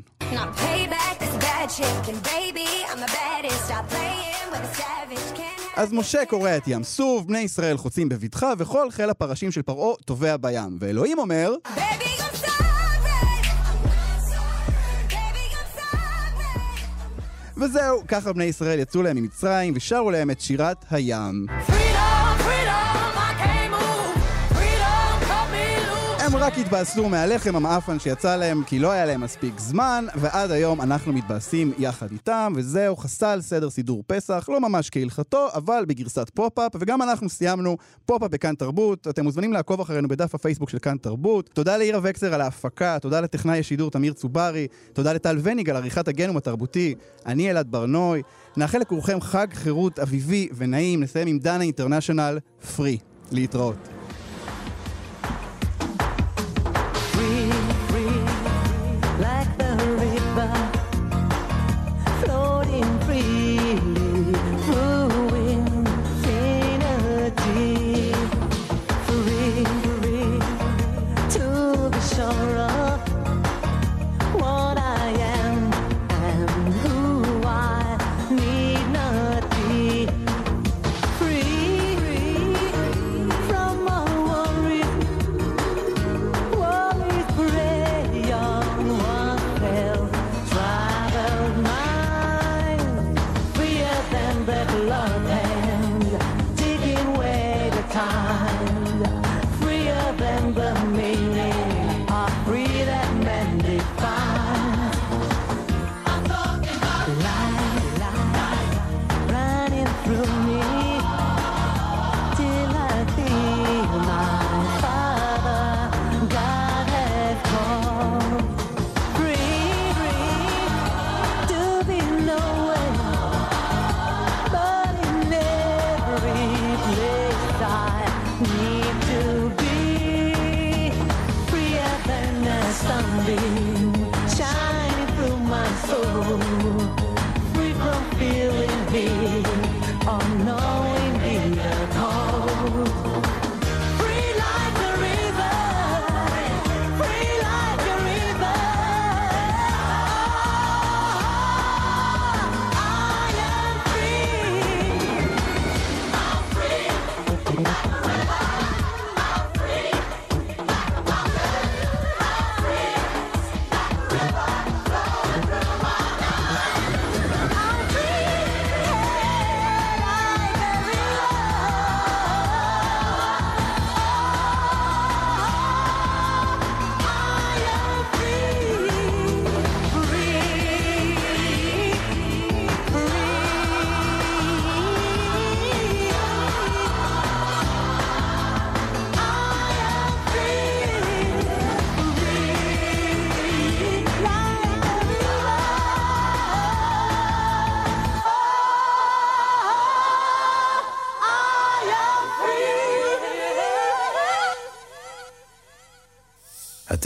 אז 5.75 5.93
משה 5.93 6.25
קורע 6.25 6.57
את 6.57 6.67
ים 6.67 6.83
סוף, 6.83 7.25
בני 7.25 7.39
ישראל 7.39 7.77
חוצים 7.77 8.09
בבטחה, 8.09 8.53
וכל 8.57 8.91
חיל 8.91 9.09
הפרשים 9.09 9.51
של 9.51 9.61
פרעה 9.61 9.95
טובע 10.05 10.37
בים. 10.37 10.77
ואלוהים 10.79 11.19
אומר, 11.19 11.55
וזהו, 17.57 18.03
ככה 18.07 18.33
בני 18.33 18.43
ישראל 18.43 18.79
יצאו 18.79 19.01
להם 19.01 19.17
ממצרים 19.17 19.73
ושרו 19.75 20.11
להם 20.11 20.31
את 20.31 20.41
שירת 20.41 20.85
הים. 20.91 21.45
הם 21.49 21.82
רק 26.43 26.57
התבאסו 26.57 27.09
מהלחם 27.09 27.55
המאפן 27.55 27.99
שיצא 27.99 28.35
להם 28.35 28.63
כי 28.63 28.79
לא 28.79 28.91
היה 28.91 29.05
להם 29.05 29.21
מספיק 29.21 29.59
זמן, 29.59 30.05
ועד 30.15 30.51
היום 30.51 30.81
אנחנו 30.81 31.13
מתבאסים 31.13 31.73
יחד 31.77 32.11
איתם, 32.11 32.53
וזהו, 32.55 32.95
חסל 32.95 33.41
סדר 33.41 33.69
סידור 33.69 34.03
פסח, 34.07 34.45
לא 34.49 34.59
ממש 34.59 34.89
כהלכתו, 34.89 35.47
אבל 35.53 35.85
בגרסת 35.87 36.29
פופ-אפ, 36.33 36.71
וגם 36.79 37.01
אנחנו 37.01 37.29
סיימנו 37.29 37.77
פופ-אפ 38.05 38.31
בכאן 38.31 38.55
תרבות. 38.55 39.07
אתם 39.07 39.23
מוזמנים 39.23 39.53
לעקוב 39.53 39.81
אחרינו 39.81 40.07
בדף 40.07 40.35
הפייסבוק 40.35 40.69
של 40.69 40.79
כאן 40.79 40.97
תרבות. 40.97 41.49
תודה 41.53 41.77
לאירה 41.77 41.99
וקסר 42.03 42.33
על 42.33 42.41
ההפקה, 42.41 42.97
תודה 43.01 43.21
לטכנאי 43.21 43.59
השידור 43.59 43.91
תמיר 43.91 44.13
צוברי, 44.13 44.67
תודה 44.93 45.13
לטל 45.13 45.37
וניג 45.43 45.69
על 45.69 45.75
עריכת 45.75 46.07
הגנום 46.07 46.37
התרבותי, 46.37 46.95
אני 47.25 47.51
אלעד 47.51 47.71
ברנוי. 47.71 48.21
נאחל 48.57 48.77
לכולכם 48.77 49.21
חג 49.21 49.47
חירות 49.53 49.99
אביבי 49.99 50.47
ונעים, 50.55 51.03
נסיים 51.03 51.27
עם 51.27 51.39
דנה 51.39 51.63
אינטרנשיונל, 51.63 52.39
פרי. 52.75 52.97
להתראות. 53.31 54.02